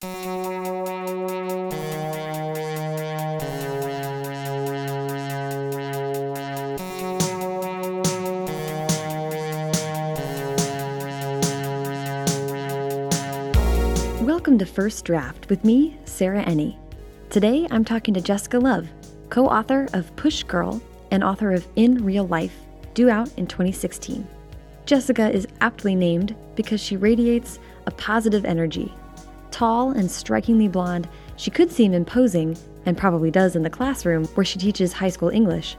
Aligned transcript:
Welcome 0.00 0.14
to 14.58 14.66
First 14.66 15.04
Draft 15.04 15.50
with 15.50 15.64
me, 15.64 15.98
Sarah 16.04 16.44
Enni. 16.44 16.76
Today 17.28 17.66
I'm 17.72 17.84
talking 17.84 18.14
to 18.14 18.20
Jessica 18.20 18.60
Love, 18.60 18.86
co 19.30 19.46
author 19.46 19.88
of 19.94 20.14
Push 20.14 20.44
Girl 20.44 20.80
and 21.10 21.24
author 21.24 21.52
of 21.52 21.66
In 21.74 22.04
Real 22.04 22.28
Life, 22.28 22.54
due 22.94 23.10
out 23.10 23.36
in 23.36 23.48
2016. 23.48 24.24
Jessica 24.86 25.28
is 25.28 25.48
aptly 25.60 25.96
named 25.96 26.36
because 26.54 26.80
she 26.80 26.96
radiates 26.96 27.58
a 27.86 27.90
positive 27.90 28.44
energy. 28.44 28.94
Tall 29.58 29.90
and 29.90 30.08
strikingly 30.08 30.68
blonde, 30.68 31.08
she 31.34 31.50
could 31.50 31.72
seem 31.72 31.92
imposing, 31.92 32.56
and 32.86 32.96
probably 32.96 33.28
does 33.28 33.56
in 33.56 33.64
the 33.64 33.68
classroom 33.68 34.24
where 34.36 34.44
she 34.44 34.56
teaches 34.56 34.92
high 34.92 35.08
school 35.08 35.30
English. 35.30 35.76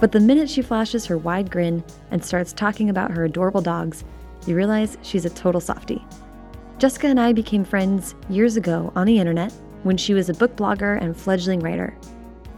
But 0.00 0.12
the 0.12 0.20
minute 0.20 0.50
she 0.50 0.60
flashes 0.60 1.06
her 1.06 1.16
wide 1.16 1.50
grin 1.50 1.82
and 2.10 2.22
starts 2.22 2.52
talking 2.52 2.90
about 2.90 3.10
her 3.12 3.24
adorable 3.24 3.62
dogs, 3.62 4.04
you 4.46 4.54
realize 4.54 4.98
she's 5.00 5.24
a 5.24 5.30
total 5.30 5.62
softie. 5.62 6.04
Jessica 6.76 7.06
and 7.06 7.18
I 7.18 7.32
became 7.32 7.64
friends 7.64 8.14
years 8.28 8.58
ago 8.58 8.92
on 8.94 9.06
the 9.06 9.18
internet 9.18 9.50
when 9.82 9.96
she 9.96 10.12
was 10.12 10.28
a 10.28 10.34
book 10.34 10.54
blogger 10.54 11.00
and 11.00 11.16
fledgling 11.16 11.60
writer. 11.60 11.96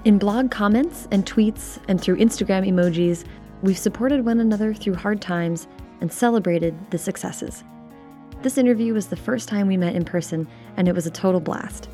In 0.05 0.19
blog 0.19 0.51
comments 0.51 1.07
and 1.13 1.25
tweets 1.25 1.79
and 1.87 2.01
through 2.01 2.17
Instagram 2.17 2.69
emojis, 2.69 3.25
we've 3.63 3.79
supported 3.79 4.25
one 4.25 4.41
another 4.41 4.75
through 4.75 4.97
hard 4.97 5.21
times 5.21 5.69
and 6.01 6.13
celebrated 6.13 6.75
the 6.91 6.99
successes. 6.99 7.63
This 8.43 8.59
interview 8.59 8.93
was 8.93 9.07
the 9.07 9.15
first 9.15 9.49
time 9.49 9.69
we 9.69 9.77
met 9.77 9.95
in 9.95 10.05
person, 10.05 10.49
and 10.77 10.89
it 10.89 10.95
was 10.97 11.07
a 11.07 11.13
total 11.13 11.39
blast. 11.41 11.89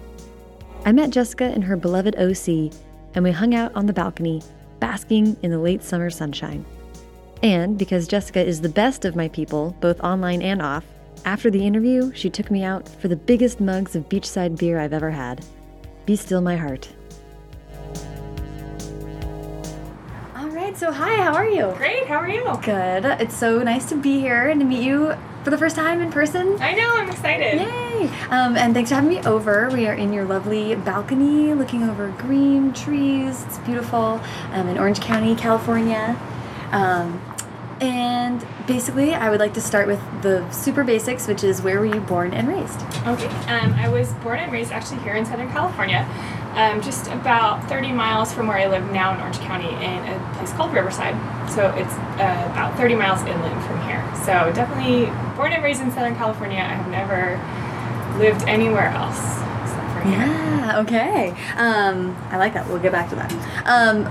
I 0.86 0.92
met 0.92 1.10
Jessica 1.10 1.52
in 1.52 1.60
her 1.60 1.76
beloved 1.76 2.16
OC, 2.16 2.72
and 3.14 3.22
we 3.22 3.30
hung 3.30 3.54
out 3.54 3.74
on 3.74 3.84
the 3.84 3.92
balcony, 3.92 4.42
basking 4.80 5.36
in 5.42 5.50
the 5.50 5.58
late 5.58 5.82
summer 5.82 6.08
sunshine. 6.08 6.64
And 7.42 7.76
because 7.76 8.08
Jessica 8.08 8.40
is 8.40 8.62
the 8.62 8.68
best 8.70 9.04
of 9.04 9.14
my 9.14 9.28
people, 9.28 9.76
both 9.80 10.00
online 10.00 10.40
and 10.40 10.62
off, 10.62 10.86
after 11.26 11.50
the 11.50 11.66
interview, 11.66 12.12
she 12.14 12.30
took 12.30 12.50
me 12.50 12.64
out 12.64 12.88
for 12.88 13.08
the 13.08 13.16
biggest 13.16 13.60
mugs 13.60 13.94
of 13.94 14.08
beachside 14.08 14.56
beer 14.56 14.80
I've 14.80 14.94
ever 14.94 15.10
had. 15.10 15.44
Be 16.06 16.16
still 16.16 16.40
my 16.40 16.56
heart. 16.56 16.88
All 20.34 20.48
right, 20.48 20.74
so 20.78 20.90
hi, 20.90 21.22
how 21.22 21.34
are 21.34 21.48
you? 21.48 21.74
Great, 21.76 22.06
how 22.06 22.16
are 22.16 22.30
you? 22.30 22.42
Good. 22.62 23.04
It's 23.20 23.36
so 23.36 23.62
nice 23.62 23.86
to 23.90 23.96
be 23.96 24.18
here 24.18 24.48
and 24.48 24.58
to 24.60 24.66
meet 24.66 24.82
you 24.82 25.14
for 25.48 25.52
the 25.52 25.58
first 25.58 25.76
time 25.76 26.02
in 26.02 26.12
person. 26.12 26.60
I 26.60 26.74
know, 26.74 26.92
I'm 26.96 27.08
excited. 27.08 27.58
Yay! 27.58 28.10
Um, 28.28 28.54
and 28.54 28.74
thanks 28.74 28.90
for 28.90 28.96
having 28.96 29.08
me 29.08 29.20
over. 29.22 29.70
We 29.70 29.86
are 29.86 29.94
in 29.94 30.12
your 30.12 30.26
lovely 30.26 30.74
balcony 30.74 31.54
looking 31.54 31.84
over 31.84 32.10
green 32.18 32.74
trees. 32.74 33.44
It's 33.44 33.56
beautiful 33.60 34.20
um, 34.52 34.68
in 34.68 34.76
Orange 34.76 35.00
County, 35.00 35.34
California. 35.34 36.20
Um, 36.70 37.18
and 37.80 38.46
basically, 38.66 39.14
I 39.14 39.30
would 39.30 39.40
like 39.40 39.54
to 39.54 39.62
start 39.62 39.86
with 39.86 40.02
the 40.20 40.46
super 40.50 40.84
basics, 40.84 41.26
which 41.26 41.42
is 41.42 41.62
where 41.62 41.78
were 41.78 41.86
you 41.86 42.00
born 42.00 42.34
and 42.34 42.46
raised? 42.46 42.82
Okay, 43.06 43.28
um, 43.46 43.72
I 43.72 43.88
was 43.88 44.12
born 44.14 44.40
and 44.40 44.52
raised 44.52 44.70
actually 44.70 45.00
here 45.00 45.14
in 45.14 45.24
Southern 45.24 45.50
California, 45.50 46.06
um, 46.54 46.80
just 46.82 47.06
about 47.08 47.68
30 47.68 47.92
miles 47.92 48.32
from 48.32 48.46
where 48.46 48.58
I 48.58 48.66
live 48.66 48.90
now 48.92 49.14
in 49.14 49.20
Orange 49.20 49.38
County 49.38 49.68
in 49.68 50.04
a 50.08 50.34
place 50.36 50.52
called 50.52 50.72
Riverside. 50.72 51.14
So 51.50 51.70
it's 51.76 51.92
uh, 51.92 52.48
about 52.52 52.76
30 52.76 52.94
miles 52.94 53.20
inland 53.20 53.64
from 53.64 53.80
here. 53.82 54.04
So 54.24 54.52
definitely 54.54 55.06
born 55.36 55.52
and 55.52 55.62
raised 55.62 55.80
in 55.80 55.90
Southern 55.92 56.16
California. 56.16 56.58
I 56.58 56.74
have 56.74 56.90
never 56.90 57.38
lived 58.18 58.42
anywhere 58.48 58.88
else 58.88 59.18
except 59.62 59.92
for 59.92 60.00
here. 60.08 60.18
Yeah, 60.18 60.80
okay. 60.80 61.30
Um, 61.56 62.16
I 62.30 62.36
like 62.38 62.54
that. 62.54 62.68
We'll 62.68 62.80
get 62.80 62.92
back 62.92 63.08
to 63.10 63.16
that. 63.16 63.32
Um, 63.66 64.04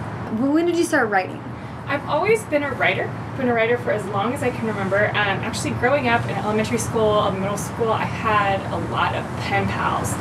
when 0.53 0.65
did 0.65 0.77
you 0.77 0.83
start 0.83 1.09
writing? 1.09 1.43
I've 1.87 2.05
always 2.09 2.43
been 2.45 2.63
a 2.63 2.71
writer. 2.73 3.09
Been 3.37 3.47
a 3.47 3.53
writer 3.53 3.77
for 3.77 3.91
as 3.91 4.05
long 4.07 4.33
as 4.33 4.43
I 4.43 4.49
can 4.49 4.67
remember. 4.67 5.07
Um, 5.09 5.15
actually, 5.15 5.71
growing 5.71 6.09
up 6.09 6.23
in 6.25 6.31
elementary 6.31 6.79
school, 6.79 7.31
middle 7.31 7.57
school, 7.57 7.91
I 7.91 8.03
had 8.03 8.59
a 8.73 8.77
lot 8.91 9.15
of 9.15 9.25
pen 9.39 9.67
pals. 9.67 10.11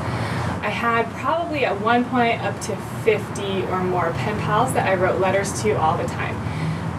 I 0.66 0.70
had 0.70 1.06
probably 1.12 1.64
at 1.64 1.80
one 1.80 2.04
point 2.06 2.42
up 2.42 2.60
to 2.62 2.74
50 3.04 3.62
or 3.66 3.84
more 3.84 4.10
pen 4.14 4.36
pals 4.40 4.72
that 4.72 4.88
I 4.88 4.96
wrote 4.96 5.20
letters 5.20 5.62
to 5.62 5.78
all 5.78 5.96
the 5.96 6.08
time. 6.08 6.34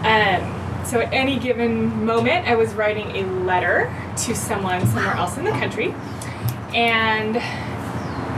Um, 0.06 0.86
so 0.86 1.00
at 1.00 1.12
any 1.12 1.38
given 1.38 2.06
moment, 2.06 2.48
I 2.48 2.54
was 2.54 2.72
writing 2.72 3.14
a 3.14 3.26
letter 3.44 3.94
to 4.24 4.34
someone 4.34 4.86
somewhere 4.86 5.16
else 5.16 5.36
in 5.36 5.44
the 5.44 5.50
country. 5.50 5.94
And 6.74 7.34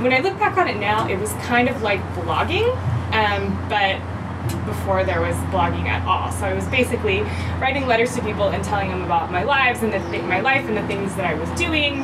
when 0.02 0.12
I 0.12 0.18
look 0.18 0.36
back 0.40 0.56
on 0.56 0.66
it 0.66 0.78
now, 0.78 1.06
it 1.06 1.16
was 1.16 1.32
kind 1.44 1.68
of 1.68 1.80
like 1.80 2.00
blogging, 2.14 2.66
um, 3.12 3.56
but 3.68 4.00
before 4.66 5.04
there 5.04 5.20
was 5.20 5.36
blogging 5.52 5.84
at 5.84 6.04
all. 6.08 6.32
So 6.32 6.44
I 6.46 6.54
was 6.54 6.66
basically 6.66 7.20
writing 7.60 7.86
letters 7.86 8.16
to 8.16 8.22
people 8.22 8.48
and 8.48 8.64
telling 8.64 8.88
them 8.88 9.02
about 9.02 9.30
my 9.30 9.44
lives 9.44 9.84
and 9.84 9.92
the 9.92 10.00
th- 10.10 10.24
my 10.24 10.40
life 10.40 10.66
and 10.66 10.76
the 10.76 10.86
things 10.88 11.14
that 11.14 11.24
I 11.24 11.34
was 11.34 11.48
doing. 11.50 12.00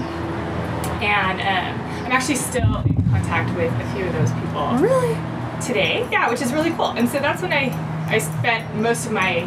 And 1.03 1.41
um, 1.41 1.86
I'm 2.07 2.13
actually 2.13 2.37
still 2.37 2.77
in 2.83 2.95
contact 3.11 3.55
with 3.57 3.73
a 3.73 3.93
few 3.95 4.05
of 4.07 4.13
those 4.13 4.33
people 4.33 4.77
Really? 4.79 5.15
today. 5.61 6.07
Yeah, 6.11 6.31
which 6.31 6.41
is 6.41 6.53
really 6.53 6.71
cool. 6.71 6.91
And 6.91 7.09
so 7.09 7.19
that's 7.19 7.43
when 7.43 7.53
I 7.53 7.75
I 8.09 8.19
spent 8.19 8.75
most 8.77 9.07
of 9.07 9.13
my 9.13 9.41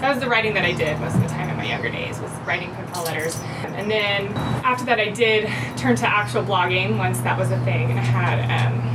that 0.00 0.10
was 0.14 0.22
the 0.22 0.28
writing 0.28 0.52
that 0.54 0.64
I 0.66 0.72
did 0.72 1.00
most 1.00 1.14
of 1.14 1.22
the 1.22 1.28
time 1.28 1.48
in 1.48 1.56
my 1.56 1.64
younger 1.66 1.88
days 1.88 2.20
was 2.20 2.30
writing 2.46 2.70
pen 2.74 2.86
pal 2.92 3.04
letters. 3.04 3.40
And 3.64 3.90
then 3.90 4.26
after 4.62 4.84
that, 4.84 5.00
I 5.00 5.08
did 5.08 5.48
turn 5.78 5.96
to 5.96 6.06
actual 6.06 6.42
blogging 6.44 6.98
once 6.98 7.20
that 7.20 7.38
was 7.38 7.50
a 7.50 7.58
thing, 7.64 7.90
and 7.90 7.98
I 7.98 8.02
had. 8.02 8.66
Um, 8.68 8.94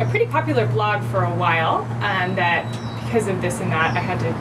a 0.00 0.06
pretty 0.06 0.24
popular 0.24 0.66
blog 0.66 1.02
for 1.10 1.24
a 1.24 1.34
while 1.34 1.82
um, 2.02 2.34
that 2.34 2.64
because 3.04 3.28
of 3.28 3.42
this 3.42 3.60
and 3.60 3.70
that 3.70 3.94
I 3.94 4.00
had 4.00 4.18
to 4.20 4.32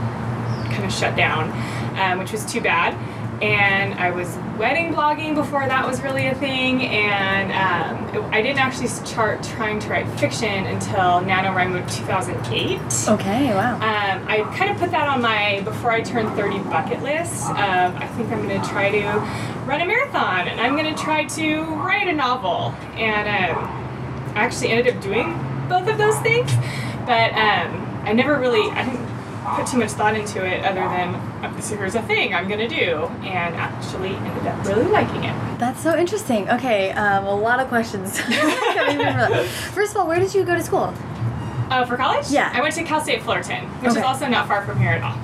kind 0.73 0.85
of 0.85 0.93
shut 0.93 1.17
down, 1.17 1.51
um, 1.99 2.17
which 2.17 2.31
was 2.31 2.45
too 2.45 2.61
bad. 2.61 2.95
And 3.41 3.93
I 3.93 4.11
was 4.11 4.37
wedding 4.57 4.93
blogging 4.93 5.33
before 5.33 5.65
that 5.65 5.87
was 5.87 6.01
really 6.01 6.27
a 6.27 6.35
thing, 6.35 6.85
and 6.85 7.51
um, 7.53 8.15
it, 8.15 8.33
I 8.33 8.41
didn't 8.41 8.59
actually 8.59 8.87
start 8.87 9.41
trying 9.43 9.79
to 9.79 9.89
write 9.89 10.07
fiction 10.19 10.65
until 10.65 11.21
NaNoWriMo 11.21 11.89
2008. 11.95 12.79
Okay, 13.07 13.53
wow. 13.53 13.75
Um, 13.75 14.27
I 14.27 14.41
kind 14.57 14.71
of 14.71 14.77
put 14.77 14.91
that 14.91 15.07
on 15.07 15.21
my 15.21 15.61
before 15.61 15.91
I 15.91 16.01
turn 16.01 16.35
30 16.35 16.59
bucket 16.69 17.01
list. 17.01 17.45
Um, 17.45 17.95
I 17.95 18.07
think 18.17 18.29
I'm 18.29 18.45
going 18.45 18.61
to 18.61 18.67
try 18.67 18.91
to 18.91 19.07
run 19.65 19.79
a 19.81 19.85
marathon, 19.85 20.49
and 20.49 20.59
I'm 20.59 20.75
going 20.75 20.93
to 20.93 21.01
try 21.01 21.23
to 21.23 21.63
write 21.75 22.07
a 22.07 22.13
novel. 22.13 22.75
And 22.97 23.27
um, 23.55 23.63
I 24.35 24.43
actually 24.43 24.69
ended 24.71 24.95
up 24.95 25.01
doing 25.01 25.33
both 25.69 25.87
of 25.87 25.97
those 25.97 26.17
things, 26.19 26.51
but 27.05 27.31
um, 27.33 27.85
I 28.03 28.11
never 28.13 28.37
really 28.37 28.69
I 28.71 28.83
didn't 28.83 29.18
put 29.55 29.67
too 29.67 29.77
much 29.77 29.91
thought 29.91 30.15
into 30.15 30.45
it 30.45 30.63
other 30.65 30.81
than 30.81 31.15
uh, 31.43 31.51
this 31.55 31.69
here's 31.69 31.95
a 31.95 32.01
thing 32.03 32.33
I'm 32.33 32.47
gonna 32.47 32.67
do, 32.69 33.05
and 33.23 33.55
actually 33.55 34.09
ended 34.15 34.47
up 34.47 34.65
really 34.65 34.85
liking 34.85 35.23
it. 35.23 35.59
That's 35.59 35.81
so 35.81 35.97
interesting. 35.97 36.49
Okay, 36.49 36.91
um, 36.91 37.25
a 37.25 37.35
lot 37.35 37.59
of 37.59 37.67
questions. 37.67 38.19
coming 38.21 38.99
in 38.99 39.13
for 39.13 39.19
that. 39.29 39.45
First 39.73 39.91
of 39.91 39.97
all, 39.97 40.07
where 40.07 40.19
did 40.19 40.33
you 40.33 40.43
go 40.45 40.55
to 40.55 40.63
school? 40.63 40.93
Uh, 41.69 41.85
for 41.85 41.97
college, 41.97 42.29
Yeah. 42.31 42.51
I 42.53 42.61
went 42.61 42.73
to 42.75 42.83
Cal 42.83 42.99
State 43.01 43.21
Fullerton, 43.21 43.65
which 43.81 43.91
Okay. 43.91 43.99
is 43.99 44.05
also 44.05 44.27
not 44.27 44.47
far 44.47 44.65
from 44.65 44.79
here 44.79 44.89
at 44.91 45.03
all. 45.03 45.15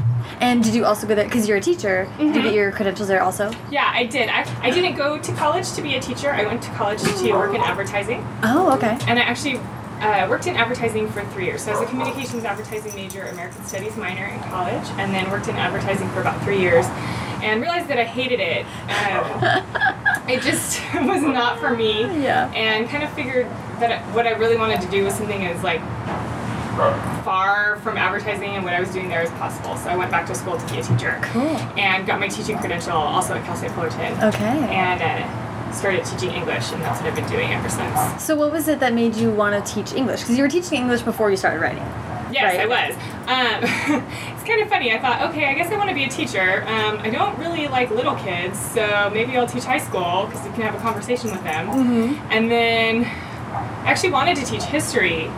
And 0.42 0.64
did 0.64 0.74
you 0.76 0.86
also 0.86 1.08
go 1.08 1.16
there 1.16 1.26
because 1.26 1.48
you're 1.48 1.58
a 1.58 1.62
teacher? 1.62 2.08
Did 2.18 2.28
you 2.36 2.42
Mhm. 2.42 2.44
get 2.44 2.54
your 2.54 2.72
credentials 2.72 3.08
there 3.08 3.24
also? 3.24 3.52
Yeah, 3.72 3.90
I 3.94 4.06
did. 4.06 4.30
I, 4.30 4.46
I 4.62 4.70
didn't 4.70 4.96
go 4.96 5.18
to 5.18 5.32
college 5.34 5.72
to 5.74 5.82
be 5.82 5.96
a 5.96 6.00
teacher. 6.00 6.32
I 6.32 6.46
went 6.46 6.62
to 6.64 6.70
college 6.72 7.02
to 7.02 7.32
work 7.32 7.56
in 7.56 7.62
advertising. 7.72 8.26
Oh, 8.44 8.72
okay. 8.74 8.98
And 9.08 9.18
I 9.18 9.24
actually 9.24 9.60
uh, 10.02 10.28
worked 10.30 10.48
in 10.48 10.56
advertising 10.56 11.10
for 11.10 11.24
three 11.26 11.46
years. 11.46 11.64
So 11.64 11.72
I 11.72 11.80
was 11.80 11.88
a 11.88 11.90
communications 11.90 12.44
advertising 12.44 12.94
major, 12.96 13.24
American 13.24 13.64
Studies 13.66 13.96
minor 13.98 14.26
in 14.26 14.40
college, 14.42 14.88
and 14.98 15.14
then 15.14 15.30
worked 15.32 15.48
in 15.48 15.56
advertising 15.56 16.10
for 16.10 16.22
about 16.22 16.42
three 16.44 16.60
years, 16.60 16.86
and 17.42 17.62
realized 17.62 17.88
that 17.88 17.98
I 17.98 18.04
hated 18.04 18.40
it. 18.40 18.66
Um, 18.90 20.30
it 20.30 20.42
just 20.42 20.82
was 20.94 21.22
not 21.22 21.60
for 21.60 21.76
me. 21.76 22.02
Yeah. 22.02 22.52
And 22.54 22.90
kind 22.90 23.04
of 23.04 23.12
figured 23.14 23.46
that 23.80 24.02
what 24.14 24.28
I 24.28 24.32
really 24.32 24.58
wanted 24.58 24.82
to 24.82 24.88
do 24.90 25.04
was 25.04 25.14
something 25.16 25.46
as 25.46 25.64
like 25.64 25.82
far 27.24 27.78
from 27.78 27.98
advertising 27.98 28.50
and 28.50 28.64
what 28.64 28.74
I 28.74 28.80
was 28.80 28.92
doing 28.92 29.08
there 29.08 29.22
as 29.22 29.30
possible. 29.32 29.78
So 29.78 29.90
I 29.90 29.96
went 29.96 30.12
back 30.12 30.28
to 30.28 30.36
school 30.36 30.58
to 30.58 30.74
be 30.74 30.80
a 30.80 30.84
teacher. 30.84 31.20
Cool. 31.24 31.56
And 31.78 32.06
got 32.06 32.20
my 32.20 32.28
teaching 32.28 32.58
credential 32.58 32.94
also 32.94 33.34
at 33.34 33.46
Cal 33.46 33.56
State 33.56 33.72
Fullerton. 33.72 34.12
Okay. 34.24 34.44
And 34.44 35.02
uh, 35.02 35.45
started 35.76 36.06
teaching 36.06 36.32
English, 36.32 36.72
and 36.72 36.82
that's 36.82 37.00
what 37.02 37.10
I've 37.10 37.16
been 37.16 37.30
doing 37.30 37.52
ever 37.52 37.70
since. 37.70 38.24
So, 38.24 38.36
what 38.36 38.52
was 38.52 38.68
it 38.68 38.80
that 38.80 38.94
made 38.94 39.16
you 39.16 39.32
want 39.32 39.54
to 39.64 39.74
teach 39.74 39.94
English? 39.94 40.22
Because 40.22 40.38
you 40.38 40.44
were 40.44 40.50
teaching 40.50 40.80
English 40.80 41.02
before 41.02 41.30
you 41.30 41.38
started 41.38 41.62
writing. 41.62 41.86
Yes, 42.32 42.58
Right. 42.58 42.72
I 42.72 42.88
was. 42.88 42.96
Um, 43.28 44.04
it's 44.34 44.44
kind 44.44 44.62
of 44.62 44.68
funny. 44.68 44.92
I 44.94 45.00
thought, 45.00 45.22
okay, 45.30 45.46
I 45.46 45.54
guess 45.54 45.72
I 45.72 45.78
want 45.78 45.90
to 45.90 45.96
be 45.96 46.04
a 46.04 46.10
teacher. 46.10 46.64
Um, 46.68 47.00
I 47.00 47.10
don't 47.10 47.38
really 47.40 47.68
like 47.68 47.92
little 47.92 48.16
kids, 48.16 48.60
so 48.60 49.10
maybe 49.14 49.38
I'll 49.38 49.48
teach 49.48 49.64
high 49.64 49.78
school 49.78 50.26
because 50.26 50.46
you 50.46 50.52
can 50.54 50.64
have 50.64 50.76
a 50.76 50.80
conversation 50.80 51.32
with 51.32 51.44
them. 51.44 51.68
Mm-hmm. 51.68 52.32
And 52.32 52.52
then 52.52 53.06
I 53.06 53.92
actually 53.92 54.12
wanted 54.12 54.38
to 54.38 54.46
teach 54.46 54.64
history, 54.64 55.30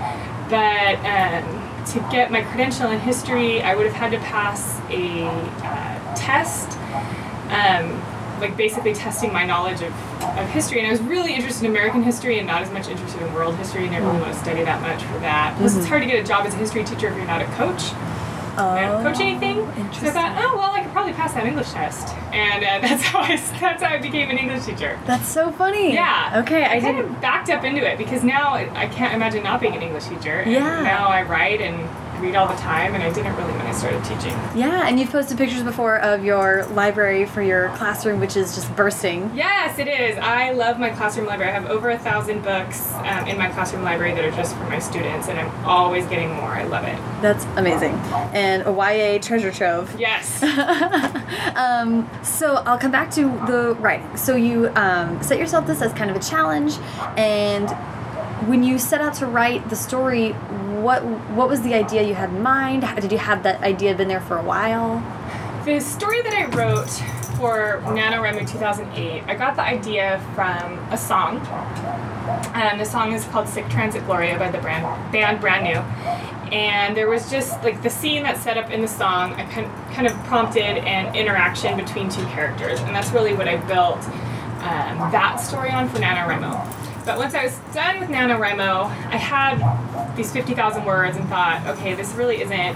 but 0.49 0.95
um, 1.05 1.85
to 1.87 1.99
get 2.11 2.31
my 2.31 2.41
credential 2.41 2.89
in 2.91 2.99
history, 2.99 3.61
I 3.61 3.75
would 3.75 3.85
have 3.85 3.95
had 3.95 4.11
to 4.11 4.19
pass 4.19 4.79
a 4.89 5.25
uh, 5.63 6.15
test, 6.15 6.77
um, 7.51 8.01
like 8.39 8.55
basically 8.57 8.93
testing 8.93 9.31
my 9.33 9.45
knowledge 9.45 9.81
of 9.81 9.93
of 10.37 10.47
history, 10.49 10.79
and 10.79 10.87
I 10.87 10.91
was 10.91 11.01
really 11.01 11.33
interested 11.33 11.65
in 11.65 11.71
American 11.71 12.03
history 12.03 12.37
and 12.37 12.47
not 12.47 12.61
as 12.61 12.71
much 12.71 12.87
interested 12.87 13.21
in 13.21 13.33
world 13.33 13.55
history. 13.57 13.85
And 13.85 13.95
I 13.95 13.99
didn't 13.99 14.09
really 14.09 14.21
want 14.21 14.33
to 14.33 14.39
study 14.39 14.63
that 14.63 14.81
much 14.81 15.03
for 15.03 15.19
that. 15.19 15.55
Plus, 15.57 15.75
it's 15.75 15.85
hard 15.85 16.01
to 16.01 16.07
get 16.07 16.23
a 16.23 16.27
job 16.27 16.45
as 16.45 16.53
a 16.53 16.57
history 16.57 16.83
teacher 16.83 17.07
if 17.07 17.15
you're 17.15 17.25
not 17.25 17.41
a 17.41 17.45
coach. 17.55 17.93
I 18.57 18.81
don't 18.87 19.03
coach 19.03 19.19
anything. 19.19 19.57
So 19.93 20.07
I 20.07 20.11
thought, 20.11 20.35
oh 20.39 20.57
well, 20.57 20.71
I 20.71 20.81
could 20.81 20.91
probably 20.91 21.13
pass 21.13 21.33
that 21.33 21.45
English 21.45 21.71
test, 21.71 22.15
and 22.33 22.63
uh, 22.63 22.79
that's 22.87 23.03
how 23.03 23.19
I 23.19 23.35
that's 23.59 23.83
how 23.83 23.89
I 23.89 23.99
became 23.99 24.29
an 24.31 24.37
English 24.37 24.65
teacher. 24.65 24.99
That's 25.05 25.27
so 25.27 25.51
funny. 25.51 25.93
Yeah. 25.93 26.41
Okay, 26.43 26.63
I, 26.63 26.77
I 26.77 26.79
kind 26.79 26.97
didn't. 26.97 27.15
of 27.15 27.21
backed 27.21 27.49
up 27.49 27.63
into 27.63 27.87
it 27.87 27.97
because 27.97 28.23
now 28.23 28.53
I 28.53 28.87
can't 28.87 29.13
imagine 29.13 29.43
not 29.43 29.61
being 29.61 29.75
an 29.75 29.83
English 29.83 30.05
teacher. 30.05 30.39
And 30.39 30.51
Yeah. 30.51 30.81
Now 30.81 31.07
I 31.07 31.21
write 31.21 31.61
and 31.61 31.87
read 32.19 32.35
all 32.35 32.47
the 32.47 32.55
time, 32.55 32.93
and 32.95 33.03
I 33.03 33.11
didn't 33.11 33.35
really 33.35 33.51
when 33.53 33.65
I 33.65 33.71
started 33.71 34.03
teaching. 34.03 34.33
Yeah, 34.55 34.87
and 34.87 34.99
you've 34.99 35.09
posted 35.09 35.37
pictures 35.37 35.63
before 35.63 35.99
of 35.99 36.23
your 36.23 36.65
library 36.67 37.25
for 37.25 37.41
your 37.41 37.69
classroom, 37.75 38.19
which 38.19 38.35
is 38.35 38.55
just 38.55 38.73
bursting. 38.75 39.31
Yes, 39.33 39.79
it 39.79 39.87
is. 39.87 40.17
I 40.17 40.51
love 40.51 40.79
my 40.79 40.89
classroom 40.89 41.27
library. 41.27 41.51
I 41.51 41.53
have 41.53 41.69
over 41.69 41.89
a 41.89 41.99
thousand 41.99 42.43
books 42.43 42.93
um, 42.95 43.27
in 43.27 43.37
my 43.37 43.49
classroom 43.49 43.83
library 43.83 44.13
that 44.13 44.23
are 44.23 44.31
just 44.31 44.55
for 44.55 44.63
my 44.65 44.79
students, 44.79 45.27
and 45.27 45.39
I'm 45.39 45.65
always 45.65 46.05
getting 46.07 46.29
more. 46.33 46.49
I 46.49 46.63
love 46.63 46.83
it. 46.85 46.97
That's 47.21 47.45
amazing. 47.57 47.93
And 48.33 48.63
a 48.65 48.71
YA 48.71 49.19
treasure 49.19 49.51
trove. 49.51 49.93
Yes. 49.99 50.41
um, 51.55 52.09
so 52.23 52.55
I'll 52.65 52.79
come 52.79 52.91
back 52.91 53.11
to 53.11 53.23
the 53.47 53.75
writing. 53.79 54.17
So 54.17 54.35
you 54.35 54.69
um, 54.75 55.21
set 55.21 55.39
yourself 55.39 55.67
this 55.67 55.81
as 55.81 55.93
kind 55.93 56.09
of 56.09 56.17
a 56.17 56.19
challenge, 56.21 56.73
and 57.17 57.69
when 58.47 58.63
you 58.63 58.77
set 58.77 59.01
out 59.01 59.15
to 59.15 59.25
write 59.25 59.69
the 59.69 59.75
story, 59.75 60.35
what 60.87 61.03
what 61.35 61.49
was 61.49 61.61
the 61.63 61.73
idea 61.73 62.01
you 62.01 62.15
had 62.15 62.29
in 62.29 62.41
mind? 62.41 62.85
How- 62.85 62.95
Did 62.95 63.11
you 63.11 63.17
have 63.17 63.43
that 63.43 63.61
idea 63.61 63.93
been 63.93 64.07
there 64.07 64.21
for 64.21 64.37
a 64.37 64.43
while? 64.53 65.03
The 65.65 65.81
story 65.81 66.21
that 66.21 66.33
I 66.33 66.45
wrote 66.55 66.89
for 67.37 67.81
NaNoWriMo 67.97 68.49
2008, 68.49 69.23
I 69.27 69.35
got 69.35 69.57
the 69.57 69.63
idea 69.63 70.21
from 70.33 70.79
a 70.89 70.97
song. 70.97 71.45
And 72.53 72.79
the 72.79 72.85
song 72.85 73.11
is 73.11 73.25
called 73.25 73.49
Sic 73.49 73.67
Transit 73.69 74.05
Gloria 74.05 74.39
by 74.39 74.49
the 74.49 74.59
brand, 74.59 74.85
band 75.11 75.41
Brand 75.41 75.65
New. 75.65 75.79
And 76.53 76.95
there 76.95 77.09
was 77.09 77.29
just 77.29 77.61
like 77.63 77.83
the 77.83 77.89
scene 77.89 78.23
that's 78.23 78.41
set 78.41 78.57
up 78.57 78.71
in 78.71 78.79
the 78.81 78.87
song, 78.87 79.33
I 79.33 79.43
kind 79.51 79.67
kind 79.93 80.07
of 80.07 80.13
prompted 80.23 80.77
an 80.95 81.13
interaction 81.13 81.75
between 81.75 82.07
two 82.07 82.25
characters. 82.27 82.79
And 82.79 82.95
that's 82.95 83.11
really 83.11 83.33
what 83.33 83.49
I 83.49 83.57
built 83.73 84.01
um, 84.63 85.11
that 85.11 85.35
story 85.35 85.69
on 85.69 85.89
for 85.89 85.97
NaNoWriMo. 85.99 86.86
But 87.07 87.17
once 87.17 87.33
I 87.33 87.45
was 87.45 87.57
done 87.73 88.01
with 88.01 88.09
NaNoWriMo, 88.09 88.83
I 88.83 89.15
had 89.15 90.15
these 90.17 90.29
50,000 90.33 90.83
words 90.83 91.15
and 91.15 91.27
thought, 91.29 91.65
okay, 91.65 91.95
this 91.95 92.13
really 92.13 92.41
isn't 92.41 92.75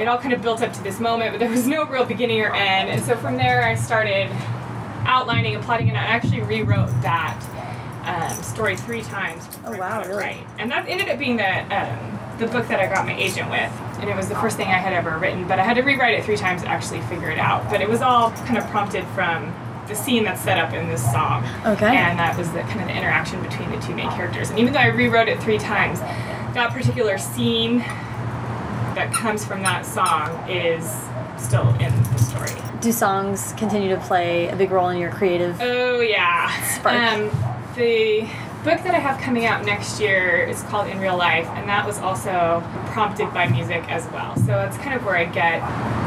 it 0.00 0.08
all 0.08 0.18
kind 0.18 0.32
of 0.32 0.42
built 0.42 0.62
up 0.62 0.72
to 0.72 0.82
this 0.82 1.00
moment, 1.00 1.32
but 1.32 1.38
there 1.38 1.48
was 1.48 1.66
no 1.66 1.86
real 1.86 2.04
beginning 2.04 2.40
or 2.42 2.52
end. 2.52 2.90
And 2.90 3.02
so 3.04 3.16
from 3.16 3.36
there, 3.36 3.62
I 3.62 3.76
started 3.76 4.28
outlining 5.06 5.54
and 5.54 5.64
plotting, 5.64 5.88
and 5.88 5.96
I 5.96 6.02
actually 6.02 6.42
rewrote 6.42 6.88
that 7.02 7.40
um, 8.04 8.42
story 8.42 8.76
three 8.76 9.02
times. 9.02 9.48
Oh, 9.64 9.76
wow, 9.76 10.02
really? 10.02 10.16
Right. 10.16 10.46
And 10.58 10.70
that 10.72 10.88
ended 10.88 11.08
up 11.08 11.18
being 11.18 11.36
the 11.36 11.62
um, 11.74 12.18
the 12.38 12.46
book 12.48 12.68
that 12.68 12.80
I 12.80 12.92
got 12.92 13.06
my 13.06 13.16
agent 13.16 13.48
with, 13.48 13.72
and 14.00 14.10
it 14.10 14.16
was 14.16 14.28
the 14.28 14.34
first 14.34 14.58
thing 14.58 14.66
I 14.66 14.78
had 14.78 14.92
ever 14.92 15.16
written. 15.18 15.48
But 15.48 15.58
I 15.58 15.62
had 15.62 15.74
to 15.74 15.82
rewrite 15.82 16.18
it 16.18 16.24
three 16.24 16.36
times 16.36 16.62
to 16.62 16.68
actually 16.68 17.00
figure 17.02 17.30
it 17.30 17.38
out. 17.38 17.70
But 17.70 17.80
it 17.80 17.88
was 17.88 18.02
all 18.02 18.32
kind 18.32 18.58
of 18.58 18.66
prompted 18.66 19.06
from 19.14 19.54
the 19.88 19.94
scene 19.94 20.24
that's 20.24 20.40
set 20.40 20.58
up 20.58 20.72
in 20.72 20.88
this 20.88 21.02
song. 21.12 21.44
Okay. 21.64 21.96
And 21.96 22.18
that 22.18 22.36
was 22.36 22.50
the 22.52 22.60
kind 22.62 22.80
of 22.80 22.88
the 22.88 22.96
interaction 22.96 23.42
between 23.42 23.70
the 23.70 23.78
two 23.78 23.94
main 23.94 24.10
characters. 24.10 24.50
And 24.50 24.58
even 24.58 24.72
though 24.72 24.80
I 24.80 24.86
rewrote 24.86 25.28
it 25.28 25.40
three 25.40 25.58
times, 25.58 26.00
that 26.00 26.72
particular 26.72 27.18
scene 27.18 27.78
that 27.78 29.12
comes 29.12 29.44
from 29.44 29.62
that 29.62 29.84
song 29.84 30.48
is 30.48 30.84
still 31.42 31.68
in 31.80 31.94
the 32.12 32.18
story. 32.18 32.50
Do 32.80 32.92
songs 32.92 33.52
continue 33.56 33.88
to 33.90 34.00
play 34.00 34.48
a 34.48 34.56
big 34.56 34.70
role 34.70 34.88
in 34.88 34.98
your 34.98 35.10
creative? 35.10 35.60
Oh 35.60 36.00
yeah. 36.00 36.50
Spark. 36.64 36.94
Um, 36.94 37.30
the 37.74 38.28
book 38.66 38.82
that 38.82 38.96
I 38.96 38.98
have 38.98 39.20
coming 39.20 39.46
out 39.46 39.64
next 39.64 40.00
year 40.00 40.38
is 40.38 40.60
called 40.64 40.88
In 40.88 40.98
Real 40.98 41.16
Life, 41.16 41.46
and 41.50 41.68
that 41.68 41.86
was 41.86 41.98
also 41.98 42.64
prompted 42.86 43.32
by 43.32 43.46
music 43.46 43.88
as 43.88 44.04
well. 44.10 44.34
So 44.38 44.46
that's 44.46 44.76
kind 44.78 44.96
of 44.96 45.04
where 45.04 45.14
I 45.14 45.24
get 45.24 45.60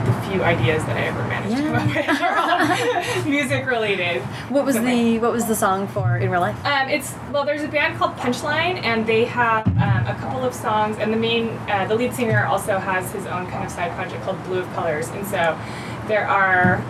the 0.05 0.29
few 0.29 0.43
ideas 0.43 0.83
that 0.83 0.97
I 0.97 1.03
ever 1.03 1.21
managed 1.23 1.55
to 1.55 1.63
come 1.63 2.49
up 2.49 3.15
with 3.15 3.25
music 3.25 3.65
related. 3.65 4.21
What 4.49 4.65
was 4.65 4.75
the 4.75 5.19
what 5.19 5.31
was 5.31 5.45
the 5.45 5.55
song 5.55 5.87
for 5.87 6.17
in 6.17 6.29
real 6.29 6.41
life? 6.41 6.65
Um, 6.65 6.89
it's 6.89 7.15
well, 7.31 7.45
there's 7.45 7.63
a 7.63 7.67
band 7.69 7.97
called 7.97 8.17
Punchline, 8.17 8.83
and 8.83 9.07
they 9.07 9.23
have 9.23 9.65
um, 9.65 10.07
a 10.07 10.17
couple 10.19 10.43
of 10.43 10.53
songs. 10.53 10.97
And 10.97 11.13
the 11.13 11.17
main, 11.17 11.51
uh, 11.69 11.85
the 11.87 11.95
lead 11.95 12.13
singer 12.13 12.45
also 12.45 12.77
has 12.77 13.09
his 13.13 13.25
own 13.25 13.47
kind 13.47 13.63
of 13.63 13.71
side 13.71 13.95
project 13.95 14.21
called 14.23 14.43
Blue 14.43 14.59
of 14.59 14.69
Colors. 14.73 15.07
And 15.07 15.25
so 15.25 15.57
there 16.09 16.27
are 16.27 16.83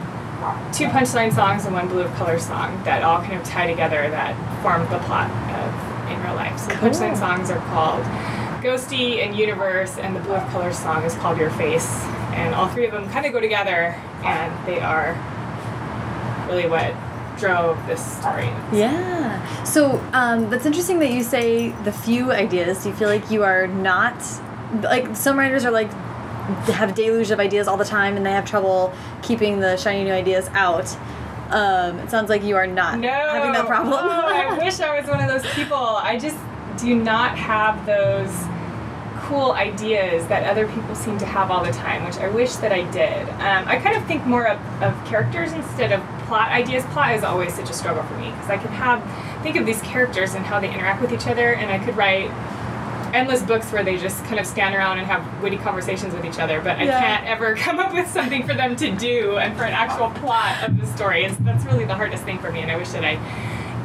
two 0.73 0.85
Punchline 0.87 1.33
songs 1.33 1.65
and 1.65 1.73
one 1.73 1.87
Blue 1.87 2.01
of 2.01 2.13
Colors 2.15 2.45
song 2.45 2.81
that 2.83 3.03
all 3.03 3.21
kind 3.21 3.33
of 3.33 3.43
tie 3.43 3.67
together 3.67 4.09
that 4.09 4.35
form 4.61 4.81
the 4.89 4.99
plot 5.05 5.29
of 5.29 6.11
In 6.11 6.21
Real 6.23 6.35
Life. 6.35 6.59
So 6.59 6.67
the 6.67 6.73
Punchline 6.75 7.17
songs 7.17 7.49
are 7.49 7.59
called 7.69 8.03
Ghostie 8.63 9.25
and 9.25 9.35
Universe, 9.35 9.97
and 9.97 10.15
the 10.15 10.19
Blue 10.19 10.33
of 10.33 10.49
Colors 10.51 10.77
song 10.77 11.03
is 11.03 11.13
called 11.15 11.37
Your 11.37 11.51
Face. 11.51 12.03
And 12.33 12.53
all 12.55 12.67
three 12.67 12.85
of 12.85 12.91
them 12.91 13.09
kind 13.09 13.25
of 13.25 13.33
go 13.33 13.39
together, 13.39 13.95
and 14.23 14.67
they 14.67 14.79
are 14.79 15.15
really 16.47 16.67
what 16.67 16.93
drove 17.37 17.77
this 17.87 18.05
story. 18.17 18.49
Yeah. 18.73 19.63
So 19.63 19.99
um, 20.13 20.49
that's 20.49 20.65
interesting 20.65 20.99
that 20.99 21.11
you 21.11 21.23
say 21.23 21.69
the 21.83 21.91
few 21.91 22.31
ideas. 22.31 22.83
Do 22.83 22.89
you 22.89 22.95
feel 22.95 23.09
like 23.09 23.31
you 23.31 23.43
are 23.43 23.67
not 23.67 24.15
like 24.81 25.15
some 25.15 25.37
writers 25.37 25.65
are 25.65 25.71
like 25.71 25.89
have 26.73 26.91
a 26.91 26.93
deluge 26.93 27.31
of 27.31 27.39
ideas 27.39 27.67
all 27.67 27.77
the 27.77 27.85
time 27.85 28.17
and 28.17 28.25
they 28.25 28.31
have 28.31 28.45
trouble 28.45 28.93
keeping 29.21 29.59
the 29.59 29.77
shiny 29.77 30.03
new 30.03 30.13
ideas 30.13 30.49
out. 30.53 30.95
Um, 31.49 31.97
it 31.99 32.11
sounds 32.11 32.29
like 32.29 32.43
you 32.43 32.55
are 32.55 32.67
not 32.67 32.99
no, 32.99 33.09
having 33.09 33.53
that 33.53 33.65
problem. 33.65 33.93
Oh, 33.93 33.97
I 33.99 34.57
wish 34.63 34.79
I 34.79 34.99
was 34.99 35.09
one 35.09 35.19
of 35.19 35.27
those 35.27 35.51
people. 35.53 35.77
I 35.77 36.17
just 36.17 36.37
do 36.77 36.95
not 36.95 37.37
have 37.37 37.85
those 37.85 38.31
cool 39.29 39.51
ideas 39.51 40.25
that 40.27 40.43
other 40.43 40.67
people 40.67 40.95
seem 40.95 41.17
to 41.19 41.25
have 41.25 41.51
all 41.51 41.63
the 41.63 41.71
time, 41.71 42.05
which 42.05 42.17
I 42.17 42.29
wish 42.29 42.55
that 42.57 42.71
I 42.71 42.89
did. 42.91 43.29
Um, 43.29 43.67
I 43.67 43.77
kind 43.77 43.95
of 43.95 44.05
think 44.05 44.25
more 44.25 44.47
of, 44.47 44.59
of 44.81 44.93
characters 45.05 45.51
instead 45.51 45.91
of 45.91 46.01
plot 46.25 46.49
ideas. 46.49 46.83
Plot 46.85 47.15
is 47.15 47.23
always 47.23 47.53
such 47.53 47.69
a 47.69 47.73
struggle 47.73 48.03
for 48.03 48.15
me 48.15 48.31
because 48.31 48.49
I 48.49 48.57
could 48.57 48.71
have 48.71 49.03
think 49.43 49.55
of 49.55 49.65
these 49.65 49.81
characters 49.81 50.33
and 50.33 50.45
how 50.45 50.59
they 50.59 50.71
interact 50.73 51.01
with 51.01 51.13
each 51.13 51.27
other, 51.27 51.53
and 51.53 51.69
I 51.71 51.83
could 51.83 51.95
write 51.95 52.29
endless 53.13 53.41
books 53.41 53.71
where 53.71 53.83
they 53.83 53.97
just 53.97 54.23
kind 54.25 54.39
of 54.39 54.45
stand 54.45 54.75
around 54.75 54.99
and 54.99 55.07
have 55.07 55.43
witty 55.43 55.57
conversations 55.57 56.13
with 56.13 56.25
each 56.25 56.39
other, 56.39 56.61
but 56.61 56.77
I 56.77 56.85
can't 56.85 57.25
ever 57.25 57.55
come 57.57 57.79
up 57.79 57.93
with 57.93 58.07
something 58.07 58.45
for 58.45 58.53
them 58.53 58.75
to 58.77 58.91
do 58.95 59.37
and 59.37 59.55
for 59.57 59.63
an 59.63 59.73
actual 59.73 60.09
plot 60.21 60.67
of 60.67 60.79
the 60.79 60.87
story. 60.87 61.25
It's, 61.25 61.35
that's 61.37 61.65
really 61.65 61.85
the 61.85 61.95
hardest 61.95 62.23
thing 62.23 62.39
for 62.39 62.51
me, 62.51 62.61
and 62.61 62.71
I 62.71 62.77
wish 62.77 62.89
that 62.89 63.03
I 63.03 63.17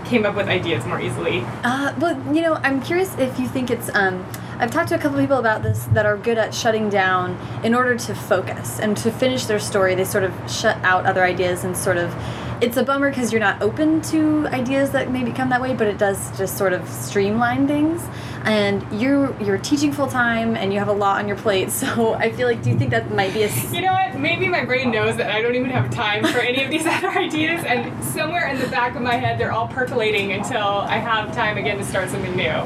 came 0.04 0.26
up 0.26 0.36
with 0.36 0.48
ideas 0.48 0.84
more 0.86 1.00
easily. 1.00 1.40
Uh, 1.64 1.94
well, 1.98 2.34
you 2.34 2.42
know, 2.42 2.54
I'm 2.54 2.82
curious 2.82 3.16
if 3.18 3.38
you 3.38 3.48
think 3.48 3.70
it's. 3.70 3.94
Um, 3.94 4.24
I've 4.58 4.70
talked 4.70 4.90
to 4.90 4.94
a 4.94 4.98
couple 4.98 5.18
people 5.18 5.38
about 5.38 5.62
this 5.62 5.84
that 5.92 6.06
are 6.06 6.16
good 6.16 6.38
at 6.38 6.54
shutting 6.54 6.88
down 6.88 7.36
in 7.64 7.74
order 7.74 7.96
to 7.96 8.14
focus 8.14 8.78
and 8.78 8.96
to 8.98 9.10
finish 9.10 9.46
their 9.46 9.58
story. 9.58 9.94
They 9.94 10.04
sort 10.04 10.22
of 10.22 10.32
shut 10.50 10.76
out 10.84 11.06
other 11.06 11.24
ideas 11.24 11.64
and 11.64 11.76
sort 11.76 11.96
of. 11.96 12.14
It's 12.60 12.76
a 12.76 12.82
bummer 12.82 13.10
because 13.10 13.30
you're 13.32 13.40
not 13.40 13.60
open 13.60 14.00
to 14.02 14.46
ideas 14.48 14.90
that 14.92 15.10
maybe 15.10 15.32
come 15.32 15.50
that 15.50 15.60
way, 15.60 15.74
but 15.74 15.86
it 15.86 15.98
does 15.98 16.36
just 16.38 16.56
sort 16.56 16.72
of 16.72 16.88
streamline 16.88 17.66
things. 17.66 18.02
And 18.44 18.84
you're 19.00 19.34
you're 19.42 19.58
teaching 19.58 19.92
full 19.92 20.06
time 20.06 20.56
and 20.56 20.72
you 20.72 20.78
have 20.78 20.88
a 20.88 20.92
lot 20.92 21.18
on 21.18 21.28
your 21.28 21.36
plate, 21.36 21.70
so 21.80 22.14
I 22.14 22.30
feel 22.32 22.46
like. 22.46 22.62
Do 22.62 22.70
you 22.70 22.78
think 22.78 22.90
that 22.92 23.10
might 23.14 23.34
be 23.34 23.42
a? 23.42 23.48
s- 23.48 23.72
You 23.72 23.82
know 23.82 23.92
what? 23.92 24.18
Maybe 24.18 24.48
my 24.48 24.64
brain 24.64 24.90
knows 24.90 25.16
that 25.16 25.30
I 25.30 25.42
don't 25.42 25.54
even 25.54 25.70
have 25.70 25.90
time 25.90 26.24
for 26.24 26.38
any 26.38 26.62
of 26.64 26.70
these 26.70 26.86
other 26.94 27.10
ideas, 27.10 27.64
and 27.64 28.02
somewhere 28.04 28.46
in 28.48 28.58
the 28.60 28.68
back 28.68 28.94
of 28.96 29.02
my 29.02 29.16
head, 29.16 29.38
they're 29.38 29.52
all 29.52 29.68
percolating 29.68 30.32
until 30.32 30.58
I 30.62 30.96
have 30.96 31.34
time 31.34 31.58
again 31.58 31.76
to 31.78 31.84
start 31.84 32.08
something 32.10 32.34
new. 32.36 32.62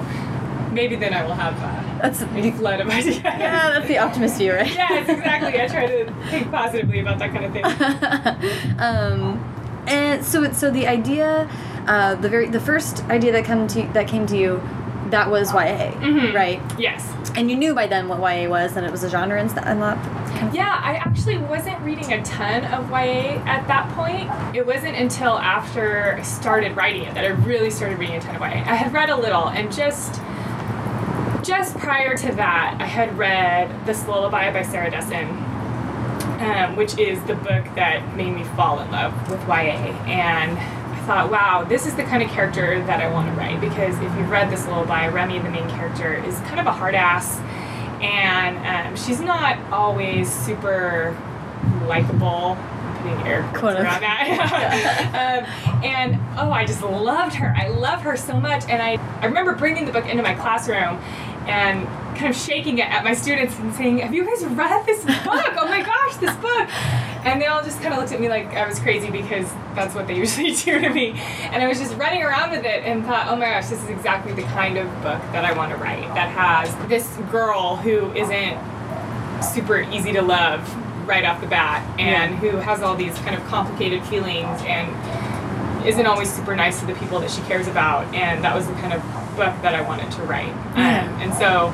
Maybe 0.72 0.96
then 0.96 1.14
I 1.14 1.24
will 1.24 1.34
have 1.34 1.54
uh, 1.62 2.02
That's 2.02 2.20
a 2.22 2.52
flood 2.52 2.80
of 2.80 2.88
ideas. 2.90 3.18
yeah, 3.24 3.70
that's 3.70 3.88
the 3.88 3.98
optimist 3.98 4.36
view, 4.38 4.52
right? 4.52 4.66
yes, 4.72 5.08
exactly. 5.08 5.60
I 5.60 5.66
try 5.66 5.86
to 5.86 6.12
think 6.30 6.50
positively 6.52 7.00
about 7.00 7.18
that 7.18 7.32
kind 7.32 7.44
of 7.46 7.52
thing. 7.52 8.78
um, 8.78 9.54
and 9.88 10.24
so 10.24 10.42
it- 10.44 10.54
so 10.54 10.70
the 10.70 10.86
idea, 10.86 11.48
uh, 11.86 12.14
the 12.16 12.28
very 12.28 12.46
the 12.48 12.60
first 12.60 13.02
idea 13.10 13.32
that 13.32 13.44
come 13.44 13.66
to 13.68 13.82
that 13.94 14.06
came 14.06 14.26
to 14.26 14.36
you, 14.36 14.60
that 15.10 15.30
was 15.30 15.52
YA, 15.54 15.90
Mhm. 16.00 16.34
right? 16.34 16.60
Yes. 16.76 17.10
And 17.34 17.50
you 17.50 17.56
knew 17.56 17.74
by 17.74 17.86
then 17.86 18.08
what 18.08 18.18
YA 18.20 18.46
was, 18.48 18.76
and 18.76 18.84
it 18.84 18.92
was 18.92 19.02
a 19.04 19.08
genre 19.08 19.40
and, 19.40 19.50
st- 19.50 19.64
and 19.64 19.80
that 19.80 19.96
kind 20.34 20.48
of 20.48 20.54
Yeah, 20.54 20.78
I 20.82 20.96
actually 20.96 21.38
wasn't 21.38 21.78
reading 21.82 22.12
a 22.12 22.22
ton 22.22 22.64
of 22.66 22.90
YA 22.90 23.40
at 23.46 23.66
that 23.68 23.88
point. 23.96 24.28
It 24.54 24.66
wasn't 24.66 24.96
until 24.96 25.38
after 25.38 26.16
I 26.18 26.22
started 26.22 26.76
writing 26.76 27.04
it 27.04 27.14
that 27.14 27.24
I 27.24 27.28
really 27.28 27.70
started 27.70 27.98
reading 27.98 28.16
a 28.16 28.20
ton 28.20 28.36
of 28.36 28.42
YA. 28.42 28.62
I 28.66 28.74
had 28.74 28.92
read 28.92 29.08
a 29.08 29.16
little, 29.16 29.46
and 29.48 29.72
just 29.72 30.20
just 31.42 31.78
prior 31.78 32.14
to 32.14 32.32
that, 32.34 32.74
I 32.78 32.84
had 32.84 33.16
read 33.16 33.70
*This 33.86 34.06
Lullaby* 34.06 34.52
by 34.52 34.62
Sarah 34.62 34.90
Dessen, 34.90 35.26
um, 36.38 36.76
which 36.76 36.98
is 36.98 37.22
the 37.24 37.34
book 37.34 37.64
that 37.74 38.16
made 38.16 38.34
me 38.34 38.44
fall 38.56 38.80
in 38.80 38.90
love 38.90 39.12
with 39.30 39.40
YA. 39.48 39.92
And 40.06 40.58
I 40.58 41.06
thought, 41.06 41.30
wow, 41.30 41.64
this 41.64 41.86
is 41.86 41.94
the 41.96 42.04
kind 42.04 42.22
of 42.22 42.30
character 42.30 42.82
that 42.84 43.00
I 43.00 43.10
want 43.10 43.28
to 43.28 43.34
write 43.34 43.60
because 43.60 43.96
if 43.96 44.16
you've 44.16 44.30
read 44.30 44.50
*This 44.50 44.66
Lullaby*, 44.66 45.08
Remy, 45.08 45.38
the 45.40 45.50
main 45.50 45.68
character, 45.70 46.14
is 46.14 46.38
kind 46.40 46.60
of 46.60 46.66
a 46.66 46.72
hard 46.72 46.94
ass 46.94 47.40
and 48.00 48.88
um, 48.88 48.96
she's 48.96 49.20
not 49.20 49.58
always 49.72 50.32
super 50.32 51.16
likable 51.86 52.56
putting 52.98 53.26
air 53.26 53.48
quotes 53.54 53.80
around 53.80 54.02
that. 54.02 55.44
um, 55.44 55.84
and 55.84 56.14
oh, 56.38 56.50
I 56.50 56.66
just 56.66 56.82
loved 56.82 57.34
her. 57.34 57.54
I 57.56 57.68
love 57.68 58.02
her 58.02 58.16
so 58.16 58.38
much. 58.38 58.64
And 58.68 58.82
I, 58.82 58.96
I 59.20 59.26
remember 59.26 59.54
bringing 59.54 59.84
the 59.84 59.92
book 59.92 60.06
into 60.06 60.22
my 60.22 60.34
classroom 60.34 60.98
and 61.46 61.86
kind 62.18 62.34
of 62.34 62.40
shaking 62.40 62.78
it 62.78 62.88
at 62.88 63.04
my 63.04 63.14
students 63.14 63.58
and 63.58 63.72
saying, 63.74 63.98
Have 63.98 64.12
you 64.12 64.24
guys 64.24 64.44
read 64.44 64.84
this 64.84 65.04
book? 65.04 65.54
Oh 65.56 65.68
my 65.68 65.82
gosh, 65.82 66.16
this 66.16 66.34
book. 66.36 66.68
And 67.24 67.40
they 67.40 67.46
all 67.46 67.62
just 67.62 67.80
kind 67.80 67.94
of 67.94 68.00
looked 68.00 68.12
at 68.12 68.20
me 68.20 68.28
like 68.28 68.48
I 68.54 68.66
was 68.66 68.78
crazy 68.78 69.10
because 69.10 69.46
that's 69.74 69.94
what 69.94 70.06
they 70.06 70.16
usually 70.16 70.54
do 70.54 70.80
to 70.80 70.90
me. 70.90 71.10
And 71.42 71.62
I 71.62 71.68
was 71.68 71.78
just 71.78 71.94
running 71.96 72.22
around 72.22 72.50
with 72.50 72.64
it 72.64 72.84
and 72.84 73.04
thought, 73.04 73.28
oh 73.28 73.36
my 73.36 73.46
gosh, 73.46 73.68
this 73.68 73.82
is 73.82 73.88
exactly 73.88 74.32
the 74.32 74.42
kind 74.42 74.76
of 74.76 74.86
book 75.02 75.20
that 75.32 75.44
I 75.44 75.52
want 75.52 75.72
to 75.72 75.78
write 75.78 76.06
that 76.14 76.30
has 76.30 76.74
this 76.88 77.06
girl 77.30 77.76
who 77.76 78.12
isn't 78.12 78.58
super 79.42 79.80
easy 79.90 80.12
to 80.12 80.22
love 80.22 80.68
right 81.06 81.24
off 81.24 81.40
the 81.40 81.46
bat 81.46 81.82
and 81.98 82.34
who 82.36 82.56
has 82.56 82.82
all 82.82 82.94
these 82.94 83.14
kind 83.20 83.34
of 83.34 83.44
complicated 83.46 84.04
feelings 84.04 84.60
and 84.66 85.86
isn't 85.86 86.06
always 86.06 86.32
super 86.32 86.54
nice 86.54 86.80
to 86.80 86.86
the 86.86 86.94
people 86.94 87.20
that 87.20 87.30
she 87.30 87.40
cares 87.42 87.68
about. 87.68 88.12
And 88.14 88.44
that 88.44 88.54
was 88.54 88.66
the 88.66 88.74
kind 88.74 88.92
of 88.92 89.02
book 89.36 89.54
that 89.62 89.74
I 89.74 89.80
wanted 89.80 90.10
to 90.12 90.22
write. 90.22 90.52
Um, 90.74 91.08
and 91.22 91.32
so 91.34 91.72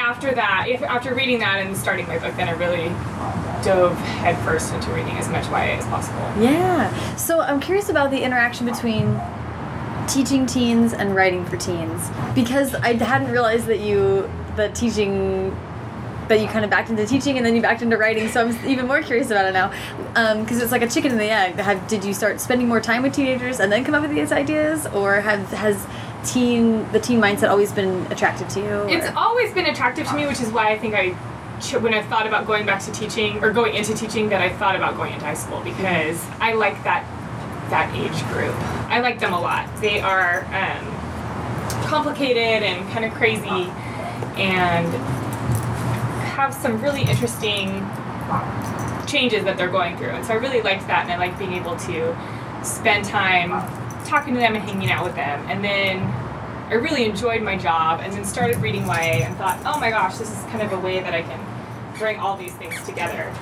after 0.00 0.34
that, 0.34 0.66
if, 0.68 0.82
after 0.82 1.14
reading 1.14 1.38
that 1.40 1.60
and 1.60 1.76
starting 1.76 2.06
my 2.08 2.18
book, 2.18 2.34
then 2.36 2.48
I 2.48 2.52
really 2.52 2.88
dove 3.62 3.96
headfirst 3.98 4.72
into 4.72 4.90
reading 4.90 5.12
as 5.12 5.28
much 5.28 5.46
YA 5.46 5.78
as 5.78 5.84
possible. 5.86 6.18
Yeah. 6.42 7.16
So 7.16 7.40
I'm 7.40 7.60
curious 7.60 7.90
about 7.90 8.10
the 8.10 8.22
interaction 8.22 8.66
between 8.66 9.20
teaching 10.08 10.46
teens 10.46 10.92
and 10.92 11.14
writing 11.14 11.44
for 11.44 11.56
teens 11.56 12.10
because 12.34 12.74
I 12.74 12.94
hadn't 12.94 13.30
realized 13.30 13.66
that 13.66 13.80
you 13.80 14.28
the 14.56 14.68
teaching 14.70 15.56
that 16.28 16.40
you 16.40 16.46
kind 16.46 16.64
of 16.64 16.70
backed 16.70 16.90
into 16.90 17.04
teaching 17.06 17.36
and 17.36 17.44
then 17.44 17.54
you 17.54 17.60
backed 17.62 17.82
into 17.82 17.96
writing. 17.96 18.28
So 18.28 18.46
I'm 18.46 18.66
even 18.66 18.86
more 18.86 19.02
curious 19.02 19.30
about 19.30 19.46
it 19.46 19.52
now, 19.52 19.68
because 20.38 20.58
um, 20.58 20.62
it's 20.62 20.72
like 20.72 20.82
a 20.82 20.88
chicken 20.88 21.10
and 21.10 21.20
the 21.20 21.30
egg. 21.30 21.56
Have 21.56 21.86
did 21.88 22.04
you 22.04 22.14
start 22.14 22.40
spending 22.40 22.68
more 22.68 22.80
time 22.80 23.02
with 23.02 23.12
teenagers 23.12 23.60
and 23.60 23.70
then 23.70 23.84
come 23.84 23.94
up 23.94 24.02
with 24.02 24.12
these 24.12 24.32
ideas, 24.32 24.86
or 24.88 25.20
have 25.20 25.46
has 25.50 25.84
teen 26.24 26.90
the 26.92 27.00
teen 27.00 27.20
mindset 27.20 27.48
always 27.48 27.72
been 27.72 28.06
attractive 28.12 28.48
to 28.48 28.60
you? 28.60 28.68
Or? 28.68 28.88
It's 28.88 29.08
always 29.16 29.52
been 29.52 29.66
attractive 29.66 30.06
to 30.08 30.14
me, 30.14 30.26
which 30.26 30.40
is 30.40 30.50
why 30.50 30.70
I 30.70 30.78
think 30.78 30.94
I 30.94 31.10
when 31.78 31.92
I 31.92 32.02
thought 32.02 32.26
about 32.26 32.46
going 32.46 32.64
back 32.64 32.82
to 32.84 32.92
teaching 32.92 33.42
or 33.44 33.50
going 33.50 33.74
into 33.74 33.94
teaching 33.94 34.30
that 34.30 34.40
I 34.40 34.48
thought 34.48 34.76
about 34.76 34.96
going 34.96 35.12
into 35.12 35.26
high 35.26 35.34
school 35.34 35.60
because 35.60 36.24
I 36.40 36.54
like 36.54 36.82
that 36.84 37.04
that 37.70 37.94
age 37.94 38.26
group. 38.32 38.54
I 38.90 39.00
like 39.00 39.20
them 39.20 39.32
a 39.32 39.40
lot. 39.40 39.68
They 39.80 40.00
are 40.00 40.44
um, 40.46 41.86
complicated 41.86 42.62
and 42.62 42.90
kind 42.90 43.04
of 43.04 43.12
crazy 43.14 43.70
and 44.36 44.88
have 46.24 46.52
some 46.54 46.80
really 46.80 47.02
interesting 47.02 47.86
changes 49.06 49.44
that 49.44 49.56
they're 49.56 49.70
going 49.70 49.96
through. 49.96 50.10
And 50.10 50.24
so 50.24 50.32
I 50.32 50.36
really 50.36 50.62
liked 50.62 50.86
that, 50.86 51.04
and 51.04 51.12
I 51.12 51.18
like 51.18 51.38
being 51.38 51.52
able 51.52 51.76
to 51.76 52.16
spend 52.62 53.04
time 53.04 53.52
talking 54.10 54.34
to 54.34 54.40
them 54.40 54.54
and 54.54 54.64
hanging 54.64 54.90
out 54.90 55.04
with 55.04 55.14
them. 55.14 55.40
And 55.48 55.64
then 55.64 56.00
I 56.70 56.74
really 56.74 57.04
enjoyed 57.04 57.42
my 57.42 57.56
job, 57.56 58.00
and 58.02 58.12
then 58.12 58.24
started 58.24 58.56
reading 58.58 58.82
YA 58.82 59.24
and 59.24 59.36
thought, 59.36 59.60
oh 59.64 59.80
my 59.80 59.90
gosh, 59.90 60.18
this 60.18 60.30
is 60.30 60.42
kind 60.50 60.62
of 60.62 60.72
a 60.72 60.78
way 60.78 61.00
that 61.00 61.14
I 61.14 61.22
can 61.22 61.98
bring 61.98 62.18
all 62.18 62.36
these 62.36 62.52
things 62.54 62.80
together. 62.84 63.32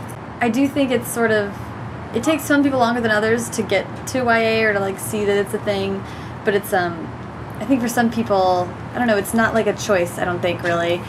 I 0.40 0.48
do 0.48 0.68
think 0.68 0.90
it's 0.90 1.08
sort 1.08 1.30
of 1.30 1.56
it 2.14 2.22
takes 2.25 2.44
some 2.44 2.62
people 2.62 2.78
longer 2.78 3.02
than 3.02 3.10
others 3.10 3.50
to 3.50 3.62
get 3.62 3.84
to 4.08 4.18
YA 4.20 4.66
or 4.66 4.72
to 4.72 4.80
like 4.80 4.98
see 4.98 5.25
that 5.25 5.37
it's 5.37 5.52
a 5.52 5.58
thing, 5.58 6.02
but 6.44 6.54
it's 6.54 6.72
um 6.72 7.06
I 7.60 7.64
think 7.64 7.80
for 7.82 7.88
some 7.88 8.10
people 8.10 8.68
I 8.94 8.98
don't 8.98 9.08
know 9.08 9.16
it's 9.16 9.34
not 9.34 9.52
like 9.52 9.66
a 9.66 9.76
choice 9.76 10.18
I 10.18 10.25
don't 10.25 10.40
think 10.40 10.62
really 10.62 11.02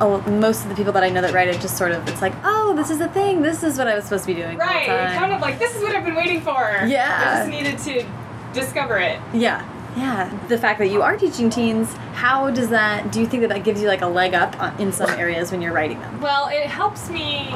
oh, 0.00 0.20
most 0.22 0.62
of 0.62 0.68
the 0.68 0.74
people 0.74 0.92
that 0.92 1.02
I 1.02 1.10
know 1.10 1.20
that 1.20 1.34
write 1.34 1.48
it 1.48 1.60
just 1.60 1.76
sort 1.76 1.92
of, 1.92 2.08
it's 2.08 2.22
like, 2.22 2.32
oh, 2.42 2.74
this 2.74 2.90
is 2.90 3.00
a 3.00 3.08
thing. 3.08 3.42
This 3.42 3.62
is 3.62 3.76
what 3.76 3.86
I 3.86 3.94
was 3.94 4.04
supposed 4.04 4.24
to 4.24 4.34
be 4.34 4.40
doing. 4.40 4.56
Right. 4.56 4.86
Kind 4.86 5.32
of 5.32 5.40
like, 5.40 5.58
this 5.58 5.76
is 5.76 5.82
what 5.82 5.94
I've 5.94 6.04
been 6.04 6.14
waiting 6.14 6.40
for. 6.40 6.52
Yeah. 6.86 7.20
I 7.20 7.38
just 7.38 7.50
needed 7.50 7.78
to 7.80 8.06
discover 8.52 8.98
it. 8.98 9.20
Yeah. 9.32 9.66
Yeah. 9.96 10.32
The 10.48 10.58
fact 10.58 10.78
that 10.78 10.88
you 10.88 11.02
are 11.02 11.16
teaching 11.16 11.50
teens, 11.50 11.92
how 12.14 12.50
does 12.50 12.68
that, 12.68 13.10
do 13.10 13.20
you 13.20 13.26
think 13.26 13.40
that 13.42 13.48
that 13.48 13.64
gives 13.64 13.82
you 13.82 13.88
like 13.88 14.02
a 14.02 14.06
leg 14.06 14.34
up 14.34 14.78
in 14.78 14.92
some 14.92 15.10
areas 15.10 15.50
when 15.50 15.60
you're 15.60 15.72
writing 15.72 15.98
them? 16.00 16.20
Well, 16.20 16.48
it 16.48 16.66
helps 16.66 17.10
me 17.10 17.52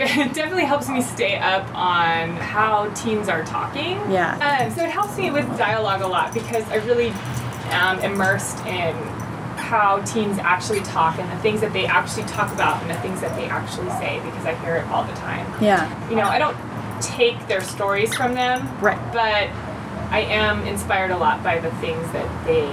it 0.00 0.06
definitely 0.34 0.64
helps 0.64 0.88
me 0.88 1.02
stay 1.02 1.38
up 1.38 1.66
on 1.74 2.30
how 2.36 2.88
teens 2.90 3.28
are 3.28 3.44
talking. 3.44 3.96
Yeah. 4.10 4.36
Um, 4.38 4.74
so 4.74 4.84
it 4.84 4.90
helps 4.90 5.16
me 5.16 5.30
with 5.30 5.46
dialogue 5.58 6.02
a 6.02 6.06
lot 6.06 6.32
because 6.32 6.68
I 6.68 6.76
really 6.76 7.12
am 7.70 7.98
immersed 8.00 8.64
in 8.66 8.94
how 9.56 10.00
teens 10.02 10.38
actually 10.38 10.80
talk 10.80 11.18
and 11.18 11.30
the 11.30 11.42
things 11.42 11.60
that 11.60 11.72
they 11.72 11.84
actually 11.84 12.24
talk 12.24 12.52
about 12.52 12.80
and 12.80 12.90
the 12.90 12.98
things 13.00 13.20
that 13.20 13.36
they 13.36 13.46
actually 13.46 13.90
say 13.90 14.20
because 14.24 14.46
I 14.46 14.54
hear 14.64 14.76
it 14.76 14.86
all 14.88 15.04
the 15.04 15.12
time. 15.14 15.46
Yeah. 15.62 16.08
You 16.08 16.16
know, 16.16 16.22
I 16.22 16.38
don't 16.38 16.56
take 17.00 17.46
their 17.48 17.60
stories 17.60 18.14
from 18.14 18.34
them. 18.34 18.68
Right. 18.80 18.98
But 19.12 19.48
I 20.10 20.20
am 20.28 20.66
inspired 20.66 21.10
a 21.10 21.16
lot 21.16 21.42
by 21.42 21.58
the 21.58 21.70
things 21.72 22.10
that 22.12 22.46
they 22.46 22.64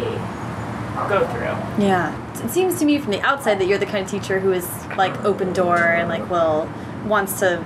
go 1.09 1.27
through. 1.27 1.83
Yeah. 1.85 2.13
It 2.43 2.49
seems 2.49 2.79
to 2.79 2.85
me 2.85 2.97
from 2.99 3.11
the 3.11 3.21
outside 3.21 3.59
that 3.59 3.67
you're 3.67 3.77
the 3.77 3.85
kind 3.85 4.05
of 4.05 4.09
teacher 4.11 4.39
who 4.39 4.51
is 4.51 4.67
like 4.97 5.23
open 5.25 5.53
door 5.53 5.77
and 5.77 6.07
like 6.09 6.29
will 6.29 6.69
wants 7.05 7.39
to 7.39 7.63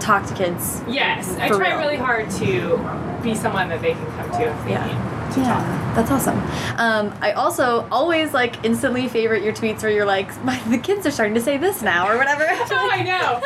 talk 0.00 0.26
to 0.26 0.34
kids. 0.34 0.82
Yes. 0.88 1.36
I 1.38 1.48
try 1.48 1.70
real. 1.70 1.78
really 1.78 1.96
hard 1.96 2.30
to 2.32 3.20
be 3.22 3.34
someone 3.34 3.68
that 3.68 3.82
they 3.82 3.92
can 3.92 4.06
come 4.16 4.30
to 4.32 4.42
if 4.50 4.64
they 4.64 4.70
Yeah. 4.72 4.86
need. 4.86 5.15
Yeah, 5.36 5.92
that's 5.94 6.10
awesome. 6.10 6.38
Um, 6.78 7.14
I 7.20 7.32
also 7.32 7.86
always 7.90 8.32
like 8.32 8.64
instantly 8.64 9.06
favorite 9.08 9.42
your 9.42 9.52
tweets 9.52 9.82
where 9.82 9.90
you're 9.90 10.06
like, 10.06 10.28
My, 10.44 10.58
the 10.68 10.78
kids 10.78 11.06
are 11.06 11.10
starting 11.10 11.34
to 11.34 11.40
say 11.40 11.58
this 11.58 11.82
now 11.82 12.08
or 12.08 12.16
whatever. 12.16 12.44
Oh, 12.78 12.88
I 12.90 13.02
know. 13.02 13.40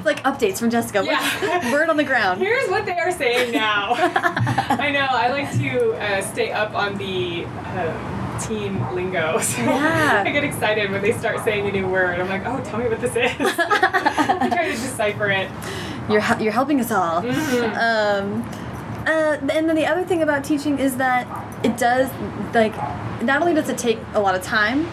like 0.04 0.22
updates 0.24 0.58
from 0.58 0.70
Jessica. 0.70 1.02
Yeah. 1.04 1.72
Word 1.72 1.88
on 1.90 1.96
the 1.96 2.04
ground. 2.04 2.40
Here's 2.40 2.68
what 2.68 2.84
they 2.86 2.98
are 2.98 3.12
saying 3.12 3.52
now. 3.52 3.94
I 3.94 4.90
know. 4.90 5.06
I 5.08 5.30
like 5.30 5.50
to 5.58 5.92
uh, 5.94 6.20
stay 6.22 6.50
up 6.52 6.74
on 6.74 6.96
the 6.98 7.44
um, 7.44 8.38
teen 8.40 8.94
lingo. 8.94 9.38
So 9.38 9.62
Yeah. 9.62 10.22
I 10.26 10.30
get 10.30 10.44
excited 10.44 10.90
when 10.90 11.02
they 11.02 11.12
start 11.12 11.44
saying 11.44 11.66
a 11.68 11.72
new 11.72 11.86
word. 11.88 12.18
I'm 12.20 12.28
like, 12.28 12.46
oh, 12.46 12.62
tell 12.64 12.78
me 12.78 12.88
what 12.88 13.00
this 13.00 13.12
is. 13.16 13.32
I 13.40 14.48
try 14.50 14.64
to 14.66 14.72
decipher 14.72 15.30
it. 15.30 15.50
You're 16.10 16.24
you're 16.40 16.52
helping 16.52 16.80
us 16.80 16.90
all. 16.90 17.22
Mhm. 17.22 17.76
Um, 17.76 18.42
uh, 19.08 19.38
and 19.40 19.68
then 19.68 19.74
the 19.74 19.86
other 19.86 20.04
thing 20.04 20.22
about 20.22 20.44
teaching 20.44 20.78
is 20.78 20.96
that 20.98 21.26
it 21.64 21.76
does 21.78 22.10
like 22.54 22.76
not 23.22 23.40
only 23.40 23.54
does 23.54 23.68
it 23.68 23.78
take 23.78 23.98
a 24.12 24.20
lot 24.20 24.34
of 24.34 24.42
time, 24.42 24.86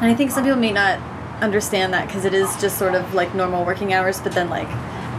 and 0.00 0.04
I 0.04 0.14
think 0.14 0.30
some 0.30 0.44
people 0.44 0.58
may 0.58 0.72
not 0.72 1.00
understand 1.42 1.92
that 1.94 2.06
because 2.06 2.24
it 2.24 2.34
is 2.34 2.60
just 2.60 2.78
sort 2.78 2.94
of 2.94 3.14
like 3.14 3.34
normal 3.34 3.64
working 3.64 3.92
hours, 3.94 4.20
but 4.20 4.32
then 4.32 4.50
like 4.50 4.68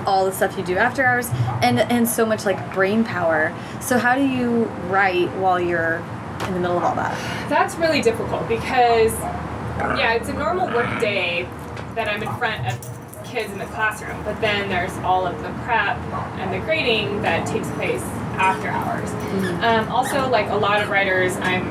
all 0.05 0.25
the 0.25 0.31
stuff 0.31 0.57
you 0.57 0.63
do 0.63 0.77
after 0.77 1.03
hours 1.03 1.29
and 1.61 1.79
and 1.79 2.07
so 2.07 2.25
much 2.25 2.45
like 2.45 2.73
brain 2.73 3.03
power. 3.03 3.53
So 3.81 3.97
how 3.97 4.15
do 4.15 4.25
you 4.25 4.65
write 4.89 5.29
while 5.37 5.59
you're 5.59 5.97
in 6.47 6.53
the 6.53 6.59
middle 6.59 6.77
of 6.77 6.83
all 6.83 6.95
that? 6.95 7.49
That's 7.49 7.75
really 7.75 8.01
difficult 8.01 8.47
because, 8.47 9.13
yeah, 9.97 10.13
it's 10.13 10.29
a 10.29 10.33
normal 10.33 10.67
work 10.67 11.01
day 11.01 11.47
that 11.95 12.07
I'm 12.07 12.21
in 12.21 12.33
front 12.37 12.65
of 12.67 13.25
kids 13.25 13.51
in 13.51 13.59
the 13.59 13.65
classroom, 13.65 14.23
but 14.23 14.39
then 14.41 14.69
there's 14.69 14.95
all 14.99 15.25
of 15.25 15.37
the 15.41 15.49
prep 15.63 15.97
and 16.37 16.53
the 16.53 16.59
grading 16.65 17.21
that 17.21 17.45
takes 17.45 17.69
place 17.71 18.03
after 18.39 18.69
hours. 18.69 19.09
Um, 19.63 19.89
also, 19.89 20.29
like 20.29 20.49
a 20.49 20.55
lot 20.55 20.81
of 20.81 20.89
writers, 20.89 21.35
I'm 21.37 21.67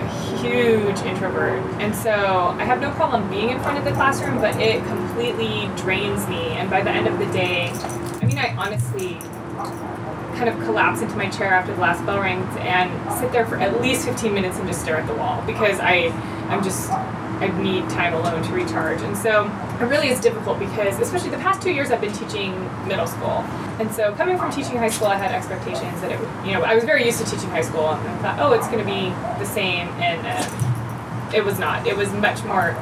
a 0.00 0.38
huge 0.38 0.98
introvert, 1.00 1.62
and 1.80 1.94
so 1.94 2.10
I 2.58 2.64
have 2.64 2.80
no 2.80 2.90
problem 2.92 3.28
being 3.30 3.50
in 3.50 3.60
front 3.60 3.78
of 3.78 3.84
the 3.84 3.92
classroom, 3.92 4.40
but 4.40 4.56
it 4.56 4.84
completely 4.86 5.70
drains 5.76 6.26
me. 6.28 6.48
And 6.58 6.68
by 6.68 6.82
the 6.82 6.90
end 6.90 7.06
of 7.06 7.18
the 7.18 7.26
day, 7.26 7.68
I 8.20 8.24
mean, 8.26 8.38
I 8.38 8.54
honestly 8.56 9.18
kind 10.36 10.48
of 10.48 10.58
collapse 10.64 11.02
into 11.02 11.14
my 11.16 11.28
chair 11.28 11.52
after 11.52 11.74
the 11.74 11.80
last 11.80 12.04
bell 12.06 12.20
rings 12.20 12.48
and 12.60 12.90
sit 13.20 13.30
there 13.30 13.44
for 13.46 13.56
at 13.58 13.80
least 13.82 14.06
15 14.06 14.32
minutes 14.32 14.56
and 14.58 14.66
just 14.66 14.80
stare 14.80 14.96
at 14.96 15.06
the 15.06 15.14
wall 15.14 15.42
because 15.44 15.78
I, 15.80 16.06
I'm 16.48 16.64
just, 16.64 16.90
I 17.40 17.48
need 17.62 17.88
time 17.88 18.12
alone 18.12 18.42
to 18.42 18.52
recharge. 18.52 19.00
And 19.00 19.16
so 19.16 19.46
it 19.80 19.84
really 19.84 20.08
is 20.08 20.20
difficult 20.20 20.58
because, 20.58 21.00
especially 21.00 21.30
the 21.30 21.38
past 21.38 21.62
two 21.62 21.72
years, 21.72 21.90
I've 21.90 22.00
been 22.00 22.12
teaching 22.12 22.52
middle 22.86 23.06
school. 23.06 23.44
And 23.80 23.90
so 23.90 24.14
coming 24.14 24.36
from 24.36 24.50
teaching 24.50 24.76
high 24.76 24.90
school, 24.90 25.08
I 25.08 25.16
had 25.16 25.32
expectations 25.32 26.00
that 26.02 26.12
it 26.12 26.20
would, 26.20 26.28
you 26.46 26.52
know, 26.52 26.62
I 26.62 26.74
was 26.74 26.84
very 26.84 27.04
used 27.04 27.18
to 27.24 27.30
teaching 27.30 27.48
high 27.48 27.62
school 27.62 27.88
and 27.88 28.06
I 28.08 28.18
thought, 28.18 28.38
oh, 28.40 28.52
it's 28.52 28.66
going 28.68 28.78
to 28.78 28.84
be 28.84 29.08
the 29.42 29.46
same. 29.46 29.88
And 30.00 30.20
uh, 30.26 31.34
it 31.34 31.42
was 31.44 31.58
not. 31.58 31.86
It 31.86 31.96
was 31.96 32.12
much 32.12 32.44
more 32.44 32.76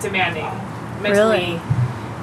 demanding 0.00 0.50
mentally 1.00 1.60
Really? 1.60 1.60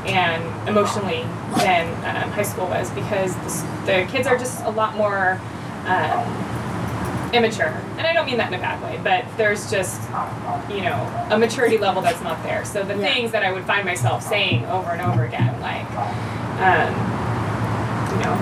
and 0.05 0.67
emotionally 0.67 1.23
than 1.57 1.87
um, 2.03 2.29
high 2.31 2.43
school 2.43 2.65
was 2.67 2.89
because 2.91 3.33
the, 3.35 3.67
the 3.85 4.11
kids 4.11 4.27
are 4.27 4.37
just 4.37 4.63
a 4.65 4.69
lot 4.69 4.95
more 4.95 5.39
um, 5.85 6.25
immature. 7.33 7.73
And 7.97 8.05
I 8.07 8.13
don't 8.13 8.25
mean 8.25 8.37
that 8.37 8.47
in 8.53 8.59
a 8.59 8.61
bad 8.61 8.81
way, 8.83 8.99
but 9.03 9.25
there's 9.37 9.69
just, 9.71 10.01
you 10.69 10.81
know, 10.81 11.27
a 11.31 11.37
maturity 11.37 11.77
level 11.77 12.01
that's 12.01 12.21
not 12.21 12.41
there. 12.43 12.63
So 12.65 12.83
the 12.83 12.95
Yeah. 12.95 13.05
things 13.13 13.31
that 13.31 13.43
I 13.43 13.51
would 13.51 13.65
find 13.65 13.85
myself 13.85 14.21
saying 14.23 14.65
over 14.67 14.91
and 14.91 15.01
over 15.01 15.23
again, 15.25 15.59
like, 15.61 15.89
um, 16.61 16.93
you 18.13 18.19
know, 18.23 18.37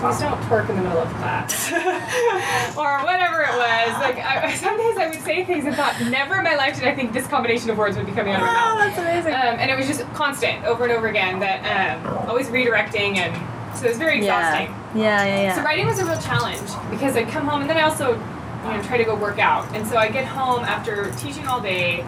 please 0.00 0.20
don't 0.20 0.40
twerk 0.42 0.70
in 0.70 0.76
the 0.76 0.82
middle 0.82 0.98
of 1.02 1.08
class 1.14 1.72
or 2.76 2.98
whatever 3.02 3.42
it 3.42 3.50
was 3.56 4.00
like 4.00 4.16
I, 4.24 4.54
some 4.54 4.76
days 4.78 4.96
I 4.96 5.08
would 5.08 5.20
say 5.22 5.44
things 5.44 5.64
and 5.66 5.74
thought, 5.74 6.00
never 6.00 6.36
in 6.36 6.44
my 6.44 6.54
life 6.54 6.76
did 6.76 6.84
I 6.86 6.94
think 6.94 7.12
this 7.12 7.26
combination 7.26 7.68
of 7.70 7.78
words 7.78 7.96
would 7.96 8.06
be 8.06 8.12
coming 8.12 8.32
out 8.32 8.40
of 8.42 8.46
my 8.46 8.52
Oh, 8.52 8.78
mouth. 8.78 8.94
that's 8.94 8.98
amazing. 8.98 9.34
Um, 9.34 9.58
and 9.58 9.70
it 9.72 9.76
was 9.76 9.88
just 9.88 10.02
constant, 10.14 10.64
over 10.64 10.84
and 10.84 10.92
over 10.92 11.08
again. 11.08 11.40
That 11.40 11.98
um, 12.06 12.28
always 12.28 12.46
redirecting, 12.46 13.16
and 13.16 13.34
so 13.74 13.86
it 13.86 13.88
was 13.90 13.98
very 13.98 14.18
exhausting. 14.18 14.68
Yeah, 14.94 15.24
yeah, 15.24 15.40
yeah. 15.42 15.54
So 15.54 15.62
writing 15.62 15.86
was 15.86 15.98
a 15.98 16.04
real 16.04 16.20
challenge 16.20 16.68
because 16.90 17.16
I'd 17.16 17.28
come 17.28 17.46
home 17.46 17.60
and 17.60 17.70
then 17.70 17.76
I 17.76 17.82
also, 17.82 18.12
you 18.14 18.70
know, 18.70 18.82
try 18.82 18.96
to 18.96 19.04
go 19.04 19.14
work 19.14 19.38
out. 19.38 19.66
And 19.74 19.86
so 19.86 19.96
I 19.96 20.08
get 20.10 20.24
home 20.24 20.64
after 20.64 21.10
teaching 21.16 21.46
all 21.46 21.60
day, 21.60 22.04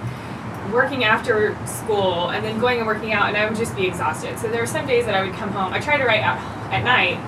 working 0.72 1.04
after 1.04 1.56
school, 1.66 2.30
and 2.30 2.44
then 2.44 2.58
going 2.58 2.78
and 2.78 2.86
working 2.86 3.12
out, 3.12 3.28
and 3.28 3.36
I 3.36 3.48
would 3.48 3.56
just 3.58 3.74
be 3.76 3.86
exhausted. 3.86 4.38
So 4.38 4.48
there 4.48 4.60
were 4.60 4.66
some 4.66 4.86
days 4.86 5.06
that 5.06 5.14
I 5.14 5.24
would 5.24 5.34
come 5.34 5.50
home. 5.50 5.72
I 5.72 5.80
try 5.80 5.96
to 5.96 6.04
write 6.04 6.20
at, 6.22 6.38
at 6.72 6.84
night, 6.84 7.18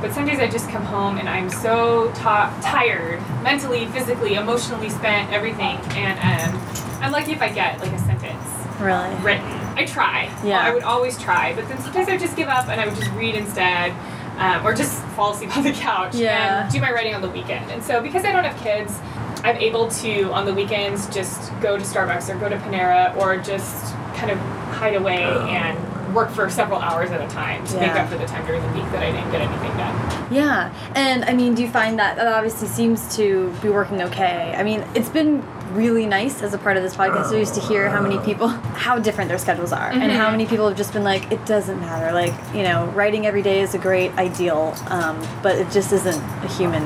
but 0.00 0.12
some 0.12 0.26
days 0.26 0.40
I 0.40 0.48
just 0.48 0.68
come 0.68 0.84
home 0.84 1.16
and 1.16 1.28
I'm 1.28 1.48
so 1.48 2.10
ta- 2.16 2.52
tired, 2.62 3.20
mentally, 3.42 3.86
physically, 3.86 4.34
emotionally 4.34 4.90
spent, 4.90 5.32
everything. 5.32 5.76
And 5.94 6.18
um, 6.18 6.60
I'm 7.00 7.12
lucky 7.12 7.32
if 7.32 7.40
I 7.40 7.50
get 7.50 7.80
like 7.80 7.92
a 7.92 7.98
sentence 8.00 8.44
really. 8.80 9.14
written. 9.22 9.61
I 9.76 9.84
try. 9.84 10.24
Yeah. 10.44 10.60
I 10.60 10.72
would 10.72 10.82
always 10.82 11.18
try, 11.18 11.54
but 11.54 11.68
then 11.68 11.80
sometimes 11.80 12.08
I 12.08 12.12
would 12.12 12.20
just 12.20 12.36
give 12.36 12.48
up 12.48 12.68
and 12.68 12.80
I 12.80 12.86
would 12.86 12.96
just 12.96 13.10
read 13.12 13.34
instead, 13.34 13.92
um, 14.38 14.64
or 14.66 14.74
just 14.74 15.02
fall 15.16 15.32
asleep 15.32 15.56
on 15.56 15.64
the 15.64 15.72
couch 15.72 16.14
Yeah. 16.14 16.64
and 16.64 16.72
do 16.72 16.80
my 16.80 16.92
writing 16.92 17.14
on 17.14 17.22
the 17.22 17.30
weekend. 17.30 17.70
And 17.70 17.82
so 17.82 18.00
because 18.02 18.24
I 18.24 18.32
don't 18.32 18.44
have 18.44 18.58
kids, 18.62 18.98
I'm 19.44 19.56
able 19.56 19.88
to 19.88 20.32
on 20.32 20.44
the 20.46 20.54
weekends 20.54 21.12
just 21.12 21.52
go 21.60 21.76
to 21.76 21.82
Starbucks 21.84 22.32
or 22.32 22.38
go 22.38 22.48
to 22.48 22.56
Panera 22.58 23.16
or 23.16 23.36
just 23.38 23.94
kind 24.14 24.30
of 24.30 24.38
hide 24.74 24.94
away 24.94 25.22
and 25.24 26.14
work 26.14 26.30
for 26.30 26.48
several 26.50 26.78
hours 26.78 27.10
at 27.10 27.20
a 27.22 27.28
time 27.32 27.66
to 27.66 27.76
make 27.80 27.90
up 27.92 28.08
for 28.08 28.18
the 28.18 28.26
time 28.26 28.44
during 28.46 28.60
the 28.62 28.68
week 28.68 28.84
that 28.92 29.02
I 29.02 29.10
didn't 29.10 29.30
get 29.32 29.40
anything 29.40 29.76
done. 29.78 30.32
Yeah, 30.32 30.72
and 30.94 31.24
I 31.24 31.32
mean, 31.32 31.54
do 31.54 31.62
you 31.62 31.70
find 31.70 31.98
that 31.98 32.16
that 32.16 32.26
obviously 32.28 32.68
seems 32.68 33.16
to 33.16 33.50
be 33.62 33.68
working 33.70 34.02
okay? 34.02 34.54
I 34.56 34.62
mean, 34.62 34.84
it's 34.94 35.08
been 35.08 35.42
really 35.74 36.06
nice 36.06 36.42
as 36.42 36.54
a 36.54 36.58
part 36.58 36.76
of 36.76 36.82
this 36.82 36.94
podcast 36.94 37.28
series 37.28 37.50
to 37.52 37.60
hear 37.60 37.88
how 37.88 38.00
many 38.00 38.18
people, 38.18 38.48
how 38.48 38.98
different 38.98 39.28
their 39.28 39.38
schedules 39.38 39.72
are, 39.72 39.90
and 39.90 40.10
how 40.12 40.28
Mhm. 40.28 40.32
many 40.32 40.46
people 40.46 40.68
have 40.68 40.76
just 40.76 40.92
been 40.92 41.04
like, 41.04 41.30
it 41.32 41.44
doesn't 41.46 41.80
matter. 41.80 42.12
Like, 42.12 42.34
you 42.54 42.62
know, 42.62 42.86
writing 42.94 43.26
every 43.26 43.42
day 43.42 43.60
is 43.60 43.74
a 43.74 43.78
great 43.78 44.16
ideal, 44.18 44.74
um, 44.88 45.16
but 45.42 45.56
it 45.56 45.70
just 45.70 45.92
isn't 45.92 46.22
a 46.44 46.48
human 46.48 46.82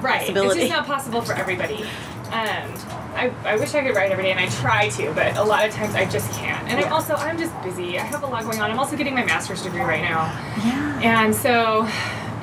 Right. 0.00 0.20
possibility. 0.20 0.60
It's 0.62 0.68
just 0.70 0.72
not 0.78 0.86
possible 0.86 1.22
for 1.22 1.32
everybody. 1.34 1.84
Um, 2.32 2.74
I, 3.16 3.30
I 3.46 3.56
wish 3.56 3.74
I 3.74 3.82
could 3.82 3.94
write 3.94 4.10
every 4.10 4.24
day, 4.24 4.32
and 4.32 4.40
I 4.40 4.46
try 4.48 4.88
to, 4.88 5.12
but 5.12 5.36
a 5.36 5.42
lot 5.44 5.64
of 5.66 5.72
times 5.72 5.94
I 5.94 6.04
just 6.04 6.32
can't. 6.32 6.68
And 6.68 6.84
I'm 6.84 6.92
also 6.92 7.14
I'm 7.14 7.38
just 7.38 7.52
busy. 7.62 7.98
I 7.98 8.02
have 8.02 8.22
a 8.24 8.26
lot 8.26 8.42
going 8.42 8.60
on. 8.60 8.70
I'm 8.72 8.78
also 8.78 8.96
getting 8.96 9.14
my 9.14 9.24
master's 9.24 9.62
degree 9.62 9.80
right 9.82 10.02
now, 10.02 10.32
yeah. 10.64 10.98
and 11.02 11.34
so. 11.34 11.86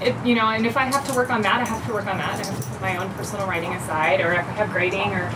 It, 0.04 0.16
you 0.26 0.34
know, 0.34 0.48
and 0.48 0.66
if 0.66 0.78
I 0.78 0.86
have 0.86 1.08
to 1.10 1.14
work 1.14 1.30
on 1.30 1.44
that, 1.44 1.62
I 1.62 1.64
have 1.64 1.86
to 1.86 1.94
work 1.94 2.08
on 2.08 2.18
that. 2.18 2.34
I 2.34 2.38
have 2.38 2.60
to 2.60 2.70
put 2.72 2.82
my 2.82 2.98
own 2.98 3.08
personal 3.14 3.46
writing 3.46 3.72
aside, 3.76 4.20
or 4.20 4.32
if 4.34 4.40
I 4.40 4.52
have 4.54 4.72
grading, 4.72 5.14
or 5.14 5.30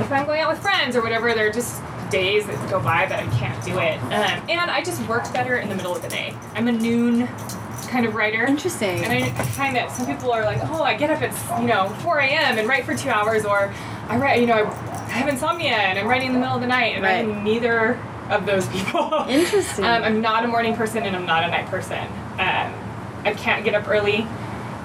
if 0.00 0.12
I'm 0.12 0.26
going 0.26 0.40
out 0.40 0.50
with 0.50 0.60
friends 0.60 0.96
or 0.96 1.02
whatever, 1.02 1.32
there 1.34 1.48
are 1.48 1.52
just 1.52 1.80
days 2.10 2.46
that 2.46 2.70
go 2.70 2.80
by 2.80 3.06
that 3.06 3.20
I 3.22 3.26
can't 3.38 3.64
do 3.64 3.78
it. 3.78 3.98
Um, 4.02 4.48
and 4.50 4.70
I 4.70 4.82
just 4.82 5.00
work 5.08 5.32
better 5.32 5.58
in 5.58 5.68
the 5.68 5.74
middle 5.76 5.94
of 5.94 6.02
the 6.02 6.08
day. 6.08 6.34
I'm 6.54 6.66
a 6.68 6.72
noon 6.72 7.28
kind 7.88 8.04
of 8.06 8.14
writer. 8.14 8.44
Interesting. 8.44 9.04
And 9.04 9.12
I, 9.12 9.26
I 9.28 9.44
find 9.44 9.74
that 9.76 9.90
some 9.92 10.06
people 10.06 10.32
are 10.32 10.42
like, 10.44 10.58
oh, 10.64 10.82
I 10.82 10.96
get 10.96 11.10
up 11.10 11.22
at 11.22 11.60
you 11.60 11.68
know 11.68 11.88
4 12.02 12.18
a.m. 12.20 12.58
and 12.58 12.68
write 12.68 12.84
for 12.84 12.94
two 12.96 13.10
hours, 13.10 13.44
or 13.44 13.72
I 14.08 14.16
write, 14.16 14.40
you 14.40 14.46
know, 14.46 14.64
I, 14.64 15.12
have 15.12 15.28
insomnia 15.28 15.72
and 15.72 15.98
I'm 15.98 16.06
writing 16.06 16.28
in 16.28 16.34
the 16.34 16.38
middle 16.40 16.54
of 16.54 16.60
the 16.60 16.66
night, 16.68 16.94
and 16.94 17.02
Right. 17.04 17.24
I'm 17.24 17.42
neither 17.44 17.98
of 18.30 18.46
those 18.46 18.66
people. 18.68 19.24
Interesting. 19.28 19.84
um, 19.84 20.02
I'm 20.04 20.20
not 20.20 20.44
a 20.44 20.48
morning 20.48 20.74
person 20.76 21.02
and 21.02 21.16
I'm 21.16 21.26
not 21.26 21.42
a 21.44 21.48
night 21.48 21.66
person. 21.66 21.98
Um, 22.38 22.72
I 23.24 23.34
can't 23.36 23.64
get 23.64 23.74
up 23.74 23.88
early, 23.88 24.24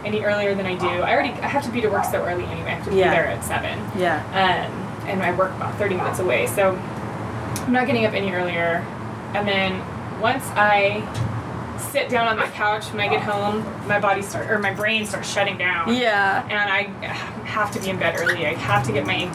any 0.03 0.23
earlier 0.23 0.55
than 0.55 0.65
I 0.65 0.75
do. 0.75 0.87
I 0.87 1.13
already 1.13 1.29
I 1.29 1.47
have 1.47 1.63
to 1.65 1.71
be 1.71 1.79
to 1.81 1.89
work 1.89 2.05
so 2.05 2.23
early 2.25 2.43
anyway. 2.45 2.71
I 2.71 2.73
have 2.75 2.83
to 2.85 2.89
be 2.89 2.97
there 2.97 3.27
at 3.27 3.43
seven. 3.43 3.79
yeah. 3.99 4.67
Um, 4.69 4.84
and 5.07 5.21
I 5.21 5.35
work 5.35 5.51
about 5.55 5.77
30 5.77 5.95
minutes 5.95 6.19
away, 6.19 6.47
so 6.47 6.71
I'm 6.71 7.73
not 7.73 7.87
getting 7.87 8.05
up 8.05 8.13
any 8.13 8.31
earlier. 8.31 8.85
And 9.33 9.47
then 9.47 9.81
once 10.21 10.43
I 10.55 11.03
sit 11.91 12.09
down 12.09 12.27
on 12.27 12.37
my 12.37 12.47
couch 12.47 12.85
when 12.91 12.99
I 12.99 13.07
get 13.07 13.21
home, 13.21 13.63
my 13.87 13.99
body 13.99 14.21
start 14.21 14.49
or 14.49 14.59
my 14.59 14.73
brain 14.73 15.05
starts 15.05 15.31
shutting 15.31 15.57
down. 15.57 15.93
Yeah. 15.95 16.43
And 16.43 16.69
I 16.69 16.83
have 17.45 17.71
to 17.71 17.79
be 17.79 17.89
in 17.89 17.97
bed 17.97 18.15
early. 18.17 18.45
I 18.45 18.53
have 18.53 18.85
to 18.87 18.91
get 18.91 19.05
my 19.05 19.25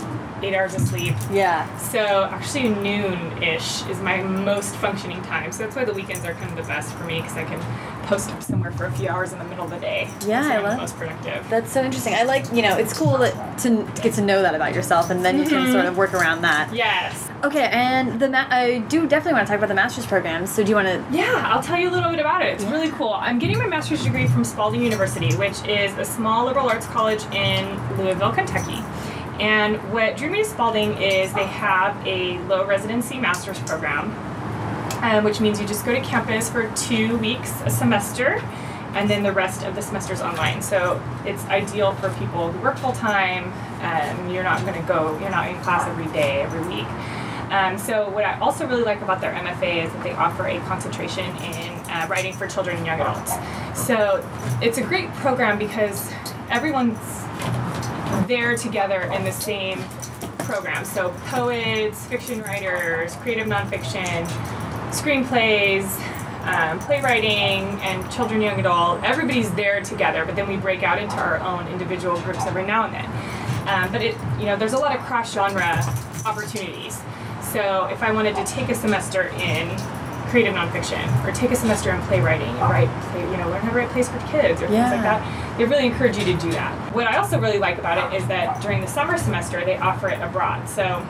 eight 0.42 0.54
hours 0.54 0.74
of 0.74 0.80
sleep. 0.82 1.14
Yeah. 1.30 1.66
So 1.78 2.24
actually 2.24 2.68
noon-ish 2.70 3.86
is 3.86 3.98
my 4.00 4.22
most 4.22 4.74
functioning 4.76 5.20
time. 5.22 5.52
So 5.52 5.64
that's 5.64 5.76
why 5.76 5.84
the 5.84 5.92
weekends 5.92 6.24
are 6.24 6.34
kind 6.34 6.50
of 6.50 6.56
the 6.56 6.62
best 6.72 6.92
for 6.94 7.04
me 7.04 7.20
because 7.20 7.36
I 7.36 7.44
can 7.44 7.60
post 8.06 8.30
up 8.30 8.42
somewhere 8.42 8.72
for 8.72 8.86
a 8.86 8.92
few 8.92 9.08
hours 9.08 9.32
in 9.32 9.38
the 9.38 9.44
middle 9.44 9.64
of 9.64 9.70
the 9.70 9.78
day. 9.78 10.08
Yeah, 10.26 10.42
I 10.46 10.56
I'm 10.56 10.62
love- 10.62 10.72
the 10.72 10.78
most 10.78 10.96
productive. 10.96 11.48
That's 11.48 11.70
so 11.72 11.82
interesting. 11.82 12.14
I 12.14 12.22
like, 12.24 12.50
you 12.52 12.62
know, 12.62 12.76
it's 12.76 12.96
cool 12.96 13.18
that, 13.18 13.58
to, 13.58 13.84
to 13.84 14.02
get 14.02 14.14
to 14.14 14.22
know 14.22 14.42
that 14.42 14.54
about 14.54 14.74
yourself, 14.74 15.10
and 15.10 15.24
then 15.24 15.38
you 15.38 15.44
can 15.44 15.66
Mhm. 15.66 15.72
sort 15.72 15.84
of 15.86 15.96
work 15.96 16.14
around 16.14 16.42
that. 16.42 16.72
Yes. 16.74 17.28
Okay, 17.44 17.68
and 17.72 18.20
the 18.20 18.30
I 18.52 18.78
do 18.88 19.06
definitely 19.06 19.34
want 19.34 19.46
to 19.46 19.50
talk 19.52 19.58
about 19.58 19.68
the 19.68 19.74
master's 19.74 20.06
program. 20.06 20.46
So 20.46 20.62
do 20.62 20.68
you 20.70 20.74
want 20.76 20.88
to? 20.88 21.02
Yeah, 21.10 21.42
I'll 21.46 21.62
tell 21.62 21.78
you 21.78 21.88
a 21.88 21.92
little 21.92 22.10
bit 22.10 22.20
about 22.20 22.42
it. 22.42 22.48
It's 22.54 22.64
really 22.64 22.90
cool. 22.90 23.14
I'm 23.14 23.38
getting 23.38 23.58
my 23.58 23.66
master's 23.66 24.02
degree 24.04 24.26
from 24.26 24.44
Spalding 24.44 24.82
University, 24.82 25.34
which 25.36 25.62
is 25.66 25.96
a 25.96 26.04
small 26.04 26.44
liberal 26.46 26.68
arts 26.68 26.86
college 26.86 27.24
in 27.32 27.64
Louisville, 27.96 28.32
Kentucky. 28.32 28.78
And 29.40 29.76
what 29.90 30.18
drew 30.18 30.28
me 30.28 30.42
to 30.42 30.44
Spalding 30.44 31.00
is 31.00 31.32
they 31.32 31.46
have 31.46 32.06
a 32.06 32.38
low 32.40 32.66
residency 32.66 33.18
master's 33.18 33.58
program, 33.60 34.12
um, 35.02 35.24
which 35.24 35.40
means 35.40 35.58
you 35.58 35.66
just 35.66 35.86
go 35.86 35.94
to 35.94 36.00
campus 36.02 36.50
for 36.50 36.70
two 36.76 37.16
weeks 37.16 37.58
a 37.64 37.70
semester, 37.70 38.42
and 38.92 39.08
then 39.08 39.22
the 39.22 39.32
rest 39.32 39.64
of 39.64 39.74
the 39.74 39.80
semester's 39.80 40.20
online. 40.20 40.60
So 40.60 41.02
it's 41.24 41.42
ideal 41.46 41.94
for 41.94 42.10
people 42.18 42.52
who 42.52 42.60
work 42.60 42.76
full 42.76 42.92
time. 42.92 43.50
Um, 43.80 44.30
you're 44.30 44.42
not 44.42 44.60
going 44.60 44.74
to 44.74 44.86
go, 44.86 45.18
you're 45.20 45.30
not 45.30 45.48
in 45.48 45.58
class 45.62 45.88
every 45.88 46.12
day, 46.12 46.42
every 46.42 46.60
week. 46.68 46.86
Um, 47.50 47.78
so 47.78 48.10
what 48.10 48.26
I 48.26 48.38
also 48.40 48.66
really 48.66 48.84
like 48.84 49.00
about 49.00 49.22
their 49.22 49.32
MFA 49.32 49.86
is 49.86 49.92
that 49.92 50.02
they 50.04 50.12
offer 50.12 50.46
a 50.46 50.58
concentration 50.60 51.24
in 51.36 51.72
uh, 51.88 52.06
writing 52.10 52.34
for 52.34 52.46
children 52.46 52.76
and 52.76 52.84
young 52.84 53.00
adults. 53.00 53.32
So 53.74 54.22
it's 54.60 54.76
a 54.76 54.82
great 54.82 55.10
program 55.14 55.58
because 55.58 56.12
everyone's 56.50 56.98
there 58.26 58.56
together 58.56 59.02
in 59.02 59.24
the 59.24 59.32
same 59.32 59.82
program. 60.38 60.84
So 60.84 61.10
poets, 61.26 62.06
fiction 62.06 62.42
writers, 62.42 63.14
creative 63.16 63.46
nonfiction, 63.46 64.26
screenplays, 64.90 65.86
um, 66.44 66.78
playwriting, 66.80 67.78
and 67.82 68.10
children, 68.10 68.40
young 68.40 68.58
adult. 68.58 69.02
Everybody's 69.04 69.52
there 69.52 69.80
together, 69.82 70.24
but 70.24 70.36
then 70.36 70.48
we 70.48 70.56
break 70.56 70.82
out 70.82 70.98
into 70.98 71.16
our 71.16 71.38
own 71.40 71.66
individual 71.68 72.20
groups 72.22 72.44
every 72.46 72.66
now 72.66 72.84
and 72.84 72.94
then. 72.94 73.68
Um, 73.68 73.92
but 73.92 74.02
it, 74.02 74.16
you 74.38 74.46
know, 74.46 74.56
there's 74.56 74.72
a 74.72 74.78
lot 74.78 74.96
of 74.96 75.02
cross 75.02 75.32
genre 75.32 75.82
opportunities. 76.24 77.00
So 77.42 77.86
if 77.86 78.02
I 78.02 78.10
wanted 78.12 78.36
to 78.36 78.44
take 78.44 78.68
a 78.68 78.74
semester 78.74 79.28
in 79.28 79.68
creative 80.30 80.54
nonfiction 80.54 81.02
or 81.26 81.32
take 81.32 81.50
a 81.50 81.56
semester 81.56 81.90
in 81.90 82.00
playwriting 82.02 82.48
and 82.48 82.60
write, 82.60 82.88
play, 83.10 83.20
you 83.20 83.36
know, 83.36 83.50
learn 83.50 83.60
how 83.60 83.70
to 83.70 83.76
write 83.76 83.88
plays 83.90 84.08
for 84.08 84.18
kids 84.28 84.62
or 84.62 84.68
things 84.68 84.90
like 84.90 85.02
that, 85.02 85.58
they 85.58 85.64
really 85.64 85.86
encourage 85.86 86.16
you 86.16 86.24
to 86.24 86.34
do 86.34 86.50
that. 86.52 86.94
What 86.94 87.06
I 87.06 87.16
also 87.16 87.38
really 87.38 87.58
like 87.58 87.78
about 87.78 88.12
it 88.12 88.16
is 88.16 88.26
that 88.28 88.62
during 88.62 88.80
the 88.80 88.86
summer 88.86 89.18
semester 89.18 89.64
they 89.64 89.76
offer 89.76 90.08
it 90.08 90.20
abroad. 90.20 90.68
So 90.68 91.06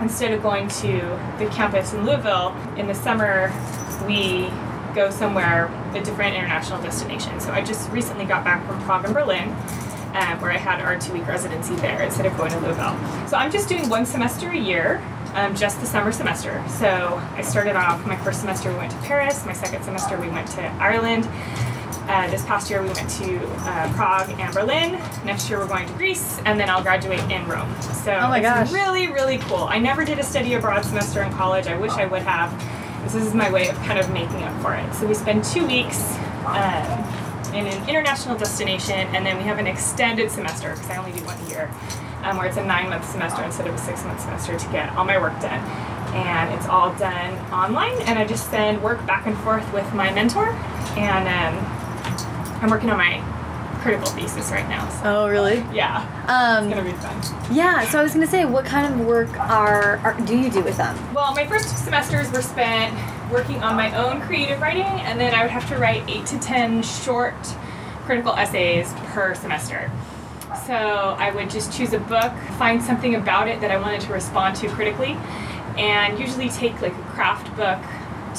instead 0.00 0.32
of 0.32 0.42
going 0.42 0.68
to 0.68 1.00
the 1.38 1.46
campus 1.52 1.92
in 1.92 2.06
Louisville 2.06 2.56
in 2.76 2.86
the 2.86 2.94
summer, 2.94 3.52
we 4.06 4.48
go 4.94 5.10
somewhere 5.10 5.66
a 5.94 6.00
different 6.00 6.34
international 6.34 6.80
destination. 6.82 7.38
So 7.40 7.52
I 7.52 7.62
just 7.62 7.90
recently 7.90 8.24
got 8.24 8.44
back 8.44 8.66
from 8.66 8.80
Prague 8.82 9.04
and 9.04 9.14
Berlin. 9.14 9.54
Um, 10.10 10.40
where 10.40 10.50
I 10.50 10.56
had 10.56 10.80
our 10.80 10.98
two 10.98 11.12
week 11.12 11.28
residency 11.28 11.76
there 11.76 12.02
instead 12.02 12.26
of 12.26 12.36
going 12.36 12.50
to 12.50 12.58
Louisville. 12.58 12.98
So 13.28 13.36
I'm 13.36 13.48
just 13.48 13.68
doing 13.68 13.88
one 13.88 14.04
semester 14.04 14.48
a 14.48 14.58
year, 14.58 15.00
um, 15.34 15.54
just 15.54 15.80
the 15.80 15.86
summer 15.86 16.12
semester. 16.12 16.62
So 16.68 17.20
I 17.34 17.42
started 17.42 17.76
off 17.76 18.04
my 18.06 18.16
first 18.16 18.40
semester, 18.40 18.70
we 18.70 18.76
went 18.78 18.90
to 18.92 18.98
Paris. 18.98 19.44
My 19.46 19.52
second 19.52 19.82
semester, 19.84 20.18
we 20.20 20.28
went 20.28 20.48
to 20.48 20.62
Ireland. 20.74 21.28
Uh, 22.08 22.28
this 22.28 22.44
past 22.44 22.68
year, 22.70 22.82
we 22.82 22.88
went 22.88 23.08
to 23.08 23.38
uh, 23.60 23.92
Prague 23.94 24.30
and 24.40 24.52
Berlin. 24.52 24.92
Next 25.24 25.48
year, 25.48 25.60
we're 25.60 25.68
going 25.68 25.86
to 25.86 25.92
Greece, 25.94 26.40
and 26.44 26.58
then 26.58 26.68
I'll 26.68 26.82
graduate 26.82 27.20
in 27.30 27.46
Rome. 27.46 27.72
So 27.82 28.12
Oh 28.12 28.28
my 28.28 28.38
it's 28.38 28.48
gosh. 28.48 28.72
really, 28.72 29.06
really 29.06 29.38
cool. 29.38 29.64
I 29.64 29.78
never 29.78 30.04
did 30.04 30.18
a 30.18 30.22
study 30.24 30.54
abroad 30.54 30.84
semester 30.84 31.22
in 31.22 31.32
college. 31.34 31.68
I 31.68 31.76
wish 31.78 31.92
I 31.92 32.06
would 32.06 32.22
have. 32.22 32.50
This 33.04 33.14
is 33.14 33.32
my 33.32 33.48
way 33.50 33.68
of 33.68 33.76
kind 33.82 33.98
of 34.00 34.10
making 34.12 34.42
up 34.42 34.60
for 34.60 34.74
it. 34.74 34.92
So 34.94 35.06
we 35.06 35.14
spend 35.14 35.44
two 35.44 35.64
weeks 35.66 36.16
um, 36.46 37.54
in 37.54 37.66
an 37.66 37.88
international 37.88 38.36
destination, 38.36 39.06
and 39.14 39.24
then 39.24 39.36
we 39.36 39.44
have 39.44 39.58
an 39.58 39.68
extended 39.68 40.32
semester 40.32 40.70
because 40.74 40.90
I 40.90 40.96
only 40.96 41.12
do 41.12 41.24
one 41.24 41.38
a 41.46 41.48
year, 41.48 41.70
um, 42.24 42.36
where 42.36 42.46
it's 42.46 42.56
a 42.56 42.64
nine-month 42.64 43.08
semester 43.10 43.42
instead 43.42 43.66
of 43.66 43.74
a 43.74 43.78
six-month 43.78 44.20
semester 44.20 44.58
to 44.58 44.66
get 44.72 44.90
all 44.96 45.04
my 45.04 45.18
work 45.18 45.38
done. 45.40 45.60
And 46.14 46.52
it's 46.54 46.66
all 46.66 46.92
done 46.94 47.34
online, 47.52 47.96
and 48.02 48.18
I 48.18 48.26
just 48.26 48.50
send 48.50 48.82
work 48.82 49.04
back 49.06 49.26
and 49.26 49.36
forth 49.38 49.70
with 49.72 49.92
my 49.94 50.12
mentor, 50.12 50.48
and 50.96 51.28
um, 51.28 51.64
I'm 52.62 52.68
working 52.70 52.90
on 52.90 52.98
my 52.98 53.22
critical 53.80 54.08
thesis 54.08 54.50
right 54.50 54.68
now. 54.68 54.86
So 54.88 55.00
Oh, 55.04 55.28
really? 55.28 55.64
yeah, 55.72 56.04
Um, 56.28 56.66
it's 56.66 56.74
gonna 56.74 56.86
be 56.90 56.96
fun. 56.98 57.16
yeah. 57.50 57.86
So 57.88 57.98
I 57.98 58.02
was 58.02 58.12
gonna 58.12 58.26
say, 58.26 58.44
what 58.44 58.64
kind 58.66 58.92
of 58.92 59.06
work 59.06 59.30
are, 59.38 59.98
are 60.04 60.14
do 60.26 60.36
you 60.36 60.50
do 60.50 60.62
with 60.62 60.76
them? 60.76 60.96
Well, 61.14 61.32
my 61.34 61.46
first 61.46 61.84
semesters 61.84 62.30
were 62.32 62.42
spent 62.42 62.92
working 63.30 63.62
on 63.62 63.76
my 63.76 63.94
own 63.96 64.20
creative 64.22 64.60
writing, 64.60 64.82
and 64.82 65.18
then 65.18 65.32
I 65.32 65.42
would 65.42 65.50
have 65.52 65.66
to 65.70 65.78
write 65.78 66.02
eight 66.10 66.26
to 66.26 66.38
ten 66.40 66.82
short 66.82 67.34
critical 68.04 68.34
essays 68.34 68.92
per 69.12 69.34
semester. 69.36 69.90
So 70.70 71.16
I 71.18 71.32
would 71.32 71.50
just 71.50 71.76
choose 71.76 71.92
a 71.94 71.98
book, 71.98 72.32
find 72.56 72.80
something 72.80 73.16
about 73.16 73.48
it 73.48 73.60
that 73.60 73.72
I 73.72 73.80
wanted 73.80 74.02
to 74.02 74.12
respond 74.12 74.54
to 74.58 74.68
critically, 74.68 75.18
and 75.76 76.16
usually 76.16 76.48
take 76.48 76.80
like 76.80 76.92
a 76.92 77.02
craft 77.10 77.48
book 77.56 77.80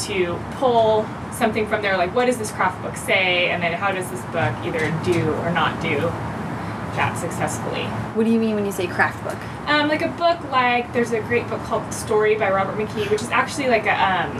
to 0.03 0.39
pull 0.53 1.05
something 1.33 1.67
from 1.67 1.81
there, 1.81 1.97
like 1.97 2.15
what 2.15 2.27
does 2.27 2.37
this 2.37 2.49
craft 2.49 2.81
book 2.83 2.95
say, 2.95 3.49
and 3.49 3.61
then 3.61 3.73
how 3.73 3.91
does 3.91 4.09
this 4.09 4.21
book 4.27 4.55
either 4.63 4.79
do 5.03 5.29
or 5.43 5.51
not 5.51 5.81
do 5.81 5.97
that 6.95 7.17
successfully. 7.17 7.83
What 8.15 8.25
do 8.25 8.31
you 8.31 8.39
mean 8.39 8.55
when 8.55 8.65
you 8.65 8.71
say 8.71 8.87
craft 8.87 9.21
book? 9.25 9.37
Um, 9.67 9.89
like 9.89 10.01
a 10.01 10.07
book 10.09 10.41
like 10.51 10.93
there's 10.93 11.11
a 11.11 11.19
great 11.19 11.49
book 11.49 11.61
called 11.63 11.93
Story 11.93 12.35
by 12.35 12.49
Robert 12.49 12.77
McKee, 12.77 13.09
which 13.11 13.21
is 13.21 13.29
actually 13.29 13.67
like 13.67 13.85
a 13.85 13.91
um, 13.91 14.37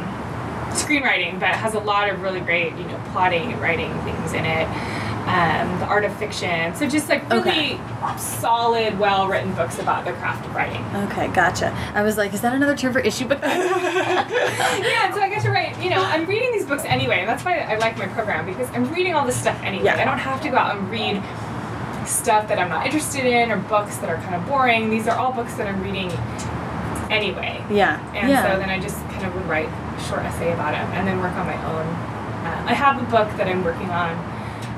screenwriting, 0.71 1.41
but 1.41 1.49
has 1.49 1.73
a 1.73 1.79
lot 1.79 2.09
of 2.09 2.21
really 2.21 2.39
great, 2.39 2.73
you 2.77 2.85
know, 2.85 3.01
plotting 3.11 3.51
and 3.51 3.61
writing 3.61 3.91
things 4.03 4.31
in 4.31 4.45
it. 4.45 5.00
Um, 5.21 5.79
the 5.79 5.85
art 5.85 6.03
of 6.03 6.15
fiction. 6.17 6.73
So 6.75 6.87
just 6.87 7.07
like 7.07 7.29
really 7.29 7.41
Okay. 7.79 7.79
solid, 8.17 8.97
well 8.97 9.27
written 9.27 9.53
books 9.53 9.77
about 9.77 10.03
the 10.03 10.13
craft 10.13 10.45
of 10.47 10.55
writing. 10.55 10.83
Okay, 11.09 11.27
gotcha. 11.27 11.71
I 11.93 12.01
was 12.01 12.17
like, 12.17 12.33
is 12.33 12.41
that 12.41 12.53
another 12.53 12.75
term 12.75 12.91
for 12.91 12.99
issue 12.99 13.27
book? 13.27 13.39
yeah, 13.43 15.13
so 15.13 15.21
I 15.21 15.29
get 15.29 15.43
to 15.43 15.51
write, 15.51 15.77
you 15.81 15.89
know, 15.91 16.01
I'm 16.03 16.25
reading 16.25 16.51
these 16.51 16.65
books 16.65 16.83
anyway, 16.85 17.19
and 17.19 17.29
that's 17.29 17.45
why 17.45 17.59
I 17.59 17.77
like 17.77 17.97
my 17.97 18.07
program 18.07 18.45
because 18.47 18.69
I'm 18.71 18.91
reading 18.91 19.13
all 19.13 19.25
this 19.25 19.39
stuff 19.39 19.61
anyway. 19.63 19.85
Yeah. 19.85 20.01
I 20.01 20.05
don't 20.05 20.17
have 20.17 20.41
to 20.41 20.49
go 20.49 20.57
out 20.57 20.77
and 20.77 20.89
read 20.89 21.21
stuff 22.07 22.47
that 22.47 22.57
I'm 22.57 22.69
not 22.69 22.85
interested 22.85 23.25
in 23.25 23.51
or 23.51 23.57
books 23.57 23.97
that 23.97 24.09
are 24.09 24.17
kind 24.17 24.33
of 24.35 24.45
boring. 24.47 24.89
These 24.89 25.07
are 25.07 25.15
all 25.17 25.31
books 25.31 25.53
that 25.55 25.67
I'm 25.67 25.81
reading 25.83 26.09
anyway. 27.11 27.63
yeah. 27.69 27.99
And 28.15 28.29
yeah. 28.29 28.51
so 28.51 28.57
then 28.59 28.69
I 28.69 28.79
just 28.79 28.97
kind 29.09 29.25
of 29.25 29.35
would 29.35 29.45
write 29.45 29.67
a 29.69 30.03
short 30.09 30.21
essay 30.23 30.51
about 30.51 30.73
it 30.73 30.79
and 30.97 31.07
then 31.07 31.19
work 31.19 31.33
on 31.33 31.45
my 31.45 31.57
own. 31.67 31.85
Uh, 31.85 32.65
I 32.69 32.73
have 32.73 32.99
a 32.99 33.05
book 33.11 33.29
that 33.37 33.47
I'm 33.47 33.63
working 33.63 33.89
on 33.91 34.17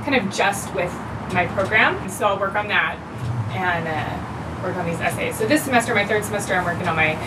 kind 0.03 0.15
of 0.15 0.31
just 0.33 0.73
with 0.75 0.91
my 1.33 1.47
program. 1.47 2.09
So 2.09 2.27
I'll 2.27 2.39
work 2.39 2.55
on 2.55 2.67
that 2.67 2.97
and 3.53 3.87
uh, 3.87 4.63
work 4.63 4.75
on 4.77 4.85
these 4.85 4.99
essays. 4.99 5.37
So 5.37 5.47
this 5.47 5.63
semester, 5.63 5.93
my 5.95 6.05
third 6.05 6.23
semester, 6.23 6.53
I'm 6.53 6.65
working 6.65 6.87
on 6.87 6.95
my 6.95 7.17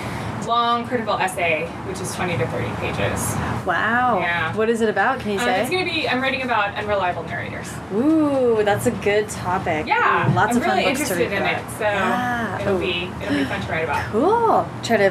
long 0.46 0.86
critical 0.86 1.14
essay, 1.14 1.66
which 1.88 2.00
is 2.00 2.14
20 2.14 2.38
to 2.38 2.46
30 2.46 2.68
pages. 2.76 3.34
wow. 3.66 4.18
Yeah. 4.20 4.54
What 4.54 4.70
is 4.70 4.80
it 4.80 4.88
about? 4.88 5.18
Can 5.18 5.32
you 5.32 5.38
Um, 5.40 5.44
say? 5.44 5.60
it's 5.62 5.70
going 5.70 5.84
to 5.84 5.90
be, 5.92 6.08
I'm 6.08 6.22
writing 6.22 6.42
about 6.42 6.72
unreliable 6.76 7.24
narrators. 7.24 7.68
Ooh, 7.92 8.62
that's 8.64 8.86
a 8.86 8.92
good 8.92 9.28
topic. 9.28 9.86
Yeah, 9.88 10.30
Ooh, 10.30 10.34
lots 10.36 10.52
I'm 10.52 10.58
of 10.58 10.62
fun 10.64 10.76
really 10.78 10.84
books 10.94 11.08
to 11.08 11.14
interested 11.14 11.32
read 11.32 11.32
in 11.32 11.42
for 11.42 11.60
it. 11.72 11.78
So 11.78 11.84
Yeah. 11.84 12.60
it'll 12.60 12.76
Ooh. 12.76 12.78
be 12.80 13.10
it'll 13.24 13.34
be 13.38 13.44
fun 13.44 13.60
to 13.60 13.72
write 13.72 13.84
about. 13.84 14.04
Cool. 14.12 14.68
Try 14.84 14.96
to 14.98 15.10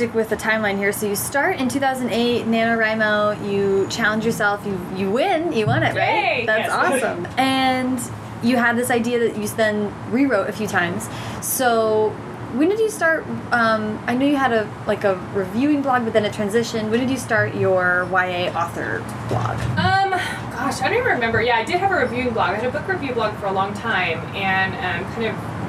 stick 0.00 0.14
with 0.14 0.30
the 0.30 0.36
timeline 0.36 0.78
here. 0.78 0.92
So 0.92 1.06
you 1.06 1.14
start 1.14 1.58
in 1.60 1.68
2008, 1.68 2.46
NaNoWriMo. 2.46 3.52
You 3.52 3.86
challenge 3.90 4.24
yourself. 4.24 4.64
You 4.64 4.80
you 4.96 5.10
win. 5.10 5.52
You 5.52 5.66
won 5.66 5.82
it, 5.82 5.94
right? 5.94 6.38
Yay! 6.38 6.46
That's 6.46 6.68
Yes. 6.68 6.72
awesome. 6.72 7.26
and 7.38 8.00
you 8.42 8.56
had 8.56 8.76
this 8.78 8.90
idea 8.90 9.18
that 9.18 9.36
you 9.36 9.46
then 9.48 9.92
rewrote 10.10 10.48
a 10.48 10.52
few 10.52 10.66
times. 10.66 11.06
So 11.42 12.08
when 12.54 12.70
did 12.70 12.78
you 12.80 12.88
start? 12.88 13.26
Um, 13.52 14.02
I 14.06 14.14
know 14.16 14.24
you 14.24 14.36
had 14.36 14.54
a 14.54 14.66
like 14.86 15.04
a 15.04 15.16
reviewing 15.34 15.82
blog, 15.82 16.04
but 16.04 16.14
then 16.14 16.24
it 16.24 16.32
transitioned. 16.32 16.88
When 16.90 16.98
did 17.00 17.10
you 17.10 17.18
start 17.18 17.54
your 17.54 18.08
YA 18.10 18.50
author 18.58 19.04
blog? 19.28 19.60
Um, 19.76 20.12
gosh, 20.56 20.80
I 20.80 20.88
don't 20.88 20.96
even 20.96 21.12
remember. 21.12 21.42
Yeah, 21.42 21.56
I 21.58 21.64
did 21.64 21.76
have 21.78 21.90
a 21.90 21.96
reviewing 21.96 22.32
blog. 22.32 22.52
I 22.52 22.54
had 22.54 22.64
a 22.64 22.70
book 22.72 22.88
review 22.88 23.12
blog 23.12 23.34
for 23.36 23.46
a 23.48 23.52
long 23.52 23.74
time, 23.74 24.18
and 24.34 24.72
um, 24.76 25.12
kind 25.12 25.26
of 25.26 25.59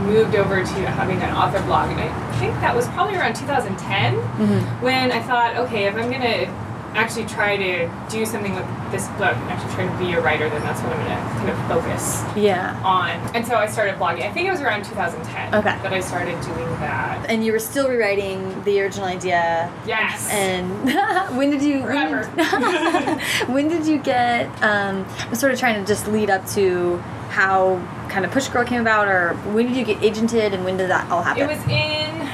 moved 0.00 0.34
over 0.34 0.56
to 0.56 0.86
having 0.90 1.20
an 1.22 1.34
author 1.34 1.62
blog. 1.62 1.90
And 1.90 2.00
I 2.00 2.38
think 2.38 2.54
that 2.60 2.74
was 2.74 2.86
probably 2.88 3.16
around 3.16 3.34
2010 3.36 4.14
mm-hmm. 4.14 4.84
when 4.84 5.12
I 5.12 5.22
thought, 5.22 5.56
okay, 5.56 5.84
if 5.84 5.94
I'm 5.94 6.10
gonna 6.10 6.46
actually 6.94 7.26
try 7.26 7.56
to 7.56 7.90
do 8.10 8.24
something 8.24 8.54
with 8.54 8.66
this 8.92 9.06
book 9.18 9.34
and 9.36 9.50
actually 9.50 9.74
try 9.74 9.86
to 9.86 9.98
be 9.98 10.12
a 10.12 10.20
writer, 10.20 10.48
then 10.48 10.60
that's 10.62 10.80
what 10.82 10.92
I'm 10.92 10.98
gonna 11.04 11.30
kind 11.38 11.50
of 11.50 11.58
focus 11.68 12.22
Yeah. 12.36 12.80
on. 12.84 13.10
And 13.34 13.44
so 13.46 13.56
I 13.56 13.66
started 13.66 13.96
blogging. 13.96 14.24
I 14.28 14.32
think 14.32 14.46
it 14.46 14.50
was 14.52 14.60
around 14.60 14.84
2010 14.84 15.54
Okay. 15.54 15.76
that 15.82 15.92
I 15.92 16.00
started 16.00 16.40
doing 16.42 16.70
that. 16.80 17.26
And 17.28 17.44
you 17.44 17.52
were 17.52 17.58
still 17.58 17.88
rewriting 17.88 18.62
the 18.64 18.80
original 18.82 19.06
idea 19.06 19.70
Yes. 19.86 20.30
And 20.30 20.70
when 21.36 21.50
did 21.50 21.62
you? 21.62 21.82
Forever. 21.82 22.24
When 22.26 22.60
did, 22.62 23.48
when 23.48 23.68
did 23.68 23.86
you 23.86 23.98
get? 23.98 24.46
Um, 24.62 25.04
I'm 25.28 25.34
sort 25.34 25.52
of 25.52 25.58
trying 25.58 25.80
to 25.80 25.86
just 25.86 26.06
lead 26.08 26.30
up 26.30 26.46
to 26.50 26.98
how 27.30 27.80
kind 28.08 28.24
of 28.24 28.30
Push 28.30 28.46
Girl 28.48 28.64
came 28.64 28.80
about, 28.80 29.08
or 29.08 29.34
when 29.52 29.66
did 29.66 29.76
you 29.76 29.84
get 29.84 29.98
agented, 30.00 30.52
and 30.54 30.64
when 30.64 30.76
did 30.76 30.88
that 30.90 31.10
all 31.10 31.22
happen? 31.22 31.42
It 31.42 31.48
was 31.48 31.58
in 31.66 32.28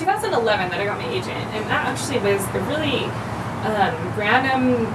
2011 0.00 0.70
that 0.70 0.80
I 0.80 0.86
got 0.86 0.98
my 0.98 1.08
agent, 1.12 1.44
and 1.52 1.64
that 1.68 1.86
actually 1.86 2.18
was 2.24 2.40
a 2.56 2.60
really 2.72 3.04
um, 3.68 3.92
random 4.16 4.86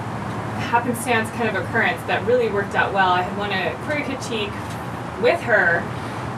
happenstance 0.58 1.30
kind 1.32 1.48
of 1.48 1.54
occurrence 1.54 2.02
that 2.08 2.26
really 2.26 2.50
worked 2.50 2.74
out 2.74 2.92
well. 2.92 3.12
I 3.12 3.22
had 3.22 3.38
won 3.38 3.52
a 3.52 3.76
query 3.86 4.04
critique 4.04 4.50
with 5.22 5.40
her 5.42 5.86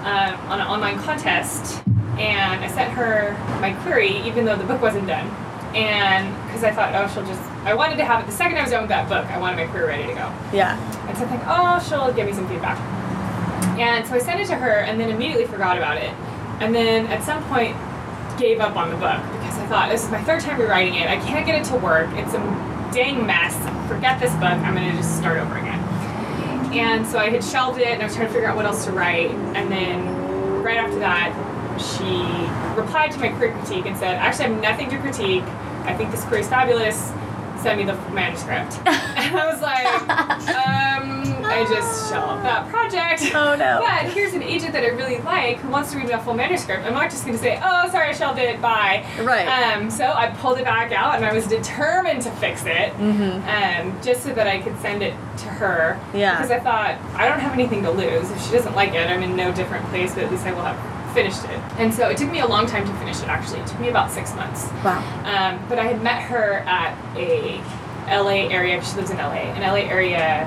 um, 0.04 0.36
on 0.52 0.60
an 0.60 0.68
online 0.68 1.00
contest, 1.00 1.82
and 2.20 2.64
I 2.64 2.68
sent 2.68 2.92
her 2.92 3.32
my 3.62 3.72
query 3.84 4.18
even 4.28 4.44
though 4.44 4.58
the 4.58 4.66
book 4.66 4.82
wasn't 4.82 5.08
done. 5.08 5.28
And 5.74 6.36
because 6.46 6.64
I 6.64 6.72
thought, 6.72 6.94
oh, 6.96 7.08
she'll 7.14 7.26
just, 7.26 7.42
I 7.64 7.74
wanted 7.74 7.98
to 7.98 8.06
have 8.06 8.22
it 8.22 8.26
the 8.26 8.32
second 8.32 8.58
I 8.58 8.64
was 8.64 8.72
done 8.72 8.84
with 8.84 8.90
that 8.90 9.08
book, 9.08 9.26
I 9.28 9.38
wanted 9.40 9.58
my 9.58 9.68
query 9.72 9.88
ready 9.88 10.08
to 10.08 10.14
go. 10.14 10.34
yeah. 10.52 10.76
And 11.08 11.18
so 11.18 11.24
I 11.24 11.28
think, 11.28 11.42
oh, 11.46 11.80
she'll 11.88 12.14
give 12.14 12.26
me 12.26 12.34
some 12.34 12.48
feedback. 12.50 12.78
And 13.80 14.06
so 14.06 14.16
I 14.16 14.20
sent 14.20 14.42
it 14.42 14.48
to 14.48 14.56
her 14.56 14.80
and 14.80 15.00
then 15.00 15.10
immediately 15.10 15.46
forgot 15.46 15.78
about 15.78 15.98
it. 15.98 16.12
And 16.60 16.76
then 16.76 17.06
at 17.08 17.24
some 17.24 17.44
point 17.46 17.78
gave 18.38 18.60
up 18.60 18.76
on 18.76 18.90
the 18.90 18.96
book 18.96 19.22
because 19.34 19.58
I 19.58 19.66
thought, 19.68 19.90
this 19.90 20.04
is 20.04 20.12
my 20.12 20.24
third 20.24 20.42
time 20.42 20.60
rewriting 20.60 20.96
it. 20.96 21.10
I 21.10 21.18
can't 21.18 21.46
get 21.46 21.60
it 21.60 21.66
to 21.72 21.76
work. 21.78 22.10
It's 22.14 22.34
a 22.34 22.40
dang 22.94 23.26
mess. 23.26 23.56
Forget 23.88 24.20
this 24.20 24.34
book. 24.34 24.44
I'm 24.44 24.76
going 24.76 24.90
to 24.90 24.98
just 24.98 25.18
start 25.18 25.40
over 25.40 25.58
again. 25.58 25.80
And 26.74 27.06
so 27.08 27.18
I 27.18 27.30
had 27.30 27.44
shelved 27.44 27.80
it 27.80 27.88
and 27.88 28.02
I 28.02 28.06
was 28.06 28.16
trying 28.16 28.28
to 28.28 28.34
figure 28.34 28.48
out 28.48 28.56
what 28.56 28.66
else 28.66 28.86
to 28.86 28.92
write. 28.92 29.32
And 29.32 29.72
then 29.72 30.64
right 30.64 30.78
after 30.78 31.00
that, 31.00 31.34
she 31.80 32.80
replied 32.80 33.12
to 33.12 33.20
my 33.20 33.30
query 33.30 33.52
critique 33.54 33.86
and 33.86 33.98
said, 33.98 34.16
actually, 34.16 34.46
I 34.46 34.50
have 34.50 34.62
nothing 34.62 34.90
to 34.90 34.98
critique. 35.00 35.44
I 35.86 35.96
think 35.96 36.12
this 36.12 36.24
query 36.26 36.42
is 36.42 36.50
fabulous. 36.50 37.12
Send 37.62 37.80
me 37.80 37.86
the 37.86 37.96
manuscript. 38.12 38.78
and 38.86 39.36
I 39.36 39.52
was 39.52 39.62
like, 39.62 39.88
um, 40.56 41.17
I 41.50 41.66
just 41.70 42.10
shelved 42.10 42.44
that 42.44 42.68
project. 42.70 43.24
Oh, 43.36 43.56
no. 43.56 43.84
But 43.88 44.12
here's 44.14 44.34
an 44.34 44.44
agent 44.44 44.74
that 44.74 44.84
I 44.84 44.88
really 44.90 45.18
like 45.20 45.58
who 45.58 45.70
wants 45.70 45.92
to 45.92 45.98
read 45.98 46.10
my 46.10 46.20
full 46.20 46.34
manuscript. 46.34 46.86
I'm 46.86 46.94
not 46.94 47.10
just 47.10 47.26
going 47.26 47.36
to 47.38 47.42
say, 47.44 47.60
oh, 47.64 47.90
sorry, 47.90 48.10
I 48.10 48.14
shelved 48.14 48.40
it, 48.40 48.62
bye. 48.62 49.06
Right. 49.22 49.48
Um, 49.48 49.90
so 49.90 50.06
I 50.12 50.30
pulled 50.32 50.60
it 50.60 50.66
back 50.66 50.92
out 50.92 51.16
and 51.16 51.26
I 51.26 51.34
was 51.34 51.48
determined 51.48 52.22
to 52.24 52.32
fix 52.32 52.64
it 52.66 52.94
Mm-hmm. 52.98 53.88
um, 53.90 54.02
just 54.04 54.24
so 54.24 54.34
that 54.34 54.48
I 54.48 54.60
could 54.62 54.78
send 54.82 55.02
it 55.02 55.14
to 55.38 55.46
her. 55.50 56.00
Yeah. 56.14 56.36
Because 56.36 56.52
I 56.52 56.60
thought, 56.60 57.00
I 57.16 57.28
don't 57.28 57.40
have 57.40 57.54
anything 57.54 57.82
to 57.84 57.92
lose. 57.92 58.30
If 58.32 58.46
she 58.46 58.52
doesn't 58.52 58.76
like 58.76 58.94
it, 58.94 59.10
I'm 59.10 59.24
in 59.24 59.36
no 59.36 59.52
different 59.54 59.86
place, 59.88 60.14
but 60.14 60.24
at 60.24 60.32
least 60.32 60.46
I 60.46 60.52
will 60.54 60.64
have 60.64 61.14
finished 61.14 61.44
it. 61.46 61.60
And 61.80 61.94
so 61.94 62.10
it 62.10 62.18
took 62.18 62.30
me 62.32 62.40
a 62.42 62.48
long 62.48 62.66
time 62.68 62.86
to 62.86 62.94
finish 63.00 63.22
it, 63.22 63.28
actually. 63.28 63.60
It 63.62 63.68
took 63.68 63.80
me 63.80 63.90
about 63.90 64.12
six 64.12 64.36
months. 64.36 64.66
Wow. 64.84 65.00
Um, 65.26 65.64
but 65.70 65.80
I 65.80 65.86
had 65.88 66.02
met 66.04 66.22
her 66.24 66.60
at 66.68 66.96
a 67.16 67.62
LA 68.10 68.48
area, 68.54 68.84
she 68.84 68.96
lives 68.98 69.10
in 69.10 69.18
LA, 69.18 69.52
an 69.56 69.62
LA 69.62 69.90
area 69.90 70.46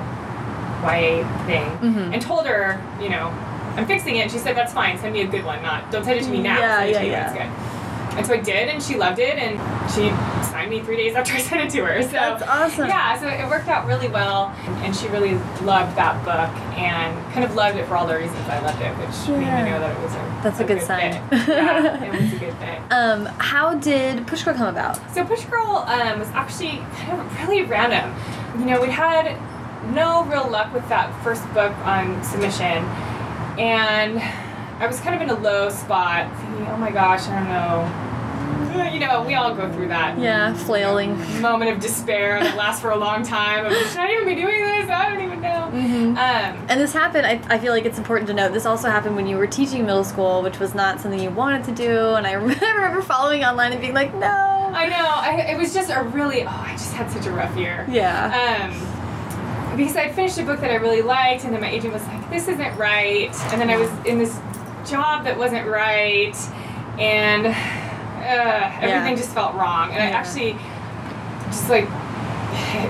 YA 0.83 1.23
thing, 1.45 1.65
Mhm. 1.79 2.13
and 2.13 2.21
told 2.21 2.45
her, 2.47 2.79
you 3.01 3.09
know, 3.09 3.31
I'm 3.77 3.85
fixing 3.87 4.15
it. 4.17 4.21
And 4.23 4.31
she 4.31 4.37
said, 4.37 4.55
that's 4.57 4.73
fine, 4.73 4.97
send 4.99 5.13
me 5.13 5.21
a 5.21 5.27
good 5.27 5.45
one, 5.45 5.61
not, 5.63 5.91
don't 5.91 6.03
send 6.03 6.19
it 6.19 6.23
to 6.23 6.29
me 6.29 6.41
now, 6.41 6.59
Yeah, 6.59 6.77
send 6.79 6.89
it 6.89 6.91
yeah, 6.91 6.97
to 6.99 7.03
me 7.03 7.09
when 7.09 7.11
yeah. 7.19 7.23
it's 7.25 7.33
good. 7.37 7.51
And 8.17 8.25
so 8.27 8.33
I 8.33 8.37
did, 8.39 8.67
and 8.67 8.83
she 8.83 8.97
loved 8.97 9.19
it, 9.19 9.37
and 9.37 9.55
she 9.89 10.09
signed 10.51 10.69
me 10.69 10.81
three 10.81 10.97
days 10.97 11.15
after 11.15 11.31
I 11.37 11.37
sent 11.39 11.61
it 11.61 11.69
to 11.77 11.85
her. 11.85 12.01
So 12.03 12.09
That's 12.09 12.43
awesome. 12.43 12.87
Yeah, 12.89 13.17
so 13.17 13.25
it 13.29 13.47
worked 13.49 13.69
out 13.69 13.87
really 13.87 14.09
well, 14.09 14.53
and 14.83 14.93
she 14.93 15.07
really 15.07 15.35
loved 15.63 15.95
that 15.95 16.21
book, 16.25 16.49
and 16.77 17.15
kind 17.33 17.45
of 17.45 17.55
loved 17.55 17.77
it 17.77 17.87
for 17.87 17.95
all 17.95 18.05
the 18.05 18.17
reasons 18.17 18.45
I 18.49 18.59
loved 18.59 18.81
it, 18.81 18.91
which 18.97 19.29
made 19.37 19.45
Yeah. 19.45 19.63
me 19.63 19.69
know 19.69 19.79
that 19.79 19.91
it 19.95 20.01
was 20.03 20.13
a 20.13 20.39
That's 20.43 20.59
a 20.59 20.63
good 20.65 20.81
sign. 20.81 21.13
fit. 21.29 21.47
yeah, 21.47 22.03
it 22.03 22.11
was 22.11 22.33
a 22.33 22.35
good 22.35 22.53
fit. 22.55 22.79
Um, 22.91 23.25
how 23.37 23.75
did 23.75 24.27
Push 24.27 24.43
Girl 24.43 24.53
come 24.55 24.67
about? 24.67 24.99
So 25.13 25.23
Push 25.23 25.45
Girl 25.45 25.85
um, 25.87 26.19
was 26.19 26.27
actually 26.33 26.83
kind 27.05 27.21
of 27.21 27.39
really 27.47 27.61
random. 27.61 28.13
You 28.59 28.65
know, 28.65 28.81
we 28.81 28.89
had 28.89 29.37
no 29.93 30.23
real 30.25 30.49
luck 30.49 30.73
with 30.73 30.87
that 30.89 31.13
first 31.23 31.43
book 31.53 31.73
on 31.85 32.23
submission, 32.23 32.83
and 33.59 34.19
I 34.79 34.87
was 34.87 34.99
kind 35.01 35.15
of 35.15 35.21
in 35.21 35.29
a 35.29 35.39
low 35.39 35.69
spot, 35.69 36.31
thinking, 36.41 36.67
"Oh 36.67 36.77
my 36.77 36.91
gosh, 36.91 37.27
I 37.27 37.35
don't 37.39 37.49
know." 37.49 38.07
You 38.91 38.99
know, 38.99 39.23
we 39.23 39.35
all 39.35 39.53
go 39.53 39.71
through 39.73 39.89
that 39.89 40.17
Yeah, 40.17 40.53
flailing. 40.53 41.17
moment 41.41 41.71
of 41.71 41.79
despair 41.79 42.39
that 42.41 42.55
lasts 42.55 42.81
for 42.81 42.91
a 42.91 42.95
long 42.95 43.21
time. 43.23 43.65
Of, 43.65 43.73
Should 43.73 43.97
I 43.99 44.11
even 44.13 44.25
be 44.27 44.35
doing 44.35 44.63
this? 44.63 44.89
I 44.89 45.09
don't 45.09 45.21
even 45.21 45.41
know. 45.41 45.69
Mhm. 45.73 46.07
Um, 46.11 46.65
And 46.69 46.79
this 46.79 46.93
happened, 46.93 47.25
I, 47.25 47.41
I 47.49 47.57
feel 47.59 47.73
like 47.73 47.85
it's 47.85 47.97
important 47.97 48.27
to 48.29 48.33
note, 48.33 48.53
this 48.53 48.65
also 48.65 48.89
happened 48.89 49.15
when 49.17 49.27
you 49.27 49.37
were 49.37 49.47
teaching 49.47 49.85
middle 49.85 50.03
school, 50.05 50.41
which 50.41 50.59
was 50.59 50.73
not 50.73 51.01
something 51.01 51.19
you 51.19 51.31
wanted 51.31 51.63
to 51.65 51.71
do. 51.73 52.13
And 52.15 52.25
I 52.25 52.31
remember 52.33 53.01
following 53.01 53.43
online 53.43 53.71
and 53.73 53.81
being 53.81 53.93
like, 53.93 54.13
no. 54.15 54.27
I 54.73 54.87
know. 54.87 54.95
I, 55.05 55.51
it 55.51 55.57
was 55.57 55.73
just 55.73 55.89
a 55.89 56.03
really. 56.03 56.43
Oh, 56.43 56.47
I 56.49 56.71
just 56.71 56.93
had 56.93 57.11
such 57.11 57.25
a 57.25 57.31
rough 57.31 57.55
year. 57.57 57.85
yeah. 57.89 58.69
um, 58.71 59.00
because 59.75 59.95
I'd 59.95 60.13
finished 60.13 60.37
a 60.37 60.43
book 60.43 60.59
that 60.61 60.71
I 60.71 60.75
really 60.75 61.01
liked, 61.01 61.43
and 61.43 61.53
then 61.53 61.61
my 61.61 61.69
agent 61.69 61.93
was 61.93 62.05
like, 62.07 62.29
"This 62.29 62.47
isn't 62.47 62.77
right," 62.77 63.33
and 63.51 63.61
then 63.61 63.69
I 63.69 63.77
was 63.77 63.89
in 64.05 64.17
this 64.17 64.37
job 64.85 65.23
that 65.25 65.37
wasn't 65.37 65.67
right, 65.67 66.35
and 66.99 67.47
uh, 67.47 68.71
everything 68.81 69.15
just 69.15 69.31
felt 69.31 69.55
wrong, 69.55 69.91
and 69.91 70.01
I 70.01 70.07
actually 70.07 70.53
just 71.45 71.69
like 71.69 71.85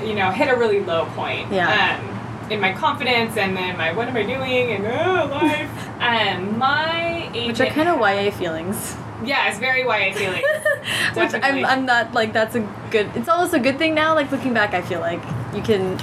you 0.04 0.16
know 0.16 0.32
hit 0.32 0.50
a 0.50 0.56
really 0.56 0.82
low 0.82 1.06
point. 1.16 1.52
Yeah. 1.52 2.00
Um, 2.00 2.12
in 2.52 2.60
my 2.60 2.74
confidence 2.74 3.38
and 3.38 3.56
then 3.56 3.78
my 3.78 3.94
what 3.94 4.10
am 4.10 4.18
I 4.18 4.24
doing 4.24 4.72
and 4.72 4.86
oh, 4.86 5.30
life. 5.32 5.88
um, 6.02 6.58
my 6.58 7.30
agent. 7.34 7.48
Which 7.48 7.62
are 7.62 7.74
kind 7.74 7.88
of 7.88 8.00
YA 8.00 8.32
feelings. 8.32 8.96
Yeah, 9.24 9.50
it's 9.50 9.60
very 9.60 9.84
YA 9.84 10.14
feelings. 10.14 10.46
Which 11.16 11.34
I'm, 11.44 11.64
I'm 11.64 11.86
not 11.86 12.14
like 12.14 12.34
that's 12.34 12.56
a 12.56 12.60
good. 12.90 13.10
It's 13.16 13.30
almost 13.30 13.54
a 13.54 13.60
good 13.60 13.78
thing 13.78 13.94
now. 13.94 14.16
Like 14.16 14.32
looking 14.32 14.54
back, 14.54 14.74
I 14.74 14.82
feel 14.82 15.00
like 15.00 15.22
you 15.56 15.62
can 15.62 15.98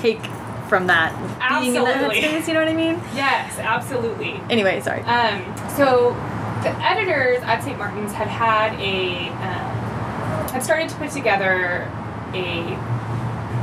take 0.00 0.24
from 0.68 0.86
that 0.86 1.12
being 1.60 1.74
in 1.74 1.84
that 1.84 1.96
Absolutely. 1.96 2.46
You 2.46 2.54
know 2.54 2.60
what 2.60 2.68
I 2.68 2.74
mean? 2.74 3.00
Yes, 3.14 3.58
absolutely. 3.58 4.40
Anyway, 4.48 4.80
sorry. 4.80 5.02
Um, 5.02 5.42
so 5.76 6.14
the 6.62 6.70
editors 6.84 7.42
at 7.42 7.62
St. 7.62 7.76
Martin's 7.76 8.12
had 8.12 8.28
had 8.28 8.78
a 8.78 9.28
um, 9.42 10.48
had 10.48 10.62
started 10.62 10.88
to 10.88 10.94
put 10.96 11.10
together 11.10 11.90
a 12.34 12.78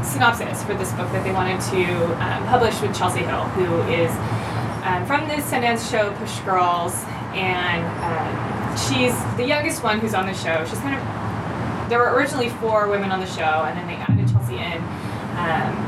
synopsis 0.04 0.64
for 0.64 0.74
this 0.74 0.92
book 0.94 1.10
that 1.12 1.24
they 1.24 1.32
wanted 1.32 1.60
to 1.72 1.84
um, 2.24 2.46
publish 2.48 2.80
with 2.82 2.92
Chelsie 2.92 3.26
Hill, 3.26 3.44
who 3.56 3.82
is 3.92 4.12
um, 4.84 5.06
from 5.06 5.28
the 5.28 5.36
Sundance 5.44 5.90
show 5.90 6.12
Push 6.18 6.40
Girls, 6.40 6.94
and 7.34 7.84
um, 8.04 8.78
she's 8.78 9.16
the 9.38 9.46
youngest 9.46 9.84
one 9.84 10.00
who's 10.00 10.14
on 10.14 10.26
the 10.26 10.34
show. 10.34 10.66
She's 10.66 10.80
kind 10.80 10.96
of 10.96 11.90
there 11.90 12.00
were 12.00 12.14
originally 12.16 12.50
four 12.50 12.90
women 12.90 13.12
on 13.12 13.22
the 13.22 13.28
show, 13.28 13.64
and 13.64 13.78
then 13.78 13.88
they 13.88 13.96
added 13.96 14.28
Chelsie 14.28 14.60
in 14.60 14.84
um, 15.38 15.87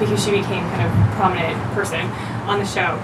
because 0.00 0.24
she 0.24 0.32
became 0.32 0.64
kind 0.70 0.82
of 0.82 0.90
a 0.90 1.14
prominent 1.14 1.62
person 1.74 2.00
on 2.48 2.58
the 2.58 2.66
show. 2.66 2.98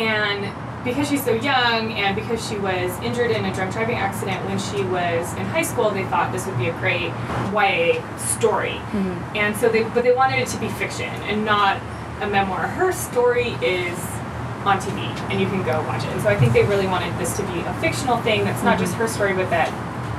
And 0.00 0.48
because 0.84 1.08
she's 1.08 1.24
so 1.24 1.32
young 1.32 1.92
and 1.92 2.16
because 2.16 2.46
she 2.48 2.56
was 2.58 2.98
injured 3.00 3.30
in 3.30 3.44
a 3.44 3.54
drunk 3.54 3.72
driving 3.72 3.96
accident 3.96 4.44
when 4.46 4.58
she 4.58 4.82
was 4.84 5.32
in 5.34 5.44
high 5.46 5.62
school, 5.62 5.90
they 5.90 6.04
thought 6.04 6.32
this 6.32 6.46
would 6.46 6.58
be 6.58 6.68
a 6.68 6.72
great 6.78 7.12
YA 7.52 8.00
story. 8.16 8.80
Mm-hmm. 8.90 9.36
And 9.36 9.56
so 9.56 9.68
they, 9.68 9.82
but 9.84 10.02
they 10.02 10.14
wanted 10.14 10.40
it 10.40 10.48
to 10.48 10.58
be 10.58 10.68
fiction 10.68 11.10
and 11.28 11.44
not 11.44 11.80
a 12.20 12.26
memoir. 12.26 12.66
Her 12.66 12.92
story 12.92 13.50
is 13.62 13.98
on 14.64 14.78
TV 14.78 14.98
and 15.30 15.40
you 15.40 15.46
can 15.46 15.62
go 15.64 15.82
watch 15.86 16.04
it. 16.04 16.10
And 16.10 16.22
so 16.22 16.28
I 16.28 16.36
think 16.36 16.52
they 16.52 16.64
really 16.64 16.86
wanted 16.86 17.16
this 17.18 17.36
to 17.36 17.42
be 17.52 17.60
a 17.60 17.74
fictional 17.74 18.16
thing 18.18 18.44
that's 18.44 18.62
not 18.62 18.76
mm-hmm. 18.76 18.84
just 18.84 18.94
her 18.94 19.08
story, 19.08 19.34
but 19.34 19.50
that, 19.50 19.70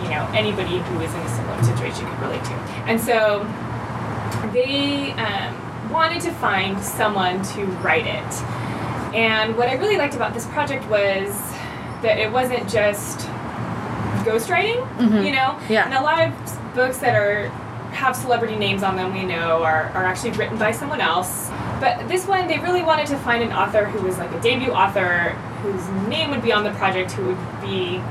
you 0.04 0.10
know, 0.10 0.28
anybody 0.38 0.80
who 0.80 1.02
is 1.02 1.13
in 1.13 1.19
a 1.21 1.30
similar 1.30 1.63
situation 1.63 2.06
could 2.08 2.19
relate 2.21 2.43
to. 2.45 2.54
And 2.88 2.99
so 2.99 3.43
they 4.54 5.12
um, 5.13 5.92
wanted 5.92 6.22
to 6.22 6.32
find 6.32 6.80
someone 6.82 7.44
to 7.44 7.66
write 7.84 8.08
it. 8.08 8.34
And 9.13 9.56
what 9.58 9.68
I 9.68 9.74
really 9.74 9.98
liked 9.98 10.16
about 10.16 10.34
this 10.34 10.46
project 10.48 10.88
was 10.89 11.30
that 12.02 12.18
it 12.18 12.32
wasn't 12.32 12.70
just 12.70 13.28
ghostwriting, 14.26 14.82
you 15.24 15.32
know? 15.32 15.60
Yeah. 15.70 15.86
And 15.86 15.94
a 15.94 16.02
lot 16.02 16.22
of 16.22 16.74
books 16.74 16.98
that 17.00 17.16
are 17.16 17.52
have 17.94 18.16
celebrity 18.16 18.56
names 18.56 18.82
on 18.82 18.96
them 18.96 19.13
we 19.13 19.24
know 19.24 19.63
are, 19.63 19.89
are 19.89 20.04
actually 20.04 20.32
written 20.32 20.58
by 20.58 20.72
someone 20.72 21.00
else. 21.00 21.50
But 21.80 22.08
this 22.08 22.26
one, 22.26 22.48
they 22.48 22.58
really 22.60 22.82
wanted 22.82 23.06
to 23.08 23.18
find 23.18 23.44
an 23.44 23.52
author 23.52 23.86
who 23.86 24.06
was 24.06 24.18
like 24.18 24.32
a 24.32 24.42
debut 24.42 24.72
author, 24.72 25.30
whose 25.62 25.88
name 26.10 26.32
would 26.32 26.42
be 26.42 26.52
on 26.52 26.63
the 26.63 26.72
project, 26.72 27.12
who 27.12 27.28
would 27.28 27.62
be 27.62 28.02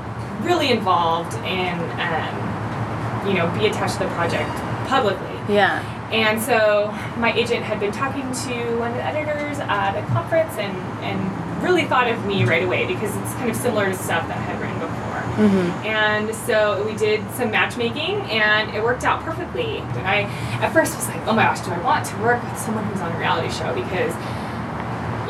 really 0.42 0.70
involved 0.70 1.34
and, 1.38 1.80
um, 2.00 3.28
you 3.28 3.34
know, 3.34 3.48
be 3.58 3.66
attached 3.66 3.94
to 3.94 4.04
the 4.04 4.10
project 4.10 4.50
publicly. 4.88 5.26
Yeah. 5.52 5.82
And 6.12 6.40
so 6.40 6.92
my 7.16 7.32
agent 7.32 7.64
had 7.64 7.80
been 7.80 7.92
talking 7.92 8.22
to 8.22 8.76
one 8.78 8.90
of 8.90 8.96
the 8.96 9.04
editors 9.04 9.58
at 9.60 9.96
a 9.96 10.06
conference 10.08 10.52
and, 10.58 10.76
and 11.02 11.62
really 11.62 11.84
thought 11.86 12.08
of 12.08 12.26
me 12.26 12.44
right 12.44 12.62
away 12.62 12.86
because 12.86 13.16
it's 13.16 13.32
kind 13.34 13.50
of 13.50 13.56
similar 13.56 13.86
to 13.86 13.94
stuff 13.94 14.28
that 14.28 14.36
I 14.36 14.42
had 14.42 14.60
written 14.60 14.78
before. 14.78 15.02
Mm-hmm. 15.46 15.86
And 15.86 16.34
so 16.34 16.84
we 16.84 16.94
did 16.96 17.24
some 17.32 17.50
matchmaking 17.50 18.20
and 18.30 18.74
it 18.76 18.82
worked 18.82 19.04
out 19.04 19.22
perfectly. 19.22 19.78
And 19.78 20.06
I 20.06 20.22
at 20.60 20.72
first 20.72 20.94
was 20.96 21.08
like, 21.08 21.26
oh 21.26 21.32
my 21.32 21.44
gosh, 21.44 21.60
do 21.60 21.70
I 21.70 21.78
want 21.82 22.04
to 22.06 22.16
work 22.18 22.42
with 22.42 22.58
someone 22.58 22.84
who's 22.84 23.00
on 23.00 23.12
a 23.12 23.18
reality 23.18 23.50
show? 23.50 23.72
Because, 23.74 24.12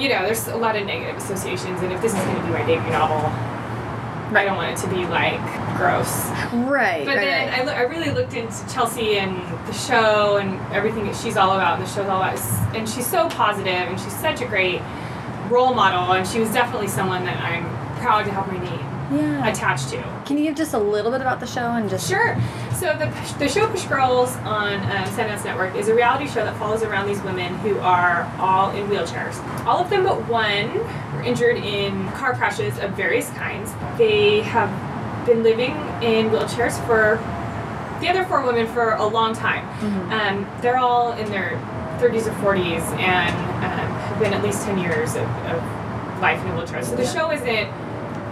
you 0.03 0.09
know, 0.09 0.27
there's 0.27 0.49
a 0.49 0.57
lot 0.57 0.75
of 0.75 0.85
negative 0.85 1.17
associations 1.17 1.81
and 1.83 1.93
if 1.93 2.03
this 2.03 2.13
is 2.13 2.19
going 2.19 2.37
to 2.37 2.43
be 2.43 2.51
my 2.51 2.67
debut 2.67 2.91
novel, 2.91 3.31
I 4.35 4.45
don't 4.45 4.57
want 4.57 4.77
it 4.77 4.83
to 4.83 4.89
be 4.89 5.07
like 5.07 5.62
gross. 5.77 6.29
Right. 6.53 7.05
But 7.05 7.17
right, 7.17 7.25
then 7.25 7.67
right. 7.67 7.69
I, 7.69 7.79
I 7.79 7.83
really 7.83 8.11
looked 8.11 8.35
into 8.35 8.53
Chelsie 8.53 9.17
and 9.17 9.37
the 9.67 9.73
show 9.73 10.37
and 10.37 10.61
everything 10.73 11.05
that 11.07 11.17
she's 11.17 11.37
all 11.37 11.53
about 11.53 11.79
and 11.79 11.87
the 11.87 11.91
show's 11.91 12.09
all 12.09 12.23
about. 12.23 12.39
And 12.75 12.89
she's 12.89 13.07
so 13.07 13.29
positive 13.29 13.67
and 13.67 13.99
she's 14.01 14.17
such 14.19 14.41
a 14.41 14.47
great 14.47 14.81
role 15.49 15.75
model. 15.75 16.15
And 16.15 16.27
she 16.27 16.41
was 16.41 16.53
definitely 16.53 16.89
someone 16.89 17.25
that 17.25 17.41
I'm 17.43 17.65
proud 17.99 18.25
to 18.25 18.33
have 18.33 18.47
my 18.49 18.59
name 18.59 18.93
yeah. 19.15 19.49
attached 19.49 19.91
to. 19.91 20.23
Can 20.27 20.39
you 20.39 20.45
give 20.45 20.57
just 20.57 20.75
a 20.75 20.79
little 20.79 21.11
bit 21.11 21.21
about 21.21 21.41
the 21.41 21.47
show 21.47 21.73
and 21.73 21.89
just 21.89 22.09
Sure. 22.09 22.37
So 22.75 22.97
the, 22.99 23.07
the 23.39 23.49
show 23.49 23.69
Push 23.69 23.85
Girls 23.85 24.35
on 24.39 24.75
um, 24.75 25.05
Sundance 25.11 25.45
Network 25.45 25.77
is 25.77 25.89
a 25.89 25.95
reality 25.95 26.27
show 26.27 26.45
that 26.45 26.57
follows 26.57 26.83
around 26.83 27.07
these 27.07 27.23
women 27.23 27.55
who 27.59 27.79
are 27.79 28.31
all 28.39 28.71
in 28.71 28.89
wheelchairs. 28.89 29.39
All 29.67 29.79
of 29.79 29.91
them 29.91 30.05
but 30.05 30.27
one 30.29 30.79
were 31.15 31.23
injured 31.23 31.59
in 31.59 32.09
car 32.13 32.35
crashes 32.35 32.79
of 32.79 32.91
various 32.93 33.31
kinds. 33.31 33.73
They 33.99 34.41
have 34.41 34.71
been 35.27 35.43
living 35.43 35.73
in 36.03 36.31
wheelchairs 36.31 36.85
for 36.87 37.19
the 38.01 38.09
other 38.09 38.25
four 38.25 38.43
women 38.45 38.67
for 38.67 38.93
a 38.95 39.07
long 39.07 39.35
time. 39.35 39.65
Um, 40.13 40.47
they're 40.61 40.79
all 40.79 41.13
in 41.13 41.29
their 41.31 41.51
30s 42.01 42.27
or 42.27 42.55
40s 42.55 42.83
and 42.99 43.31
um, 43.65 43.93
have 43.97 44.19
been 44.19 44.35
at 44.35 44.43
least 44.43 44.65
10 44.65 44.79
years 44.79 45.15
of, 45.15 45.23
of 45.23 46.21
life 46.21 46.41
in 46.45 46.49
a 46.51 46.57
wheelchair. 46.57 46.83
So 46.83 46.97
the 46.97 47.07
show 47.07 47.31
isn't 47.31 47.71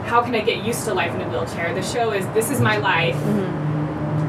how 0.07 0.23
can 0.23 0.35
I 0.35 0.41
get 0.41 0.65
used 0.65 0.85
to 0.87 0.95
life 0.95 1.15
in 1.15 1.21
a 1.21 1.29
wheelchair? 1.29 1.73
The 1.75 1.83
show 1.83 2.13
is 2.13 2.27
this 2.29 2.51
is 2.51 2.61
my 2.61 2.79
life. 2.79 3.17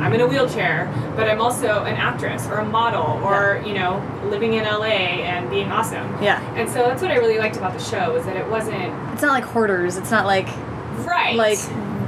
I'm 0.01 0.13
in 0.13 0.21
a 0.21 0.27
wheelchair, 0.27 0.91
but 1.15 1.29
I'm 1.29 1.39
also 1.41 1.83
an 1.83 1.95
actress 1.95 2.45
or 2.47 2.55
a 2.55 2.65
model 2.65 3.23
or, 3.23 3.63
you 3.65 3.73
know, 3.73 4.01
living 4.29 4.53
in 4.53 4.63
LA 4.63 4.85
and 4.85 5.49
being 5.49 5.71
awesome. 5.71 6.21
Yeah. 6.23 6.41
And 6.55 6.69
so 6.69 6.79
that's 6.87 7.01
what 7.01 7.11
I 7.11 7.17
really 7.17 7.37
liked 7.37 7.55
about 7.57 7.73
the 7.73 7.83
show 7.83 8.15
is 8.15 8.25
that 8.25 8.35
it 8.35 8.47
wasn't 8.47 8.93
It's 9.13 9.21
not 9.21 9.31
like 9.31 9.43
hoarders. 9.43 9.97
It's 9.97 10.09
not 10.11 10.25
like 10.25 10.47
right. 11.05 11.35
like 11.35 11.59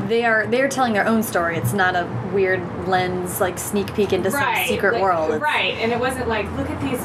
they 0.07 0.23
are 0.25 0.45
they're 0.47 0.67
telling 0.67 0.93
their 0.93 1.07
own 1.07 1.23
story. 1.23 1.57
It's 1.57 1.73
not 1.73 1.95
a 1.95 2.07
weird 2.33 2.61
lens 2.87 3.39
like 3.41 3.57
sneak 3.59 3.93
peek 3.95 4.13
into 4.13 4.29
right. 4.29 4.65
some 4.65 4.67
secret 4.67 4.93
like- 4.93 5.01
world. 5.01 5.25
It's- 5.31 5.41
Right. 5.41 5.75
And 5.75 5.91
it 5.91 5.99
wasn't 5.99 6.27
like, 6.27 6.45
look 6.57 6.69
at 6.69 6.79
these 6.81 6.99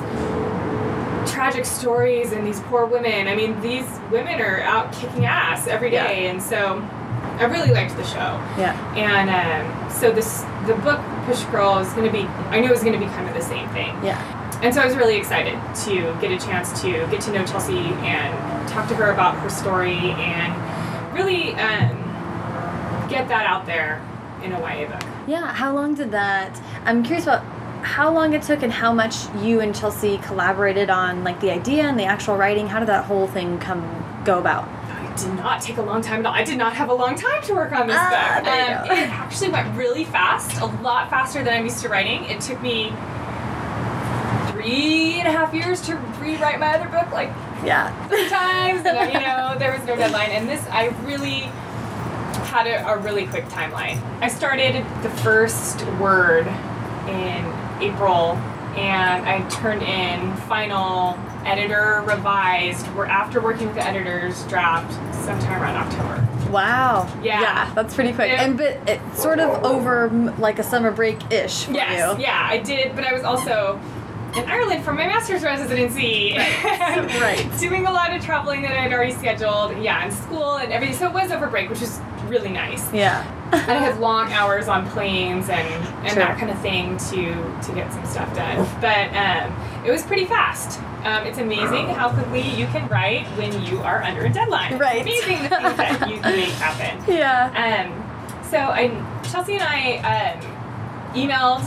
tragic 1.33 1.65
stories 1.65 2.33
and 2.33 2.47
these 2.47 2.61
poor 2.61 2.87
women. 2.87 3.29
I 3.29 3.35
mean, 3.35 3.61
these 3.61 3.85
women 4.11 4.41
are 4.41 4.61
out 4.63 4.93
kicking 4.93 5.27
ass 5.27 5.67
every 5.67 5.91
day, 5.91 6.25
Yeah. 6.25 6.31
And 6.31 6.43
so 6.43 6.81
I 7.39 7.45
really 7.45 7.71
liked 7.71 7.97
the 7.97 8.05
show. 8.05 8.41
Yeah. 8.59 8.75
And 8.97 9.29
um, 9.31 9.91
so 9.91 10.11
this 10.11 10.43
the 10.67 10.75
book 10.75 11.01
Push 11.27 11.43
Girl 11.45 11.79
is 11.79 11.93
going 11.93 12.07
to 12.07 12.13
be, 12.13 12.27
I 12.51 12.61
knew 12.61 12.69
it 12.69 12.71
was 12.71 12.83
going 12.83 12.93
to 12.93 12.99
be 12.99 13.07
kind 13.07 13.29
of 13.29 13.35
the 13.35 13.43
same 13.43 13.69
thing. 13.71 13.89
Yeah. 14.05 14.19
And 14.63 14.75
so 14.75 14.81
I 14.81 14.87
was 14.87 14.97
really 14.97 15.17
excited 15.17 15.55
to 15.85 16.17
get 16.21 16.33
a 16.33 16.39
chance 16.45 16.81
to 16.83 16.91
get 17.11 17.21
to 17.23 17.33
know 17.33 17.45
Chelsie 17.45 17.93
and 18.03 18.69
talk 18.69 18.89
to 18.89 18.95
her 18.97 19.13
about 19.13 19.37
her 19.39 19.49
story 19.49 19.97
and 19.97 21.15
really 21.15 21.55
um, 21.55 21.98
get 23.09 23.29
that 23.29 23.47
out 23.47 23.67
there 23.67 24.01
in 24.43 24.53
a 24.53 24.61
YA 24.61 24.89
book. 24.89 25.03
Yeah. 25.27 25.53
How 25.53 25.75
long 25.75 25.95
did 25.95 26.11
that? 26.13 26.61
I'm 26.85 27.03
curious 27.03 27.25
about 27.25 27.45
how 27.85 28.13
long 28.13 28.33
it 28.35 28.43
took 28.43 28.63
and 28.63 28.73
how 28.73 28.93
much 28.93 29.15
you 29.37 29.61
and 29.61 29.75
Chelsie 29.75 30.23
collaborated 30.23 30.91
on 30.91 31.25
like 31.25 31.41
the 31.41 31.51
idea 31.51 31.85
and 31.85 31.99
the 31.99 32.05
actual 32.05 32.37
writing. 32.37 32.67
How 32.69 32.79
did 32.81 32.89
that 32.89 33.05
whole 33.05 33.27
thing 33.27 33.59
come 33.59 33.83
go 34.25 34.39
about? 34.39 34.69
It 35.11 35.17
did 35.25 35.35
not 35.35 35.61
take 35.63 35.79
a 35.79 35.83
long 35.83 36.01
time 36.03 36.21
at 36.21 36.27
all. 36.27 36.33
I 36.35 36.45
did 36.45 36.59
not 36.59 36.75
have 36.75 36.89
a 36.91 36.95
long 36.95 37.15
time 37.17 37.43
to 37.43 37.55
work 37.55 37.73
on 37.73 37.87
this 37.89 37.97
Ah, 37.99 38.41
book. 38.41 38.47
Um, 38.93 38.97
it 38.99 39.09
actually 39.11 39.51
went 39.51 39.77
really 39.77 40.05
fast, 40.05 40.61
a 40.61 40.67
lot 40.67 41.11
faster 41.11 41.43
than 41.43 41.55
I'm 41.55 41.65
used 41.65 41.81
to 41.83 41.89
writing. 41.89 42.25
It 42.25 42.41
took 42.41 42.61
me 42.63 42.93
three 44.53 45.15
and 45.21 45.29
a 45.29 45.33
half 45.33 45.53
years 45.55 45.81
to 45.83 45.97
rewrite 46.21 46.59
my 46.59 46.75
other 46.75 46.89
book, 46.89 47.11
like 47.13 47.31
Yeah. 47.65 47.91
three 48.09 48.29
times. 48.29 48.85
And, 48.87 49.13
you 49.13 49.21
know, 49.27 49.57
there 49.59 49.73
was 49.73 49.85
no 49.87 49.97
deadline. 49.97 50.31
And 50.31 50.49
this, 50.49 50.65
I 50.71 50.89
really 51.05 51.49
had 52.49 52.67
a, 52.67 52.87
a 52.89 52.99
really 52.99 53.27
quick 53.27 53.45
timeline. 53.47 54.01
I 54.23 54.29
started 54.29 54.75
the 55.03 55.11
first 55.11 55.85
word 56.01 56.47
in 57.09 57.45
April, 57.81 58.33
and 58.77 59.27
I 59.29 59.47
turned 59.49 59.83
in 59.83 60.35
final 60.49 61.19
editor 61.45 62.03
revised. 62.07 62.87
We're 62.95 63.07
after 63.07 63.41
working 63.41 63.67
with 63.69 63.77
the 63.77 63.85
editors 63.87 64.45
draft 64.47 64.93
sometime 65.25 65.63
around 65.63 65.77
October. 65.77 66.51
Wow. 66.51 67.07
Yeah. 67.23 67.41
Yeah. 67.41 67.75
That's 67.75 67.95
pretty 67.95 68.13
quick. 68.13 68.29
Yeah. 68.29 68.43
And 68.45 68.57
but 68.57 68.79
it's 68.89 69.23
sort 69.23 69.39
of 69.39 69.65
over 69.65 70.09
like 70.39 70.59
a 70.59 70.63
summer 70.63 70.91
break 70.91 71.31
ish 71.31 71.65
for 71.65 71.73
Yes, 71.73 72.17
you. 72.19 72.23
yeah, 72.25 72.47
I 72.51 72.59
did, 72.59 72.95
but 72.97 73.05
I 73.05 73.13
was 73.13 73.23
also 73.23 73.79
in 74.35 74.45
Ireland 74.45 74.85
for 74.85 74.93
my 74.93 75.07
master's 75.07 75.43
residency. 75.43 76.35
and 76.35 77.07
Right. 77.21 77.47
Doing 77.61 77.87
a 77.87 77.91
lot 77.93 78.15
of 78.15 78.23
traveling 78.25 78.63
that 78.63 78.73
I 78.73 78.81
had 78.81 78.93
already 78.93 79.13
scheduled. 79.13 79.77
Yeah, 79.83 80.05
and 80.05 80.13
school 80.13 80.57
and 80.57 80.73
everything. 80.73 80.97
So 80.97 81.07
it 81.09 81.13
was 81.15 81.31
over 81.31 81.47
break, 81.49 81.69
which 81.71 81.81
was 81.81 81.99
really 82.29 82.51
nice. 82.51 82.93
Yeah. 82.93 83.25
And 83.53 83.71
I 83.71 83.79
had 83.79 83.99
long 83.99 84.31
hours 84.33 84.69
on 84.69 84.87
planes 84.91 85.49
and, 85.49 85.67
and 86.05 86.09
Sure. 86.09 86.17
that 86.25 86.39
kind 86.39 86.51
of 86.51 86.59
thing 86.61 86.97
to 87.11 87.33
to 87.67 87.73
get 87.75 87.91
some 87.93 88.05
stuff 88.05 88.35
done. 88.35 88.67
But 88.81 89.09
um, 89.17 89.85
it 89.87 89.91
was 89.91 90.03
pretty 90.03 90.27
fast. 90.27 90.79
Um, 91.05 91.25
it's 91.27 91.39
amazing 91.39 91.89
how 91.89 92.11
quickly 92.13 92.43
you 92.43 92.67
can 92.67 92.87
write 92.89 93.25
when 93.39 93.65
you 93.65 93.79
are 93.81 94.03
under 94.03 94.23
a 94.27 94.29
deadline. 94.29 94.73
It's 94.73 94.81
Right. 94.81 95.01
amazing 95.03 95.43
the 95.45 95.49
things 95.49 95.77
that 95.77 96.11
you 96.11 96.19
can 96.21 96.37
make 96.37 96.51
happen. 96.51 97.05
yeah. 97.15 97.87
Um, 97.89 98.43
so 98.51 98.59
I, 98.59 98.89
Chelsie 99.23 99.59
and 99.59 99.63
I 99.63 100.35
um, 100.43 101.15
emailed 101.15 101.65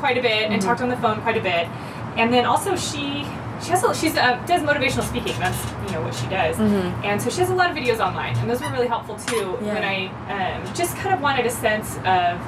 quite 0.00 0.18
a 0.18 0.22
bit 0.22 0.50
and 0.50 0.60
Mhm. 0.60 0.64
talked 0.64 0.80
on 0.82 0.88
the 0.88 0.96
phone 0.98 1.20
quite 1.22 1.36
a 1.36 1.40
bit, 1.40 1.66
and 2.16 2.32
then 2.32 2.44
also 2.44 2.76
she 2.76 3.26
she 3.62 3.70
has 3.70 3.82
a, 3.84 3.94
she's 3.94 4.16
uh, 4.16 4.42
does 4.46 4.62
motivational 4.62 5.02
speaking. 5.08 5.38
That's 5.38 5.58
you 5.86 5.92
know 5.92 6.02
what 6.02 6.14
she 6.14 6.26
does, 6.28 6.56
Mhm. 6.56 7.04
and 7.04 7.20
so 7.22 7.30
she 7.30 7.40
has 7.40 7.50
a 7.50 7.54
lot 7.54 7.70
of 7.70 7.76
videos 7.76 8.00
online, 8.00 8.36
and 8.38 8.48
those 8.50 8.60
were 8.60 8.70
really 8.70 8.88
helpful 8.88 9.16
too. 9.16 9.58
Yeah. 9.62 9.74
When 9.74 9.84
I 9.84 10.06
um, 10.66 10.74
just 10.74 10.96
kind 10.96 11.14
of 11.14 11.20
wanted 11.20 11.46
a 11.46 11.50
sense 11.50 11.96
of 12.04 12.38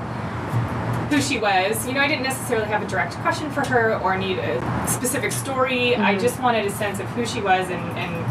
who 1.11 1.21
she 1.23 1.39
was. 1.39 1.87
You 1.87 1.93
know, 1.95 2.01
I 2.01 2.09
didn't 2.09 2.25
necessarily 2.25 2.67
have 2.67 2.83
a 2.83 2.87
direct 2.87 3.15
question 3.19 3.49
for 3.53 3.65
her 3.69 3.95
or 4.01 4.17
need 4.19 4.39
a 4.39 4.89
specific 4.89 5.31
story. 5.31 5.95
I 5.95 6.17
Mhm. 6.17 6.21
just 6.21 6.41
wanted 6.41 6.67
a 6.67 6.71
sense 6.71 6.99
of 6.99 7.07
who 7.11 7.25
she 7.25 7.41
was 7.41 7.71
and, 7.71 7.83
and 7.97 8.27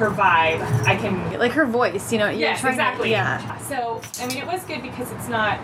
her 0.00 0.10
vibe. 0.10 0.60
I 0.86 0.96
can 0.96 1.38
Like 1.38 1.52
her 1.52 1.64
voice, 1.66 2.12
you 2.12 2.18
know. 2.18 2.28
Yes, 2.28 2.60
trying 2.60 2.74
to- 2.76 2.80
exactly. 2.82 3.10
yeah. 3.12 3.56
So, 3.58 4.00
I 4.20 4.26
mean, 4.26 4.38
it 4.38 4.46
was 4.46 4.64
good 4.64 4.82
because 4.82 5.12
it's 5.12 5.28
not 5.28 5.60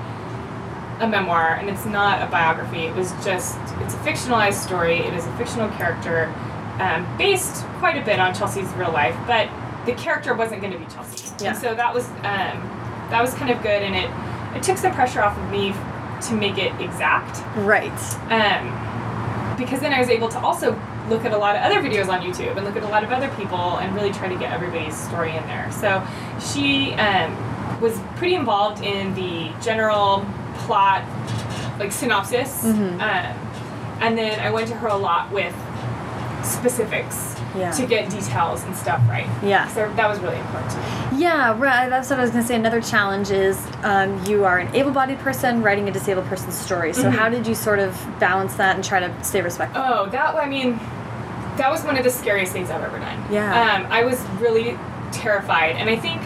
a 1.01 1.09
memoir 1.09 1.55
and 1.55 1.69
it's 1.69 1.87
not 1.87 2.23
a 2.23 2.31
biography. 2.31 2.81
It 2.85 2.95
was 2.95 3.11
just, 3.25 3.57
it's 3.81 3.95
a 3.95 3.99
fictionalized 3.99 4.55
story. 4.55 4.99
It 4.99 5.15
is 5.15 5.27
a 5.27 5.37
fictional 5.37 5.69
character 5.71 6.33
um, 6.79 7.07
based 7.19 7.65
quite 7.79 8.01
a 8.01 8.05
bit 8.05 8.21
on 8.21 8.35
Chelsie's 8.35 8.69
real 8.75 8.93
life, 8.93 9.17
but 9.27 9.49
the 9.87 9.93
character 9.93 10.35
wasn't 10.35 10.61
going 10.61 10.73
to 10.73 10.79
be 10.79 10.85
Chelsie. 10.87 11.43
Yeah. 11.43 11.51
And 11.51 11.59
so 11.59 11.75
that 11.75 11.93
was, 11.95 12.07
um, 12.07 12.57
that 13.11 13.21
was 13.21 13.35
kind 13.35 13.51
of 13.51 13.63
good 13.63 13.83
and 13.83 13.95
it, 13.97 14.57
it 14.57 14.63
took 14.63 14.77
some 14.77 14.93
pressure 14.93 15.23
off 15.23 15.37
of 15.39 15.51
me 15.51 15.73
to 16.29 16.35
make 16.35 16.59
it 16.59 16.79
exact 16.81 17.39
Right. 17.57 17.91
um, 18.31 19.57
because 19.57 19.81
then 19.81 19.93
I 19.93 20.01
was 20.01 20.09
able 20.09 20.29
to 20.29 20.39
also 20.39 20.79
look 21.09 21.25
at 21.25 21.33
a 21.33 21.39
lot 21.39 21.57
of 21.57 21.63
other 21.63 21.81
videos 21.81 22.09
on 22.09 22.21
YouTube 22.21 22.57
and 22.57 22.65
look 22.65 22.77
at 22.77 22.83
a 22.83 22.89
lot 22.89 23.03
of 23.05 23.11
other 23.11 23.29
people 23.37 23.79
and 23.79 23.95
really 23.95 24.13
try 24.13 24.29
to 24.29 24.37
get 24.37 24.53
everybody's 24.53 24.97
story 24.97 25.35
in 25.37 25.43
there. 25.47 25.71
So 25.73 26.07
she 26.53 26.93
um, 26.95 27.81
was 27.81 27.99
pretty 28.17 28.35
involved 28.35 28.83
in 28.83 29.15
the 29.15 29.51
general 29.61 30.25
plot, 30.67 31.03
like 31.79 31.93
synopsis, 31.93 32.63
Mhm. 32.65 33.01
um, 33.01 33.37
and 34.01 34.17
then 34.19 34.41
I 34.41 34.51
went 34.51 34.69
to 34.69 34.75
her 34.77 34.89
a 34.89 34.97
lot 34.97 35.31
with 35.31 35.55
specifics 36.43 37.37
Yeah. 37.57 37.71
to 37.73 37.85
get 37.87 38.09
details 38.09 38.65
and 38.65 38.75
stuff 38.77 39.01
right. 39.09 39.27
Yeah. 39.43 39.67
So 39.69 39.91
that 39.97 40.09
was 40.09 40.19
really 40.21 40.39
important. 40.39 40.75
Yeah, 41.13 41.55
right. 41.59 41.89
That's 41.91 42.09
what 42.09 42.19
I 42.19 42.23
was 42.23 42.31
gonna 42.31 42.45
say. 42.47 42.55
Another 42.55 42.81
challenge 42.81 43.31
is 43.31 43.59
um, 43.83 44.19
you 44.25 44.45
are 44.45 44.59
an 44.59 44.69
able-bodied 44.75 45.19
person 45.19 45.63
writing 45.63 45.89
a 45.89 45.93
disabled 45.93 46.27
person's 46.27 46.55
story. 46.55 46.93
So 46.93 47.05
Mhm. 47.05 47.13
how 47.19 47.29
did 47.29 47.47
you 47.47 47.55
sort 47.55 47.79
of 47.79 47.95
balance 48.19 48.55
that 48.55 48.75
and 48.77 48.85
try 48.85 49.01
to 49.01 49.11
stay 49.23 49.43
respectful? 49.43 49.83
Oh, 49.85 50.07
that 50.07 50.35
I 50.37 50.47
mean, 50.47 50.79
that 51.57 51.71
was 51.71 51.85
one 51.85 51.97
of 51.99 52.05
the 52.05 52.11
scariest 52.11 52.53
things 52.53 52.71
I've 52.71 52.83
ever 52.83 52.99
done. 52.99 53.19
Yeah. 53.31 53.75
Um, 53.75 53.87
I 53.91 54.05
was 54.05 54.19
really 54.41 54.79
terrified, 55.13 55.77
and 55.77 55.91
I 55.91 55.97
think 55.97 56.21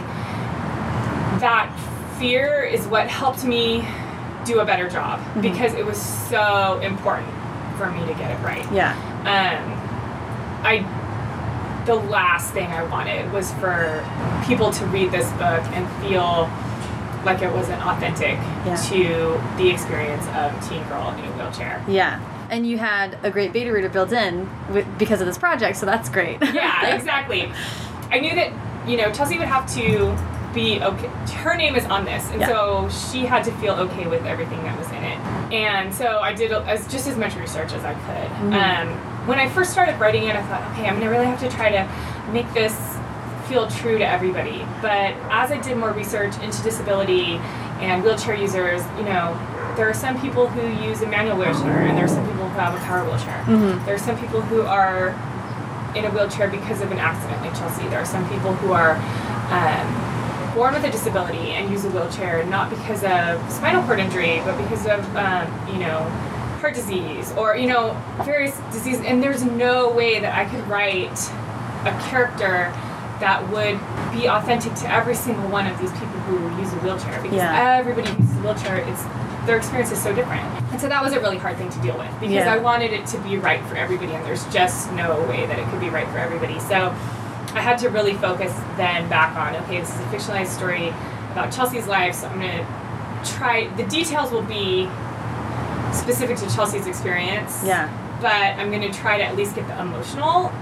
that 1.41 1.69
fear 2.19 2.63
is 2.63 2.87
what 2.87 3.09
helped 3.09 3.45
me 3.45 3.85
do 4.45 4.61
a 4.61 4.65
better 4.65 4.89
job 4.89 5.21
Mhm. 5.37 5.43
because 5.43 5.75
it 5.75 5.85
was 5.85 5.97
so 6.01 6.79
important 6.83 7.29
for 7.79 7.87
me 7.91 8.01
to 8.07 8.15
get 8.15 8.31
it 8.31 8.39
right. 8.45 8.65
Yeah. 8.73 8.93
Um, 9.25 9.81
I 10.65 10.85
the 11.87 11.95
last 11.95 12.55
thing 12.55 12.67
I 12.73 12.83
wanted 12.85 13.31
was 13.31 13.53
for 13.55 14.03
people 14.47 14.71
to 14.71 14.87
read 14.87 15.13
this 15.13 15.31
book 15.33 15.63
and 15.75 15.87
feel 16.03 16.49
like 17.27 17.43
it 17.43 17.53
wasn't 17.53 17.85
authentic 17.87 18.39
Yeah. 18.65 18.75
to 18.77 19.41
the 19.59 19.69
experience 19.71 20.27
of 20.29 20.55
a 20.57 20.61
teen 20.67 20.83
girl 20.85 21.13
in 21.19 21.25
a 21.25 21.33
wheelchair. 21.37 21.83
Yeah. 21.87 22.21
And 22.51 22.67
you 22.67 22.79
had 22.79 23.19
a 23.23 23.31
great 23.31 23.53
beta 23.53 23.71
reader 23.73 23.91
built 23.91 24.13
in 24.13 24.49
with, 24.71 24.87
because 24.99 25.21
of 25.21 25.27
this 25.27 25.37
project, 25.37 25.77
so 25.77 25.85
that's 25.85 26.09
great. 26.09 26.39
yeah, 26.55 26.87
exactly. 26.95 27.51
I 28.11 28.19
knew 28.21 28.35
that 28.35 28.51
you 28.87 28.97
know 28.97 29.11
Chelsie 29.11 29.39
would 29.39 29.49
have 29.49 29.67
to 29.75 30.17
be 30.55 30.81
okay. 30.83 31.09
Her 31.43 31.55
name 31.57 31.75
is 31.77 31.85
on 31.87 32.05
this, 32.05 32.31
and 32.31 32.41
Yeah. 32.41 32.49
so 32.49 32.89
she 32.89 33.27
had 33.27 33.45
to 33.45 33.53
feel 33.53 33.75
okay 33.75 34.07
with 34.07 34.25
everything 34.25 34.63
that 34.65 34.79
was 34.79 34.89
in 34.91 35.03
it. 35.03 35.19
And 35.53 35.93
so 35.95 36.21
I 36.21 36.33
did 36.33 36.53
as 36.53 36.87
just 36.87 37.07
as 37.09 37.17
much 37.17 37.35
research 37.37 37.73
as 37.73 37.85
I 37.85 37.95
could. 37.95 38.31
Mhm. 38.53 38.55
Um, 38.55 38.89
when 39.27 39.39
I 39.39 39.49
first 39.49 39.71
started 39.73 39.99
writing 40.01 40.25
it, 40.25 40.37
I 40.37 40.43
thought, 40.43 40.63
okay, 40.73 40.89
I'm 40.89 40.99
gonna 40.99 41.11
really 41.11 41.27
have 41.27 41.41
to 41.41 41.49
try 41.49 41.71
to 41.71 41.87
make 42.33 42.53
this 42.55 42.75
feel 43.49 43.67
true 43.69 43.99
to 43.99 44.07
everybody. 44.07 44.65
But 44.81 45.13
as 45.31 45.51
I 45.53 45.59
did 45.59 45.77
more 45.77 45.91
research 45.91 46.33
into 46.43 46.63
disability 46.63 47.41
and 47.81 48.03
wheelchair 48.03 48.35
users, 48.35 48.83
you 48.99 49.05
know, 49.05 49.37
there 49.77 49.89
are 49.89 49.95
some 49.95 50.19
people 50.21 50.47
who 50.47 50.63
use 50.89 51.03
a 51.03 51.07
manual 51.07 51.37
wheelchair, 51.37 51.83
and 51.83 51.97
there 51.99 52.05
are 52.05 52.09
some 52.09 52.25
people 52.27 52.49
who 52.49 52.59
have 52.59 52.75
a 52.75 52.79
power 52.87 53.03
wheelchair. 53.05 53.43
Mhm. 53.47 53.85
There 53.85 53.95
are 53.95 53.99
some 53.99 54.17
people 54.17 54.41
who 54.41 54.63
are 54.63 55.15
in 55.95 56.05
a 56.05 56.11
wheelchair 56.11 56.49
because 56.49 56.81
of 56.81 56.91
an 56.93 56.99
accident, 56.99 57.41
like 57.43 57.55
Chelsie. 57.55 57.89
There 57.91 58.01
are 58.01 58.05
some 58.07 58.25
people 58.29 58.53
who 58.55 58.73
are 58.73 58.97
um, 59.53 60.14
born 60.55 60.75
with 60.75 60.85
a 60.85 60.91
disability 60.91 61.51
and 61.53 61.71
use 61.71 61.85
a 61.85 61.91
wheelchair 61.91 62.45
not 62.47 62.71
because 62.71 63.03
of 63.05 63.53
spinal 63.53 63.83
cord 63.85 63.99
injury, 63.99 64.41
but 64.45 64.57
because 64.63 64.87
of 64.87 65.01
um, 65.17 65.47
you 65.69 65.79
know 65.81 66.01
heart 66.61 66.75
disease 66.75 67.33
or 67.33 67.57
you 67.57 67.67
know 67.67 68.01
various 68.25 68.57
diseases. 68.73 69.05
And 69.05 69.23
there's 69.23 69.45
no 69.45 69.91
way 69.91 70.21
that 70.21 70.35
I 70.37 70.45
could 70.49 70.67
write 70.69 71.19
a 71.85 71.93
character 72.09 72.73
that 73.21 73.43
would 73.51 73.79
be 74.19 74.29
authentic 74.29 74.75
to 74.75 74.91
every 74.93 75.15
single 75.15 75.49
one 75.49 75.67
of 75.67 75.79
these 75.79 75.93
people 75.93 76.07
who 76.27 76.61
use 76.61 76.73
a 76.73 76.77
wheelchair 76.77 77.21
because 77.23 77.37
Yeah. 77.37 77.77
everybody 77.79 78.09
who 78.11 78.23
uses 78.23 78.37
a 78.37 78.41
wheelchair 78.41 78.77
it's 78.77 79.05
their 79.47 79.57
experience 79.59 79.93
is 79.93 80.03
so 80.03 80.13
different 80.15 80.43
and 80.73 80.81
so 80.81 80.89
that 80.89 81.03
was 81.03 81.13
a 81.13 81.21
really 81.21 81.37
hard 81.37 81.57
thing 81.59 81.69
to 81.69 81.79
deal 81.81 81.97
with 81.99 82.11
because 82.19 82.33
Yeah. 82.35 82.53
i 82.53 82.57
wanted 82.57 82.93
it 82.95 83.07
to 83.09 83.19
be 83.19 83.37
right 83.37 83.63
for 83.67 83.77
everybody 83.77 84.13
and 84.15 84.25
there's 84.25 84.45
just 84.47 84.91
no 84.93 85.21
way 85.29 85.45
that 85.47 85.59
it 85.59 85.69
could 85.69 85.81
be 85.81 85.91
right 85.91 86.09
for 86.09 86.17
everybody 86.19 86.59
so 86.61 86.95
i 87.55 87.61
had 87.61 87.79
to 87.79 87.89
really 87.89 88.15
focus 88.15 88.53
then 88.77 89.09
back 89.09 89.37
on 89.37 89.55
okay 89.65 89.81
this 89.81 89.91
is 89.95 90.01
a 90.01 90.05
fictionalized 90.05 90.49
story 90.49 90.89
about 91.33 91.53
chelsie's 91.53 91.87
life 91.87 92.15
so 92.15 92.27
i'm 92.29 92.39
going 92.41 92.59
to 92.59 93.31
try 93.33 93.67
the 93.77 93.85
details 93.85 94.31
will 94.31 94.43
be 94.43 94.89
specific 95.93 96.37
to 96.37 96.55
chelsie's 96.55 96.87
experience 96.87 97.63
Yeah. 97.65 97.89
but 98.21 98.33
i'm 98.61 98.71
going 98.71 98.83
to 98.83 98.93
try 98.93 99.17
to 99.19 99.25
at 99.25 99.37
least 99.37 99.55
get 99.55 99.67
the 99.69 99.81
emotional 99.81 100.53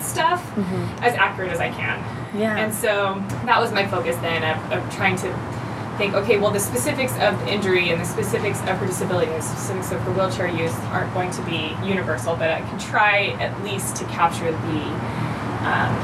stuff 0.00 0.42
Mhm. 0.56 1.00
as 1.02 1.14
accurate 1.14 1.52
as 1.52 1.60
I 1.60 1.70
can. 1.70 2.02
Yeah. 2.36 2.56
And 2.56 2.74
so 2.74 3.22
that 3.44 3.60
was 3.60 3.70
my 3.72 3.86
focus 3.86 4.16
then 4.16 4.42
of, 4.42 4.72
of 4.72 4.92
trying 4.96 5.14
to 5.18 5.32
think, 5.96 6.14
okay, 6.14 6.38
well, 6.38 6.50
the 6.50 6.58
specifics 6.58 7.12
of 7.20 7.38
the 7.44 7.52
injury 7.52 7.90
and 7.90 8.00
the 8.00 8.04
specifics 8.04 8.58
of 8.62 8.78
her 8.78 8.86
disability 8.86 9.30
and 9.30 9.40
the 9.40 9.46
specifics 9.46 9.92
of 9.92 10.00
her 10.00 10.10
wheelchair 10.10 10.48
use 10.48 10.74
aren't 10.90 11.14
going 11.14 11.30
to 11.30 11.42
be 11.42 11.76
universal, 11.86 12.34
but 12.34 12.50
I 12.50 12.62
can 12.62 12.80
try 12.80 13.36
at 13.38 13.62
least 13.62 13.94
to 13.96 14.04
capture 14.06 14.50
the 14.50 14.82
um, 15.70 15.94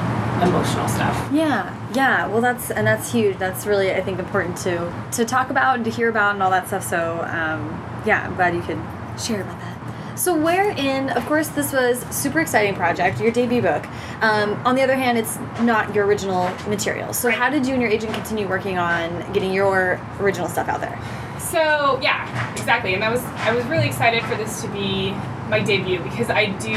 emotional 0.42 0.88
stuff. 0.88 1.28
Yeah, 1.32 1.74
yeah. 1.94 2.26
Well, 2.26 2.40
that's 2.40 2.70
and 2.70 2.86
that's 2.86 3.12
huge. 3.12 3.38
That's 3.38 3.66
really 3.66 3.92
I 3.92 4.00
think 4.00 4.18
important 4.18 4.56
to 4.58 4.92
to 5.12 5.24
talk 5.24 5.50
about 5.50 5.76
and 5.76 5.84
to 5.84 5.90
hear 5.90 6.08
about 6.08 6.34
and 6.34 6.42
all 6.42 6.50
that 6.50 6.66
stuff. 6.68 6.84
So 6.84 7.20
um, 7.22 7.68
yeah, 8.04 8.24
I'm 8.26 8.34
glad 8.34 8.54
you 8.54 8.62
could 8.62 8.80
share 9.20 9.42
about 9.42 9.58
that. 9.60 9.78
So 10.18 10.34
where 10.34 10.70
in, 10.70 11.10
of 11.10 11.24
course, 11.26 11.46
this 11.48 11.72
was 11.72 12.00
super 12.10 12.40
exciting 12.40 12.74
project, 12.74 13.20
your 13.20 13.30
debut 13.30 13.62
book. 13.62 13.86
Um, 14.20 14.54
on 14.66 14.74
the 14.74 14.82
other 14.82 14.96
hand, 14.96 15.16
it's 15.16 15.38
not 15.60 15.94
your 15.94 16.06
original 16.06 16.48
material. 16.68 17.12
So 17.12 17.30
how 17.30 17.48
did 17.48 17.64
you 17.64 17.74
and 17.74 17.80
your 17.80 17.90
agent 17.90 18.14
continue 18.14 18.48
working 18.48 18.78
on 18.78 19.32
getting 19.32 19.52
your 19.52 20.00
original 20.18 20.48
stuff 20.48 20.68
out 20.68 20.80
there? 20.80 20.98
So 21.38 22.00
yeah, 22.02 22.52
exactly. 22.52 22.94
And 22.94 23.04
I 23.04 23.10
was 23.10 23.22
I 23.22 23.54
was 23.54 23.64
really 23.66 23.86
excited 23.86 24.24
for 24.24 24.34
this 24.34 24.60
to 24.62 24.68
be 24.68 25.12
my 25.48 25.60
debut 25.60 26.00
because 26.00 26.30
I 26.30 26.46
do 26.46 26.74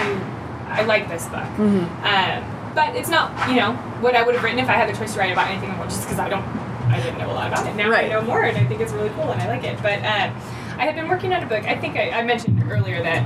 I 0.68 0.84
like 0.84 1.10
this 1.10 1.26
book. 1.26 1.44
Mm-hmm. 1.58 2.06
Um, 2.06 2.51
but 2.76 2.96
it's 2.96 3.10
not, 3.10 3.32
you 3.50 3.56
know, 3.56 3.74
what 4.02 4.16
I 4.16 4.24
would 4.24 4.36
have 4.36 4.44
written 4.44 4.60
if 4.60 4.70
I 4.70 4.74
had 4.74 4.88
the 4.94 4.98
choice 4.98 5.14
to 5.14 5.20
write 5.20 5.32
about 5.32 5.48
anything 5.50 5.70
more, 5.76 5.86
just 5.86 6.04
because 6.04 6.20
I 6.20 6.30
don't, 6.30 6.44
I 6.90 7.00
didn't 7.02 7.18
know 7.20 7.32
a 7.32 7.34
lot 7.34 7.48
about 7.52 7.66
it. 7.68 7.76
Now 7.76 7.90
Right. 7.90 8.06
I 8.06 8.10
know 8.10 8.22
more, 8.22 8.44
and 8.44 8.58
I 8.58 8.66
think 8.66 8.82
it's 8.82 8.92
really 8.94 9.10
cool, 9.12 9.32
and 9.32 9.42
I 9.42 9.48
like 9.48 9.64
it. 9.64 9.78
But 9.82 10.00
um, 10.00 10.36
I 10.80 10.86
had 10.86 10.96
been 10.96 11.08
working 11.08 11.34
on 11.34 11.44
a 11.44 11.48
book. 11.48 11.64
I 11.66 11.76
think 11.78 11.96
I, 11.98 12.12
I 12.12 12.24
mentioned 12.24 12.64
earlier 12.72 13.02
that 13.04 13.26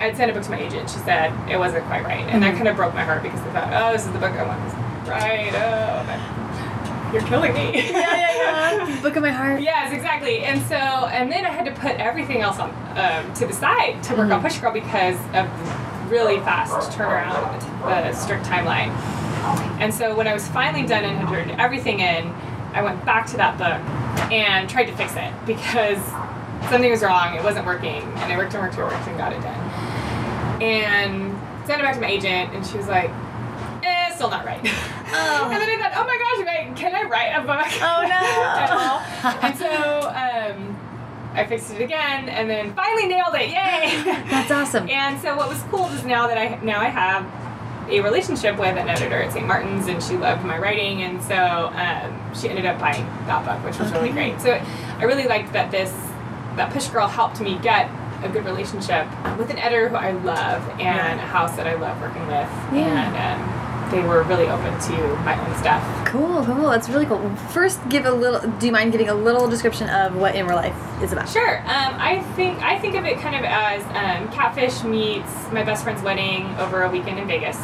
I'd 0.00 0.16
sent 0.16 0.30
a 0.30 0.34
book 0.34 0.42
to 0.44 0.50
my 0.50 0.60
agent. 0.60 0.88
She 0.90 0.98
said 0.98 1.32
it 1.50 1.58
wasn't 1.58 1.84
quite 1.86 2.04
right, 2.04 2.24
and 2.28 2.42
that 2.42 2.54
Mhm. 2.54 2.56
kind 2.58 2.68
of 2.68 2.76
broke 2.76 2.94
my 2.94 3.04
heart 3.04 3.22
because 3.22 3.40
I 3.40 3.50
thought, 3.52 3.70
oh, 3.72 3.92
this 3.92 4.06
is 4.06 4.12
the 4.12 4.18
book 4.18 4.32
I 4.32 4.42
want 4.44 4.60
write. 5.08 5.52
Oh, 5.54 7.12
you're 7.12 7.22
killing 7.22 7.54
me. 7.54 7.72
Yeah, 7.90 8.00
yeah, 8.16 8.74
yeah. 8.86 9.00
Book 9.02 9.16
of 9.16 9.22
my 9.22 9.30
heart. 9.30 9.62
Yes, 9.62 9.94
exactly. 9.94 10.40
And 10.44 10.60
so, 10.64 10.74
and 10.76 11.32
then 11.32 11.46
I 11.46 11.48
had 11.48 11.64
to 11.64 11.72
put 11.72 11.92
everything 11.96 12.42
else 12.42 12.58
on 12.58 12.68
um, 12.98 13.32
to 13.34 13.46
the 13.46 13.54
side 13.54 14.02
to 14.04 14.14
work 14.14 14.30
on 14.30 14.40
Mhm. 14.40 14.42
Push 14.42 14.58
Girl 14.58 14.72
because 14.72 15.16
of 15.32 15.48
really 16.08 16.38
fast 16.40 16.90
turnaround 16.96 17.60
the, 17.82 18.10
the 18.10 18.12
strict 18.12 18.44
timeline. 18.44 18.90
And 19.80 19.92
so, 19.92 20.14
when 20.16 20.26
I 20.26 20.34
was 20.34 20.46
finally 20.48 20.86
done 20.86 21.04
and 21.04 21.18
had 21.18 21.28
turned 21.28 21.60
everything 21.60 22.00
in, 22.00 22.26
I 22.72 22.82
went 22.82 23.04
back 23.04 23.26
to 23.28 23.36
that 23.36 23.56
book 23.56 23.80
and 24.32 24.68
tried 24.68 24.86
to 24.86 24.96
fix 24.96 25.14
it 25.16 25.32
because 25.46 25.98
something 26.68 26.90
was 26.90 27.02
wrong. 27.02 27.34
It 27.34 27.42
wasn't 27.42 27.66
working, 27.66 28.02
and 28.02 28.32
I 28.32 28.36
worked 28.36 28.54
and 28.54 28.62
worked 28.62 28.74
and 28.74 28.84
worked 28.84 29.08
and 29.08 29.16
got 29.16 29.32
it 29.32 29.40
done. 29.40 30.62
And 30.62 31.38
sent 31.66 31.80
it 31.80 31.84
back 31.84 31.94
to 31.94 32.00
my 32.00 32.08
agent, 32.08 32.52
and 32.54 32.66
she 32.66 32.76
was 32.76 32.88
like, 32.88 33.10
"Eh, 33.84 34.12
still 34.14 34.30
not 34.30 34.44
right." 34.44 34.60
Oh. 34.64 35.48
And 35.50 35.62
then 35.62 35.70
I 35.70 35.76
thought, 35.78 35.92
oh 35.96 36.04
my 36.04 36.18
gosh, 36.18 36.28
can 36.78 36.94
I 36.94 37.02
write 37.04 37.32
a 37.32 37.40
book? 37.40 37.66
Oh, 37.82 38.02
no. 38.06 38.22
At 38.62 38.70
all? 38.70 39.00
And 39.42 39.58
so 39.58 39.66
um, 40.14 40.76
I 41.38 41.46
fixed 41.46 41.72
it 41.72 41.80
again, 41.80 42.28
and 42.28 42.50
then 42.50 42.74
finally 42.74 43.06
nailed 43.06 43.34
it. 43.34 43.48
Yay! 43.48 44.02
That's 44.30 44.50
awesome. 44.50 44.88
and 44.90 45.20
so 45.20 45.36
what 45.36 45.48
was 45.48 45.62
cool 45.70 45.86
is 45.90 46.04
now 46.04 46.26
that 46.26 46.36
I 46.36 46.62
now 46.64 46.80
I 46.80 46.88
have 46.88 47.24
a 47.90 48.00
relationship 48.00 48.58
with 48.58 48.76
an 48.76 48.88
editor 48.88 49.22
at 49.22 49.32
St. 49.32 49.46
Martin's, 49.46 49.86
and 49.86 50.02
she 50.02 50.16
loved 50.16 50.44
my 50.44 50.58
writing, 50.58 51.02
and 51.02 51.22
so 51.22 51.36
um, 51.36 52.34
she 52.34 52.48
ended 52.48 52.66
up 52.66 52.78
buying 52.78 53.04
that 53.26 53.44
book, 53.46 53.64
which 53.64 53.78
was 53.78 53.92
really 53.92 54.10
great. 54.10 54.40
So 54.40 54.52
I 54.52 55.04
really 55.04 55.26
liked 55.26 55.52
that 55.52 55.70
this 55.70 55.90
that 56.56 56.72
Push 56.72 56.88
Girl 56.88 57.06
helped 57.06 57.40
me 57.40 57.56
get 57.62 57.88
a 58.24 58.28
good 58.28 58.44
relationship 58.44 59.06
with 59.38 59.48
an 59.50 59.58
editor 59.58 59.88
who 59.88 59.94
I 59.94 60.10
love 60.10 60.68
and 60.80 61.20
a 61.20 61.22
house 61.22 61.54
that 61.56 61.68
I 61.68 61.74
love 61.74 62.00
working 62.00 62.26
with. 62.26 62.50
Yeah. 62.74 63.14
And 63.14 63.40
um, 63.40 63.57
they 63.90 64.02
were 64.02 64.22
really 64.24 64.48
open 64.48 64.78
to 64.80 65.16
my 65.24 65.38
own 65.38 65.58
stuff. 65.58 65.82
Cool, 66.06 66.44
cool. 66.44 66.68
That's 66.70 66.88
really 66.88 67.06
cool. 67.06 67.34
First, 67.50 67.86
give 67.88 68.04
a 68.04 68.10
little. 68.10 68.48
Do 68.58 68.66
you 68.66 68.72
mind 68.72 68.92
giving 68.92 69.08
a 69.08 69.14
little 69.14 69.48
description 69.48 69.88
of 69.88 70.16
what 70.16 70.34
In 70.34 70.46
Real 70.46 70.56
Life 70.56 71.02
is 71.02 71.12
about? 71.12 71.28
Sure. 71.28 71.58
Um, 71.60 71.94
I 71.98 72.22
think 72.36 72.60
I 72.62 72.78
think 72.78 72.96
of 72.96 73.04
it 73.04 73.18
kind 73.18 73.36
of 73.36 73.44
as 73.44 73.82
um, 73.84 74.30
Catfish 74.32 74.82
meets 74.84 75.32
my 75.52 75.62
best 75.64 75.84
friend's 75.84 76.02
wedding 76.02 76.46
over 76.56 76.82
a 76.82 76.90
weekend 76.90 77.18
in 77.18 77.26
Vegas. 77.26 77.58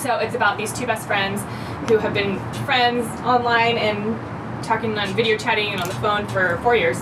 So 0.00 0.16
it's 0.18 0.34
about 0.34 0.58
these 0.58 0.72
two 0.72 0.86
best 0.86 1.06
friends 1.06 1.40
who 1.88 1.98
have 1.98 2.14
been 2.14 2.38
friends 2.64 3.06
online 3.22 3.76
and 3.78 4.64
talking 4.64 4.96
on 4.98 5.12
video 5.14 5.36
chatting 5.36 5.72
and 5.72 5.80
on 5.80 5.88
the 5.88 5.94
phone 5.94 6.26
for 6.28 6.58
four 6.62 6.76
years, 6.76 7.00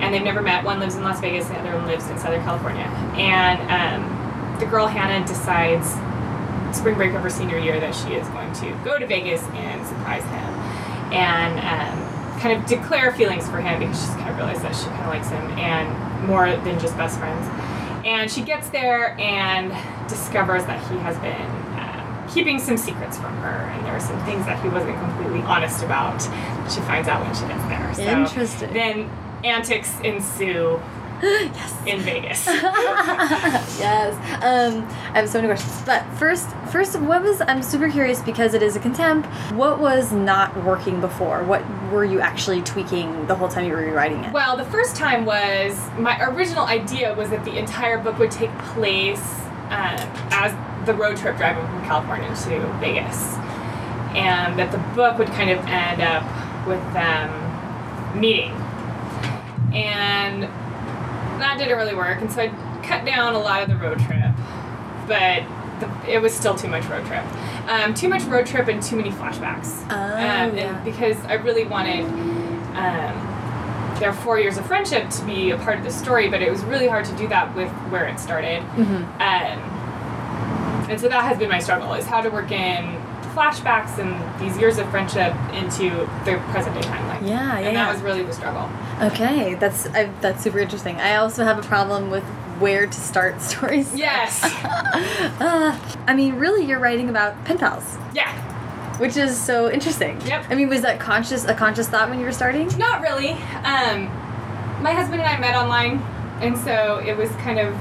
and 0.00 0.12
they've 0.12 0.22
never 0.22 0.42
met. 0.42 0.64
One 0.64 0.80
lives 0.80 0.96
in 0.96 1.02
Las 1.02 1.20
Vegas, 1.20 1.46
the 1.48 1.58
other 1.58 1.74
one 1.74 1.86
lives 1.86 2.08
in 2.08 2.18
Southern 2.18 2.42
California. 2.42 2.84
And 3.16 3.60
um, 3.70 4.58
the 4.58 4.66
girl 4.66 4.86
Hannah 4.86 5.26
decides 5.26 5.94
spring 6.72 6.94
break 6.96 7.12
of 7.14 7.22
her 7.22 7.30
senior 7.30 7.58
year 7.58 7.80
that 7.80 7.94
she 7.94 8.14
is 8.14 8.26
going 8.28 8.52
to 8.54 8.70
go 8.84 8.98
to 8.98 9.06
Vegas 9.06 9.42
and 9.42 9.86
surprise 9.86 10.22
him, 10.22 11.12
and 11.12 11.58
um, 11.60 12.40
kind 12.40 12.60
of 12.60 12.68
declare 12.68 13.12
feelings 13.12 13.48
for 13.48 13.60
him 13.60 13.80
because 13.80 14.00
she's 14.00 14.14
kind 14.14 14.30
of 14.30 14.36
realized 14.36 14.62
that 14.62 14.74
she 14.74 14.84
kind 14.86 15.02
of 15.02 15.08
likes 15.08 15.28
him 15.28 15.42
and 15.58 16.26
more 16.26 16.46
than 16.46 16.78
just 16.78 16.96
best 16.96 17.18
friends. 17.18 17.46
And 18.04 18.30
she 18.30 18.42
gets 18.42 18.68
there 18.70 19.18
and 19.20 19.72
discovers 20.08 20.64
that 20.66 20.80
he 20.90 20.96
has 20.98 21.16
been 21.18 21.50
um, 21.78 22.28
keeping 22.28 22.58
some 22.58 22.76
secrets 22.76 23.16
from 23.18 23.36
her, 23.38 23.68
and 23.72 23.84
there 23.84 23.92
are 23.92 24.00
some 24.00 24.22
things 24.24 24.46
that 24.46 24.62
he 24.62 24.68
wasn't 24.68 24.98
completely 24.98 25.40
honest 25.42 25.82
about. 25.82 26.22
She 26.70 26.80
finds 26.82 27.08
out 27.08 27.24
when 27.24 27.34
she 27.34 27.46
gets 27.46 27.64
there. 27.64 27.94
So 27.94 28.02
Interesting. 28.02 28.72
Then 28.72 29.10
antics 29.44 29.98
ensue 30.00 30.80
yes. 31.22 31.82
in 31.84 32.00
Vegas. 32.00 32.46
yes. 32.46 34.14
Um, 34.42 34.84
I 35.12 35.18
have 35.18 35.28
so 35.28 35.38
many 35.38 35.48
questions, 35.48 35.82
but 35.84 36.04
first, 36.14 36.48
first, 36.70 36.98
what 37.00 37.22
was? 37.22 37.40
I'm 37.40 37.60
super 37.62 37.90
curious 37.90 38.22
because 38.22 38.54
it 38.54 38.62
is 38.62 38.76
a 38.76 38.80
contempt. 38.80 39.26
What 39.52 39.80
was 39.80 40.12
not 40.12 40.56
working 40.64 41.00
before? 41.00 41.42
What 41.42 41.64
were 41.90 42.04
you 42.04 42.20
actually 42.20 42.62
tweaking 42.62 43.26
the 43.26 43.34
whole 43.34 43.48
time 43.48 43.64
you 43.64 43.72
were 43.72 43.78
rewriting 43.78 44.22
it? 44.22 44.32
Well, 44.32 44.56
the 44.56 44.64
first 44.66 44.94
time 44.94 45.24
was 45.24 45.76
my 45.98 46.22
original 46.22 46.66
idea 46.66 47.14
was 47.14 47.30
that 47.30 47.44
the 47.44 47.58
entire 47.58 47.98
book 47.98 48.16
would 48.18 48.30
take 48.30 48.56
place 48.58 49.40
um, 49.70 49.98
as 50.30 50.86
the 50.86 50.94
road 50.94 51.16
trip 51.16 51.36
driving 51.36 51.66
from 51.66 51.84
California 51.84 52.28
to 52.28 52.78
Vegas, 52.78 53.34
and 54.14 54.56
that 54.56 54.70
the 54.70 54.78
book 54.94 55.18
would 55.18 55.28
kind 55.28 55.50
of 55.50 55.58
end 55.66 56.00
up 56.00 56.22
with 56.64 56.80
them 56.92 58.20
meeting, 58.20 58.52
and 59.74 60.48
that 61.58 61.64
didn't 61.64 61.78
really 61.78 61.94
work, 61.94 62.20
and 62.20 62.32
so 62.32 62.42
I 62.42 62.48
cut 62.82 63.04
down 63.04 63.34
a 63.34 63.38
lot 63.38 63.62
of 63.62 63.68
the 63.68 63.76
road 63.76 63.98
trip, 64.00 64.32
but 65.06 65.42
the, 65.80 66.10
it 66.10 66.22
was 66.22 66.32
still 66.32 66.54
too 66.54 66.68
much 66.68 66.84
road 66.86 67.04
trip. 67.06 67.24
Um, 67.68 67.94
too 67.94 68.08
much 68.08 68.22
road 68.24 68.46
trip 68.46 68.68
and 68.68 68.82
too 68.82 68.96
many 68.96 69.10
flashbacks. 69.10 69.86
Oh, 69.90 69.94
um, 69.94 70.56
yeah. 70.56 70.82
because 70.84 71.16
I 71.26 71.34
really 71.34 71.64
wanted 71.64 72.04
um, 72.74 73.98
their 74.00 74.12
four 74.12 74.38
years 74.38 74.56
of 74.56 74.66
friendship 74.66 75.10
to 75.10 75.24
be 75.24 75.50
a 75.50 75.58
part 75.58 75.78
of 75.78 75.84
the 75.84 75.90
story, 75.90 76.28
but 76.28 76.40
it 76.40 76.50
was 76.50 76.62
really 76.64 76.88
hard 76.88 77.04
to 77.06 77.16
do 77.16 77.28
that 77.28 77.54
with 77.54 77.70
where 77.90 78.06
it 78.06 78.18
started. 78.18 78.62
Mm-hmm. 78.62 79.04
Um, 79.20 79.74
and 80.88 80.98
so 80.98 81.08
that 81.08 81.24
has 81.24 81.38
been 81.38 81.50
my 81.50 81.58
struggle: 81.58 81.92
is 81.94 82.06
how 82.06 82.22
to 82.22 82.30
work 82.30 82.50
in 82.50 82.96
flashbacks 83.34 83.98
and 83.98 84.40
these 84.40 84.56
years 84.58 84.78
of 84.78 84.88
friendship 84.90 85.34
into 85.52 85.90
the 86.24 86.42
present 86.50 86.74
day 86.74 86.88
timeline. 86.88 87.07
Yeah, 87.22 87.30
yeah, 87.30 87.56
And 87.56 87.64
yeah. 87.64 87.84
that 87.84 87.92
was 87.92 88.02
really 88.02 88.22
the 88.22 88.32
struggle. 88.32 88.68
Okay, 89.02 89.54
that's 89.54 89.86
I, 89.88 90.10
that's 90.20 90.42
super 90.42 90.58
interesting. 90.58 90.96
I 90.96 91.16
also 91.16 91.44
have 91.44 91.58
a 91.58 91.62
problem 91.62 92.10
with 92.10 92.24
where 92.58 92.86
to 92.86 92.92
start 93.00 93.40
stories. 93.50 93.94
Yes. 93.94 94.42
uh, 95.40 95.78
I 96.06 96.14
mean, 96.14 96.34
really, 96.34 96.64
you're 96.64 96.78
writing 96.80 97.08
about 97.08 97.44
pen 97.44 97.58
pals, 97.58 97.96
yeah. 98.14 98.32
which 98.98 99.16
is 99.16 99.38
so 99.38 99.70
interesting. 99.70 100.20
Yep. 100.22 100.46
I 100.50 100.54
mean, 100.54 100.68
was 100.68 100.82
that 100.82 101.00
conscious 101.00 101.44
a 101.44 101.54
conscious 101.54 101.88
thought 101.88 102.08
when 102.08 102.18
you 102.18 102.24
were 102.24 102.32
starting? 102.32 102.66
Not 102.78 103.00
really. 103.00 103.30
Um, 103.64 104.06
my 104.82 104.92
husband 104.92 105.20
and 105.20 105.28
I 105.28 105.38
met 105.38 105.54
online, 105.56 105.98
and 106.40 106.56
so 106.58 107.02
it 107.04 107.16
was 107.16 107.30
kind 107.36 107.58
of, 107.58 107.74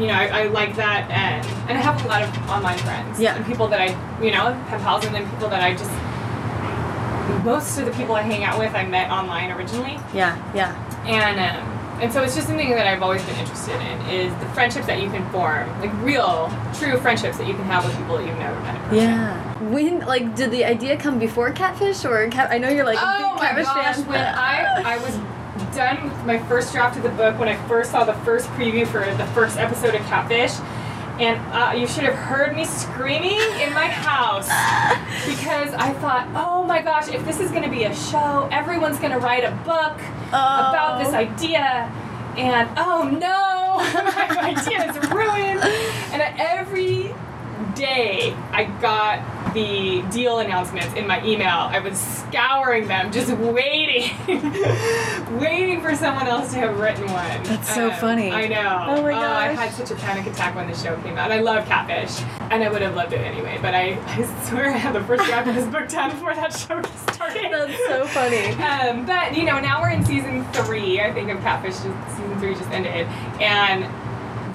you 0.00 0.06
know, 0.06 0.14
I, 0.14 0.42
I 0.42 0.46
like 0.48 0.76
that, 0.76 1.10
and 1.10 1.46
and 1.68 1.78
I 1.78 1.80
have 1.80 2.04
a 2.04 2.08
lot 2.08 2.22
of 2.22 2.50
online 2.50 2.78
friends. 2.78 3.20
Yeah. 3.20 3.36
And 3.36 3.44
people 3.46 3.66
that 3.68 3.80
I, 3.80 4.22
you 4.22 4.30
know, 4.30 4.52
have 4.52 4.80
pals, 4.82 5.04
and 5.04 5.14
then 5.14 5.28
people 5.30 5.48
that 5.48 5.62
I 5.62 5.72
just. 5.72 5.90
Most 7.44 7.78
of 7.78 7.86
the 7.86 7.92
people 7.92 8.14
I 8.14 8.22
hang 8.22 8.44
out 8.44 8.58
with, 8.58 8.74
I 8.74 8.84
met 8.86 9.10
online 9.10 9.50
originally, 9.52 9.98
Yeah, 10.14 10.36
yeah. 10.54 10.74
and 11.06 11.38
um, 11.38 11.72
and 12.02 12.12
so 12.12 12.22
it's 12.22 12.34
just 12.34 12.46
something 12.46 12.70
that 12.70 12.86
I've 12.86 13.02
always 13.02 13.22
been 13.24 13.36
interested 13.36 13.80
in 13.80 14.00
is 14.10 14.30
the 14.40 14.46
friendships 14.50 14.86
that 14.86 15.00
you 15.00 15.08
can 15.10 15.28
form, 15.30 15.66
like 15.80 15.92
real, 16.02 16.52
true 16.74 16.98
friendships 16.98 17.38
that 17.38 17.46
you 17.46 17.54
can 17.54 17.64
have 17.64 17.84
with 17.86 17.96
people 17.96 18.18
that 18.18 18.26
you've 18.26 18.38
never 18.38 18.58
met 18.60 18.74
in 18.74 18.80
person. 18.82 18.96
Yeah. 18.98 19.58
When 19.70 20.00
like 20.00 20.34
did 20.34 20.50
the 20.50 20.64
idea 20.66 20.96
come 20.98 21.18
before 21.18 21.50
Catfish 21.52 22.04
or 22.04 22.28
cat? 22.28 22.50
I 22.50 22.58
know 22.58 22.68
you're 22.68 22.84
like 22.84 22.98
a 22.98 23.02
Oh 23.02 23.34
big 23.34 23.42
my 23.42 23.48
Catfish 23.48 23.64
gosh! 23.64 23.94
fan. 23.96 24.06
When 24.06 24.20
I 24.20 24.82
I 24.94 24.96
was 24.98 25.18
done 25.74 26.04
with 26.04 26.26
my 26.26 26.38
first 26.40 26.72
draft 26.72 26.96
of 26.98 27.02
the 27.02 27.08
book, 27.10 27.38
when 27.38 27.48
I 27.48 27.56
first 27.66 27.90
saw 27.92 28.04
the 28.04 28.12
first 28.26 28.46
preview 28.50 28.86
for 28.86 29.00
the 29.16 29.26
first 29.32 29.56
episode 29.56 29.94
of 29.94 30.02
Catfish, 30.02 30.52
and 31.18 31.38
uh, 31.52 31.72
you 31.74 31.86
should 31.86 32.04
have 32.04 32.14
heard 32.14 32.54
me 32.54 32.64
screaming 32.64 33.38
in 33.60 33.72
my 33.72 33.86
house 33.88 34.46
because 35.26 35.72
I 35.74 35.92
thought, 36.00 36.28
oh 36.34 36.62
my 36.64 36.82
gosh, 36.82 37.08
if 37.08 37.24
this 37.24 37.40
is 37.40 37.50
going 37.50 37.62
to 37.62 37.70
be 37.70 37.84
a 37.84 37.94
show, 37.94 38.48
everyone's 38.52 38.98
going 38.98 39.12
to 39.12 39.18
write 39.18 39.44
a 39.44 39.52
book 39.64 39.98
about 40.28 40.98
this 40.98 41.12
Oh. 41.14 41.16
idea, 41.16 41.90
and 42.36 42.68
oh 42.76 43.08
no, 43.08 43.78
my 44.12 44.54
idea 44.56 44.90
is 44.90 45.10
ruined. 45.10 45.60
And 46.12 46.22
every 46.38 47.14
day 47.74 48.32
I 48.52 48.64
got 48.80 49.20
the 49.56 50.02
deal 50.12 50.40
announcements 50.40 50.94
in 50.96 51.06
my 51.06 51.24
email. 51.24 51.48
I 51.48 51.78
was 51.78 51.98
scouring 51.98 52.86
them, 52.88 53.10
just 53.10 53.32
waiting, 53.38 54.14
waiting 55.40 55.80
for 55.80 55.96
someone 55.96 56.26
else 56.26 56.52
to 56.52 56.58
have 56.58 56.78
written 56.78 57.06
one. 57.10 57.42
That's 57.44 57.74
so 57.74 57.90
funny. 57.92 58.30
I 58.30 58.48
know. 58.48 58.84
Oh 58.86 59.02
my 59.02 59.12
god. 59.12 59.22
I 59.22 59.52
had 59.52 59.72
such 59.72 59.90
a 59.90 59.94
panic 59.94 60.26
attack 60.26 60.54
when 60.54 60.70
the 60.70 60.76
show 60.76 61.00
came 61.00 61.16
out. 61.16 61.32
I 61.32 61.40
love 61.40 61.66
Catfish, 61.66 62.22
and 62.50 62.62
I 62.62 62.68
would 62.68 62.82
have 62.82 62.94
loved 62.94 63.14
it 63.14 63.20
anyway. 63.20 63.58
But 63.62 63.74
I, 63.74 63.98
I 64.06 64.44
swear 64.44 64.68
I 64.68 64.76
had 64.76 64.94
the 64.94 65.02
first 65.04 65.24
draft 65.24 65.48
of 65.48 65.54
this 65.54 65.66
book 65.66 65.88
done 65.88 66.10
before 66.10 66.34
that 66.34 66.52
show 66.52 66.82
started. 67.14 67.50
That's 67.50 67.86
so 67.86 68.06
funny. 68.08 68.48
Um, 68.62 69.06
but 69.06 69.34
you 69.34 69.44
know, 69.44 69.58
now 69.58 69.80
we're 69.80 69.90
in 69.90 70.04
season 70.04 70.44
three. 70.52 71.00
I 71.00 71.14
think 71.14 71.30
of 71.30 71.40
Catfish. 71.40 71.76
Just, 71.76 72.16
season 72.16 72.38
three 72.40 72.54
just 72.54 72.70
ended, 72.72 73.06
and 73.40 73.84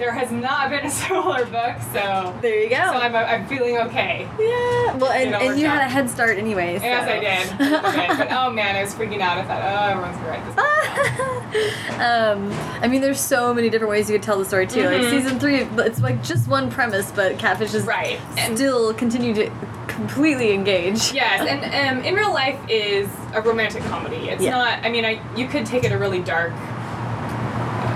there 0.02 0.12
has 0.12 0.32
not 0.32 0.72
been 0.72 0.84
a 0.84 0.90
similar 1.04 1.46
book. 1.46 1.76
So, 1.94 2.36
There 2.42 2.64
you 2.64 2.70
go. 2.70 2.76
so 2.76 2.82
I'm, 2.82 3.16
I'm 3.16 3.46
feeling 3.48 3.78
okay. 3.78 4.28
yeah. 4.40 4.96
Well, 4.98 5.12
and, 5.12 5.36
and 5.36 5.60
you 5.60 5.68
worked 5.68 5.78
had 5.80 5.86
a 5.86 5.90
head 5.90 6.10
start 6.10 6.40
anyway. 6.40 6.80
So. 6.80 6.86
Yes, 6.86 7.08
I 7.08 7.20
did. 7.20 7.60
a 7.60 8.10
little. 8.10 8.18
But 8.18 8.32
oh 8.32 8.50
man, 8.52 8.76
I 8.76 8.82
was 8.82 8.96
freaking 8.96 9.22
out. 9.22 9.38
I 9.38 9.44
thought, 9.44 9.62
oh, 9.62 9.92
everyone's 9.92 10.18
gonna 10.18 10.30
write 10.30 11.52
this. 11.54 11.92
um, 12.00 12.52
I 12.84 12.88
mean, 12.88 13.02
there's 13.02 13.20
so 13.20 13.54
many 13.54 13.70
different 13.70 13.92
ways 13.92 14.10
you 14.10 14.16
could 14.16 14.24
tell 14.24 14.40
the 14.40 14.46
story 14.46 14.66
too. 14.66 14.86
Like 14.86 15.02
Mhm. 15.02 15.10
season 15.12 15.40
three, 15.40 15.58
it's 15.62 16.02
like 16.02 16.24
just 16.24 16.48
one 16.48 16.72
premise, 16.72 17.12
but 17.12 17.38
Catfish 17.38 17.76
is 17.76 17.86
Right. 17.86 18.20
And- 18.38 18.58
still 18.58 18.94
continue 18.96 19.36
to 19.36 19.52
completely 19.88 20.52
engage. 20.54 21.12
Yes, 21.14 21.46
and 21.48 22.00
um, 22.00 22.04
in 22.04 22.16
real 22.16 22.34
life 22.34 22.60
is 22.70 23.08
a 23.34 23.42
romantic 23.42 23.84
comedy. 23.84 24.30
It's 24.30 24.42
Yeah. 24.42 24.52
not. 24.52 24.84
I 24.84 24.90
mean, 24.90 25.06
I 25.06 25.22
you 25.36 25.48
could 25.48 25.66
take 25.68 25.84
it 25.84 25.92
a 25.92 25.98
really 25.98 26.22
dark, 26.24 26.54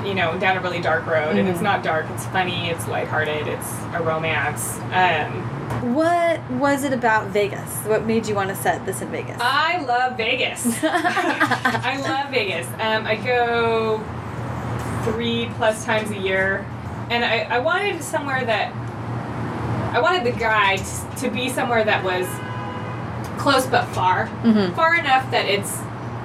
you 0.05 0.13
know, 0.13 0.37
down 0.37 0.57
a 0.57 0.61
really 0.61 0.79
dark 0.79 1.05
road, 1.07 1.35
and 1.37 1.47
it's 1.49 1.59
Mhm. 1.59 1.63
not 1.63 1.83
dark. 1.83 2.05
It's 2.13 2.25
funny. 2.27 2.69
It's 2.69 2.87
lighthearted. 2.87 3.47
It's 3.47 3.73
a 3.93 4.01
romance. 4.01 4.79
Um, 4.93 5.51
What 5.95 6.39
was 6.51 6.83
it 6.83 6.93
about 6.93 7.27
Vegas? 7.27 7.69
What 7.85 8.05
made 8.05 8.27
you 8.27 8.35
want 8.35 8.49
to 8.49 8.55
set 8.55 8.85
this 8.85 9.01
in 9.01 9.09
Vegas? 9.09 9.37
I 9.41 9.79
love 9.79 10.15
Vegas. 10.15 10.65
I 10.83 11.97
love 12.07 12.29
Vegas. 12.31 12.67
Um, 12.79 13.05
I 13.07 13.15
go 13.15 13.99
three 15.03 15.49
plus 15.57 15.83
times 15.85 16.11
a 16.11 16.17
year, 16.17 16.65
and 17.09 17.25
I, 17.25 17.47
I 17.49 17.59
wanted 17.59 18.03
somewhere 18.03 18.43
that 18.45 18.71
I 19.93 19.99
wanted 19.99 20.23
the 20.23 20.37
guide 20.37 20.81
to 21.17 21.29
be 21.29 21.49
somewhere 21.49 21.83
that 21.83 22.03
was 22.03 22.27
close 23.37 23.65
but 23.67 23.85
far, 23.85 24.27
Mhm. 24.43 24.73
far 24.75 24.95
enough 24.95 25.29
that 25.31 25.45
it's 25.45 25.79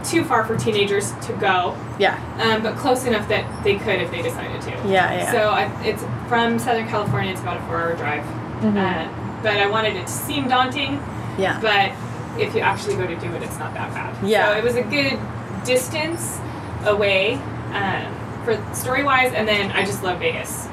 too 0.05 0.25
far 0.25 0.45
for 0.45 0.57
teenagers 0.57 1.13
to 1.27 1.33
go, 1.35 1.77
yeah, 1.99 2.17
um, 2.43 2.63
but 2.63 2.77
close 2.77 3.05
enough 3.05 3.29
that 3.29 3.45
they 3.65 3.77
could 3.77 4.01
if 4.01 4.11
they 4.11 4.23
decided 4.23 4.61
to. 4.63 4.71
yeah, 4.89 5.13
yeah. 5.15 5.33
So 5.33 5.51
I, 5.51 5.83
it's 5.85 6.03
from 6.29 6.59
Southern 6.59 6.89
California. 6.89 7.33
It's 7.33 7.41
about 7.41 7.59
a 7.59 7.67
four-hour 7.67 7.95
drive, 7.97 8.25
Mm-hmm. 8.61 8.77
uh, 8.77 9.43
but 9.43 9.57
I 9.57 9.67
wanted 9.71 9.97
it 9.97 10.07
to 10.07 10.13
seem 10.13 10.47
daunting 10.49 11.01
yeah. 11.39 11.59
but 11.63 11.93
if 12.39 12.55
you 12.55 12.61
actually 12.61 12.95
go 12.97 13.07
to 13.07 13.17
do 13.17 13.27
it, 13.33 13.43
it's 13.43 13.59
not 13.59 13.73
that 13.75 13.93
bad. 13.95 14.27
Yeah. 14.27 14.53
So 14.53 14.59
it 14.59 14.65
was 14.65 14.77
a 14.77 14.83
good 14.83 15.19
distance 15.65 16.39
away 16.85 17.35
um, 17.73 18.45
for 18.45 18.63
story 18.75 19.03
wise, 19.03 19.33
and 19.33 19.47
then 19.49 19.71
I 19.73 19.85
just 19.85 20.03
love 20.03 20.19
Vegas. 20.19 20.67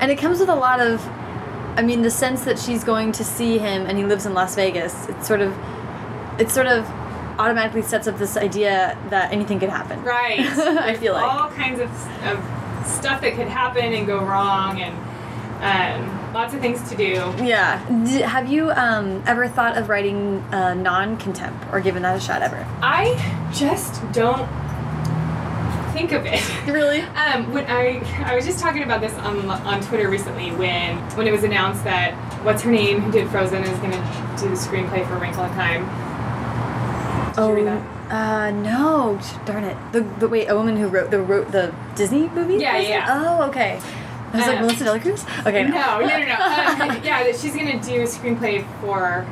And 0.00 0.10
it 0.10 0.16
comes 0.18 0.38
with 0.40 0.48
a 0.48 0.54
lot 0.54 0.80
of, 0.80 1.04
I 1.76 1.82
mean, 1.82 2.02
the 2.02 2.10
sense 2.10 2.44
that 2.44 2.58
she's 2.58 2.84
going 2.84 3.12
to 3.12 3.24
see 3.24 3.58
him 3.58 3.86
and 3.86 3.98
he 3.98 4.04
lives 4.04 4.26
in 4.26 4.34
Las 4.34 4.54
Vegas. 4.54 5.08
It's 5.08 5.26
sort 5.26 5.40
of, 5.40 5.56
it's 6.38 6.52
sort 6.54 6.66
of 6.68 6.86
automatically 7.38 7.82
sets 7.82 8.06
up 8.08 8.18
this 8.18 8.36
idea 8.36 8.98
that 9.10 9.32
anything 9.32 9.58
could 9.58 9.70
happen. 9.70 10.02
Right. 10.02 10.40
I 10.40 10.94
feel 10.96 11.14
like. 11.14 11.24
all 11.24 11.48
kinds 11.50 11.80
of, 11.80 11.90
of 12.26 12.86
stuff 12.86 13.20
that 13.20 13.34
could 13.34 13.48
happen 13.48 13.92
and 13.92 14.06
go 14.06 14.24
wrong, 14.24 14.80
and 14.80 14.94
um, 15.60 16.32
lots 16.32 16.54
of 16.54 16.60
things 16.60 16.88
to 16.90 16.96
do. 16.96 17.12
Yeah. 17.44 17.84
D 18.04 18.20
have 18.20 18.48
you 18.48 18.70
um, 18.70 19.22
ever 19.26 19.48
thought 19.48 19.76
of 19.76 19.88
writing 19.88 20.38
uh, 20.52 20.74
non-contempt 20.74 21.66
or 21.72 21.80
given 21.80 22.02
that 22.02 22.16
a 22.16 22.20
shot 22.20 22.42
ever? 22.42 22.66
I 22.80 23.14
just 23.52 24.00
don't 24.12 24.48
think 25.92 26.12
of 26.12 26.26
it. 26.26 26.42
Really? 26.68 27.04
Um, 27.28 27.52
when 27.52 27.66
I 27.66 28.00
I 28.24 28.34
was 28.36 28.46
just 28.46 28.58
talking 28.58 28.82
about 28.82 29.00
this 29.00 29.12
on 29.14 29.50
on 29.50 29.82
Twitter 29.82 30.08
recently 30.08 30.50
when 30.52 30.96
when 31.16 31.26
it 31.26 31.32
was 31.32 31.44
announced 31.44 31.84
that 31.84 32.14
what's 32.42 32.62
her 32.62 32.70
name 32.70 33.00
who 33.00 33.10
did 33.12 33.28
Frozen 33.28 33.64
is 33.64 33.78
going 33.80 33.90
to 33.90 34.36
do 34.38 34.48
the 34.48 34.54
screenplay 34.54 35.06
for 35.06 35.18
Wrinkle 35.18 35.44
in 35.44 35.50
Time. 35.52 36.07
Did 37.38 37.48
you 37.48 37.54
read 37.54 37.66
that? 37.66 38.12
Uh, 38.12 38.50
no. 38.50 39.20
Darn 39.44 39.64
it. 39.64 39.76
The, 39.92 40.00
the 40.00 40.28
wait, 40.28 40.46
a 40.48 40.54
woman 40.56 40.76
who 40.76 40.88
wrote 40.88 41.10
the 41.10 41.20
wrote 41.20 41.52
the 41.52 41.74
Disney 41.94 42.28
movie. 42.28 42.54
Yeah, 42.56 42.78
yeah. 42.78 43.06
Oh, 43.38 43.48
okay. 43.48 43.80
I 44.32 44.36
was 44.36 44.46
like 44.46 44.56
Um, 44.58 44.66
Melissa 44.66 44.84
Delacruz. 44.84 45.46
Okay. 45.46 45.64
No, 45.64 46.00
no, 46.00 46.06
no, 46.06 46.18
no. 46.26 46.34
Um, 46.96 47.02
yeah, 47.04 47.24
she's 47.32 47.54
gonna 47.54 47.80
do 47.82 48.02
a 48.02 48.06
screenplay 48.06 48.64
for 48.80 49.26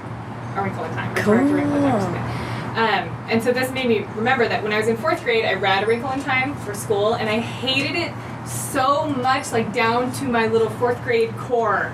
A 0.57 0.63
Wrinkle 0.63 0.85
in 0.85 0.91
Time. 0.93 1.15
Cool. 1.17 1.35
A 1.35 1.37
Wrinkle 1.45 1.77
in 1.77 1.83
Time. 1.83 2.43
Um, 2.77 3.09
and 3.31 3.43
so 3.43 3.53
this 3.53 3.71
made 3.73 3.89
me 3.89 4.01
remember 4.17 4.47
that 4.49 4.63
when 4.63 4.73
I 4.73 4.79
was 4.79 4.89
in 4.89 4.97
fourth 4.99 5.23
grade, 5.25 5.45
I 5.47 5.55
read 5.55 5.83
A 5.85 5.87
Wrinkle 5.87 6.11
in 6.13 6.21
Time 6.23 6.55
for 6.57 6.75
school, 6.75 7.15
and 7.15 7.29
I 7.29 7.39
hated 7.41 7.97
it 7.97 8.13
so 8.47 9.07
much, 9.09 9.51
like 9.53 9.73
down 9.73 10.13
to 10.15 10.25
my 10.27 10.47
little 10.47 10.69
fourth 10.71 11.03
grade 11.03 11.35
core. 11.39 11.91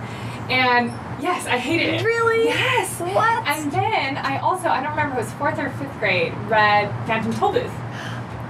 And 0.51 0.91
yes, 1.23 1.47
I 1.47 1.57
hated 1.59 1.95
it. 1.95 2.05
Really? 2.05 2.45
Yes. 2.47 3.01
What? 3.01 3.47
And 3.47 3.71
then 3.73 4.17
I 4.19 4.39
also, 4.39 4.69
I 4.69 4.83
don't 4.83 4.91
remember, 4.91 5.19
if 5.19 5.23
it 5.23 5.25
was 5.27 5.33
fourth 5.35 5.59
or 5.59 5.71
fifth 5.71 5.99
grade, 5.99 6.35
read 6.49 6.91
Phantom 7.07 7.33
Tollbooth. 7.33 7.73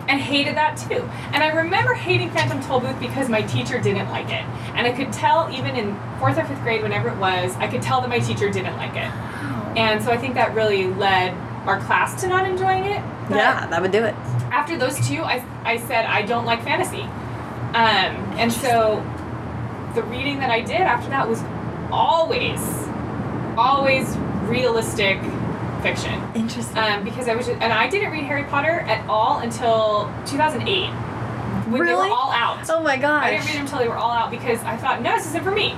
And 0.09 0.21
hated 0.21 0.57
that 0.57 0.77
too. 0.77 1.09
And 1.33 1.43
I 1.45 1.49
remember 1.53 1.95
hating 1.95 2.31
Phantom 2.31 2.61
Tollbooth 2.61 2.99
because 2.99 3.29
my 3.29 3.41
teacher 3.43 3.79
didn't 3.81 4.09
like 4.11 4.27
it. 4.31 4.45
And 4.75 4.87
I 4.87 4.93
could 4.93 5.13
tell 5.13 5.49
even 5.53 5.77
in 5.77 5.97
fourth 6.19 6.37
or 6.39 6.45
fifth 6.45 6.61
grade, 6.63 6.83
whenever 6.83 7.09
it 7.09 7.17
was, 7.19 7.55
I 7.57 7.69
could 7.69 7.83
tell 7.83 8.01
that 8.01 8.11
my 8.11 8.19
teacher 8.19 8.51
didn't 8.51 8.77
like 8.77 8.97
it. 8.97 9.11
And 9.79 10.03
so 10.03 10.11
I 10.11 10.19
think 10.19 10.35
that 10.35 10.55
really 10.55 10.89
led 10.89 11.35
our 11.67 11.81
class 11.81 12.21
to 12.23 12.27
not 12.27 12.45
enjoying 12.47 12.85
it. 12.85 13.01
Yeah, 13.31 13.67
that 13.69 13.81
would 13.81 13.93
do 13.93 14.05
it. 14.05 14.15
after 14.53 14.77
those 14.77 14.97
two, 15.09 15.23
I, 15.23 15.45
I 15.65 15.79
said 15.79 16.05
I 16.05 16.23
don't 16.23 16.45
like 16.45 16.63
fantasy. 16.63 17.03
Um, 17.03 18.13
and 18.37 18.53
so 18.53 18.97
the 19.95 20.03
reading 20.05 20.39
that 20.41 20.51
I 20.51 20.61
did 20.61 20.81
after 20.83 21.09
that 21.09 21.27
was 21.29 21.41
always, 21.93 22.61
always 23.57 24.17
realistic 24.49 25.21
fiction. 25.83 26.21
Interesting. 26.35 26.79
Um, 26.79 27.05
because 27.05 27.29
I 27.29 27.35
was 27.35 27.47
just, 27.47 27.61
and 27.61 27.73
I 27.73 27.89
didn't 27.89 28.11
read 28.11 28.25
Harry 28.25 28.45
Potter 28.45 28.81
at 28.81 29.07
all 29.09 29.39
until 29.41 30.13
2008 30.27 30.91
when 31.71 31.87
they 31.87 31.95
were 31.95 32.03
all 32.03 32.33
out. 32.33 32.69
oh 32.71 32.83
my 32.83 32.97
gosh. 32.97 33.25
I 33.25 33.31
didn't 33.31 33.47
read 33.47 33.55
them 33.55 33.63
until 33.63 33.79
they 33.79 33.89
were 33.89 33.97
all 33.97 34.11
out 34.11 34.31
because 34.31 34.61
I 34.61 34.77
thought, 34.77 35.03
no, 35.03 35.17
this 35.17 35.27
isn't 35.27 35.45
for 35.45 35.51
me. 35.51 35.73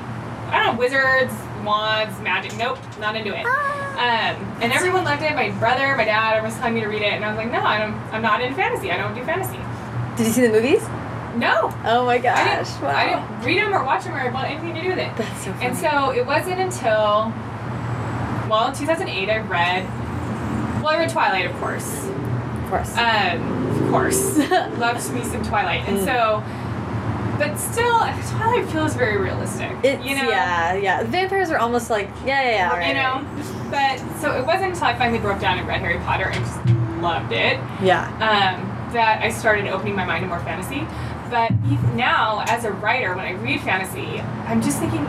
I 0.49 0.63
don't 0.63 0.75
know, 0.75 0.79
wizards, 0.79 1.33
wands, 1.65 2.19
magic. 2.21 2.57
Nope, 2.57 2.79
not 3.01 3.17
into 3.17 3.35
it. 3.35 3.45
Ah. 3.47 3.83
Um, 3.95 4.63
and 4.63 4.73
everyone 4.73 5.05
loved 5.05 5.23
it. 5.23 5.35
My 5.35 5.51
brother, 5.53 5.97
my 5.97 6.05
dad, 6.05 6.35
everyone 6.35 6.51
was 6.51 6.59
telling 6.59 6.75
me 6.75 6.81
to 6.81 6.89
read 6.89 7.03
it, 7.03 7.13
and 7.13 7.25
I 7.25 7.29
was 7.29 7.37
like, 7.37 7.51
no, 7.51 7.61
I 7.61 7.79
don't. 7.79 7.95
I'm 8.13 8.23
not 8.23 8.41
into 8.41 8.55
fantasy. 8.55 8.91
I 8.91 8.97
don't 8.97 9.15
do 9.15 9.25
fantasy. 9.25 9.59
Did 10.17 10.27
you 10.27 10.33
see 10.33 10.43
the 10.43 10.53
movies? 10.53 10.83
No, 11.37 11.75
Oh 11.85 12.05
my 12.07 12.15
I 12.15 12.19
gosh. 12.19 12.69
didn't. 12.69 12.83
wow. 12.83 12.91
I 12.97 13.05
didn't 13.07 13.45
read 13.45 13.59
them 13.59 13.75
or 13.75 13.85
watch 13.85 14.05
them 14.05 14.15
or 14.15 14.31
want 14.31 14.49
anything 14.51 14.75
to 14.75 14.81
do 14.83 14.89
with 14.91 14.99
it. 14.99 15.17
That's 15.17 15.45
so 15.45 15.53
funny. 15.53 15.67
And 15.67 15.77
so 15.77 16.11
it 16.11 16.25
wasn't 16.27 16.61
until, 16.61 17.33
well, 18.49 18.69
in 18.69 18.75
2008, 18.75 19.31
I 19.31 19.39
read. 19.39 19.85
Well, 20.83 20.89
I 20.93 20.99
read 20.99 21.11
Twilight, 21.11 21.47
of 21.47 21.55
course. 21.61 22.07
of 22.07 22.71
course. 22.71 22.97
Um, 22.97 23.83
of 23.85 23.91
course, 23.91 24.37
loved 24.79 25.13
me 25.13 25.25
some 25.25 25.43
Twilight, 25.43 25.83
and 25.89 25.99
Mm. 25.99 26.05
so, 26.05 26.43
but 27.39 27.57
still, 27.59 27.99
Twilight 28.37 28.67
feels 28.71 28.95
very 28.95 29.17
realistic. 29.17 29.73
it's, 29.83 30.05
you 30.05 30.15
know, 30.17 30.29
yeah, 30.29 30.75
yeah. 30.75 31.03
Vampires 31.05 31.51
are 31.51 31.59
almost 31.59 31.91
like, 31.91 32.09
yeah, 32.25 32.43
yeah, 32.43 32.51
yeah. 32.51 32.69
right, 32.71 32.89
you 32.89 32.95
know. 32.95 33.71
But 33.71 33.99
so 34.21 34.31
it 34.39 34.47
wasn't 34.47 34.73
until 34.73 34.85
I 34.87 34.95
finally 34.97 35.19
broke 35.19 35.41
down 35.41 35.59
and 35.59 35.67
read 35.67 35.81
Harry 35.81 35.99
Potter 35.99 36.27
and 36.27 36.45
just 36.45 36.65
loved 37.03 37.33
it. 37.33 37.59
Yeah. 37.83 38.07
um, 38.21 38.71
that 38.93 39.21
I 39.23 39.31
started 39.31 39.67
opening 39.67 39.97
my 39.97 40.05
mind 40.05 40.23
to 40.23 40.29
more 40.29 40.39
fantasy. 40.41 40.87
But 41.35 41.51
now, 41.97 42.45
as 42.47 42.65
a 42.65 42.71
writer, 42.71 43.17
when 43.17 43.25
I 43.25 43.33
read 43.33 43.61
fantasy, 43.63 44.21
I'm 44.47 44.63
just 44.63 44.79
thinking, 44.79 45.01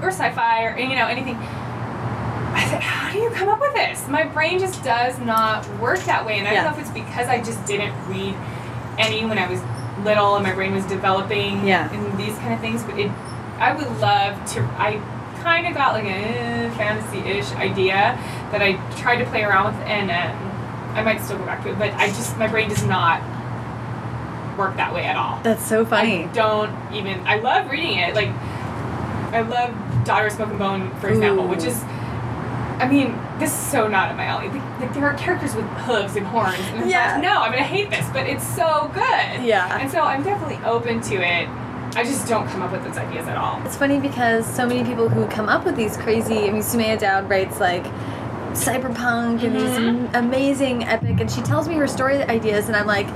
or 0.00 0.08
sci-fi, 0.08 0.64
or 0.64 0.78
you 0.78 0.94
know 0.96 1.06
anything. 1.06 1.36
I 1.36 2.66
said, 2.70 2.80
how 2.80 3.12
do 3.12 3.18
you 3.18 3.28
come 3.28 3.50
up 3.50 3.60
with 3.60 3.74
this? 3.74 4.08
My 4.08 4.24
brain 4.24 4.58
just 4.58 4.82
does 4.82 5.18
not 5.18 5.68
work 5.78 5.98
that 6.04 6.24
way, 6.24 6.38
and 6.38 6.48
I 6.48 6.52
Yeah. 6.52 6.62
don't 6.64 6.72
know 6.72 6.78
if 6.80 6.86
it's 6.88 6.94
because 6.98 7.28
I 7.28 7.42
just 7.42 7.62
didn't 7.66 7.92
read 8.08 8.34
any 8.98 9.26
when 9.26 9.36
I 9.36 9.46
was 9.50 9.60
little 10.02 10.36
and 10.36 10.46
my 10.46 10.54
brain 10.54 10.72
was 10.74 10.86
developing 10.86 11.66
Yeah. 11.66 11.92
and 11.92 12.18
these 12.18 12.38
kind 12.38 12.54
of 12.54 12.60
things. 12.60 12.82
But 12.82 12.98
it, 12.98 13.10
I 13.58 13.74
would 13.74 14.00
love 14.00 14.42
to. 14.54 14.62
I 14.78 14.98
kind 15.42 15.66
of 15.66 15.74
got 15.74 15.92
like 15.92 16.06
a 16.06 16.70
fantasy-ish 16.78 17.52
idea 17.56 18.18
that 18.50 18.62
I 18.62 18.78
tried 18.96 19.16
to 19.18 19.26
play 19.26 19.44
around 19.44 19.74
with, 19.76 19.86
and 19.86 20.10
um, 20.10 20.96
I 20.96 21.02
might 21.02 21.20
still 21.20 21.36
go 21.36 21.44
back 21.44 21.62
to 21.64 21.68
it. 21.72 21.78
But 21.78 21.92
I 21.96 22.06
just 22.06 22.38
my 22.38 22.46
brain 22.46 22.70
does 22.70 22.86
not 22.86 23.20
work 24.60 24.76
that 24.76 24.94
way 24.94 25.04
at 25.04 25.16
all. 25.16 25.40
That's 25.42 25.64
so 25.66 25.84
funny. 25.84 26.24
I 26.24 26.32
don't 26.32 26.70
even. 26.94 27.26
I 27.26 27.38
love 27.40 27.68
reading 27.70 27.98
it. 27.98 28.14
Like, 28.14 28.28
I 29.32 29.40
love 29.40 29.74
Daughter 30.04 30.26
of 30.28 30.32
Smoke 30.34 30.50
and 30.50 30.58
Bone, 30.58 30.90
for 31.00 31.08
example, 31.08 31.44
Ooh. 31.46 31.48
which 31.48 31.64
is. 31.64 31.82
I 32.78 32.88
mean, 32.88 33.14
this 33.38 33.52
is 33.52 33.58
so 33.58 33.88
not 33.88 34.10
in 34.10 34.16
my 34.16 34.24
alley. 34.24 34.48
Like, 34.48 34.80
like 34.80 34.94
there 34.94 35.04
are 35.04 35.12
characters 35.14 35.54
with 35.54 35.66
hooves 35.86 36.16
and 36.16 36.26
horns. 36.26 36.56
And 36.74 36.88
Yeah. 36.88 37.14
like, 37.14 37.22
no, 37.22 37.42
I'm 37.42 37.50
gonna 37.52 37.62
hate 37.62 37.90
this, 37.90 38.06
but 38.10 38.26
it's 38.26 38.46
so 38.56 38.90
good. 38.94 39.42
Yeah. 39.44 39.78
And 39.78 39.90
so 39.90 40.00
I'm 40.00 40.22
definitely 40.22 40.58
open 40.64 41.00
to 41.02 41.16
it. 41.16 41.46
I 41.96 42.04
just 42.04 42.26
don't 42.28 42.48
come 42.48 42.62
up 42.62 42.72
with 42.72 42.82
those 42.84 42.96
ideas 42.96 43.26
at 43.28 43.36
all. 43.36 43.60
It's 43.66 43.76
funny 43.76 43.98
because 43.98 44.46
so 44.46 44.64
many 44.66 44.82
people 44.84 45.08
who 45.10 45.26
come 45.26 45.48
up 45.48 45.64
with 45.66 45.76
these 45.76 45.96
crazy. 45.98 46.48
I 46.48 46.52
mean, 46.52 46.62
Sumayyah 46.62 47.00
Daud 47.00 47.28
writes 47.28 47.60
like 47.60 47.84
cyberpunk 48.52 49.42
and 49.42 49.54
these 49.54 49.76
Mhm. 49.78 50.14
am- 50.14 50.24
amazing 50.24 50.84
epic, 50.84 51.20
and 51.20 51.30
she 51.30 51.40
tells 51.42 51.68
me 51.68 51.74
her 51.76 51.86
story 51.86 52.22
ideas, 52.22 52.68
and 52.68 52.76
I'm 52.76 52.86
like, 52.86 53.06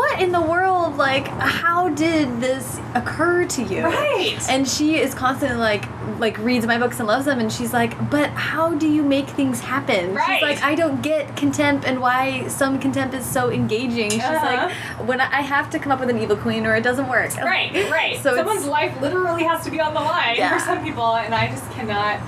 what 0.00 0.20
in 0.20 0.32
the 0.32 0.40
world? 0.40 0.96
Like, 0.96 1.26
how 1.28 1.90
did 1.90 2.40
this 2.40 2.80
occur 2.94 3.44
to 3.46 3.62
you? 3.62 3.84
Right. 3.84 4.38
And 4.48 4.66
she 4.66 4.96
is 4.98 5.14
constantly 5.14 5.58
like, 5.58 5.84
like 6.18 6.38
reads 6.38 6.66
my 6.66 6.78
books 6.78 6.98
and 7.00 7.06
loves 7.06 7.26
them, 7.26 7.38
and 7.38 7.52
she's 7.52 7.72
like, 7.74 7.92
but 8.10 8.30
how 8.30 8.74
do 8.74 8.88
you 8.88 9.02
make 9.02 9.28
things 9.28 9.60
happen? 9.60 10.14
Right. 10.14 10.38
She's 10.40 10.42
like, 10.42 10.62
I 10.62 10.74
don't 10.74 11.02
get 11.02 11.36
contempt 11.36 11.84
and 11.86 12.00
why 12.00 12.48
some 12.48 12.78
contempt 12.78 13.14
is 13.14 13.26
so 13.26 13.50
engaging. 13.50 14.10
She's 14.10 14.20
Uh-huh. 14.22 14.46
like, 14.46 15.08
when 15.08 15.20
I, 15.20 15.26
I 15.38 15.42
have 15.42 15.68
to 15.70 15.78
come 15.78 15.92
up 15.92 16.00
with 16.00 16.08
an 16.08 16.18
evil 16.18 16.36
queen 16.36 16.64
or 16.66 16.74
it 16.76 16.82
doesn't 16.82 17.08
work. 17.08 17.36
Right, 17.36 17.72
right. 17.90 18.18
So 18.22 18.34
Someone's 18.36 18.66
life 18.66 18.98
literally 19.00 19.44
has 19.44 19.64
to 19.64 19.70
be 19.70 19.80
on 19.80 19.92
the 19.94 20.00
line 20.00 20.36
Yeah. 20.36 20.52
for 20.58 20.64
some 20.64 20.82
people, 20.82 21.14
and 21.16 21.34
I 21.34 21.48
just 21.48 21.70
cannot. 21.72 22.20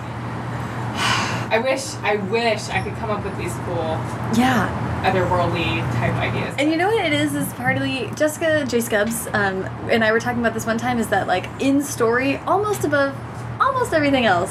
I 1.52 1.58
wish, 1.58 1.94
I 2.02 2.16
wish 2.16 2.68
I 2.70 2.82
could 2.82 2.94
come 2.96 3.10
up 3.10 3.22
with 3.24 3.36
these 3.36 3.52
cool, 3.66 3.98
Yeah. 4.34 4.68
otherworldly 5.04 5.80
type 5.98 6.14
ideas. 6.14 6.54
And 6.58 6.70
you 6.70 6.76
know 6.78 6.88
what 6.88 7.04
it 7.04 7.12
is? 7.12 7.34
Is 7.34 7.52
partly 7.54 8.10
Jessica 8.16 8.64
J. 8.66 8.80
Stubbs 8.80 9.26
um, 9.34 9.64
and 9.90 10.02
I 10.02 10.12
were 10.12 10.20
talking 10.20 10.40
about 10.40 10.54
this 10.54 10.64
one 10.66 10.78
time. 10.78 10.98
Is 10.98 11.08
that 11.08 11.26
like 11.26 11.46
in 11.60 11.82
story, 11.82 12.38
almost 12.46 12.84
above 12.84 13.14
almost 13.60 13.92
everything 13.92 14.24
else, 14.24 14.50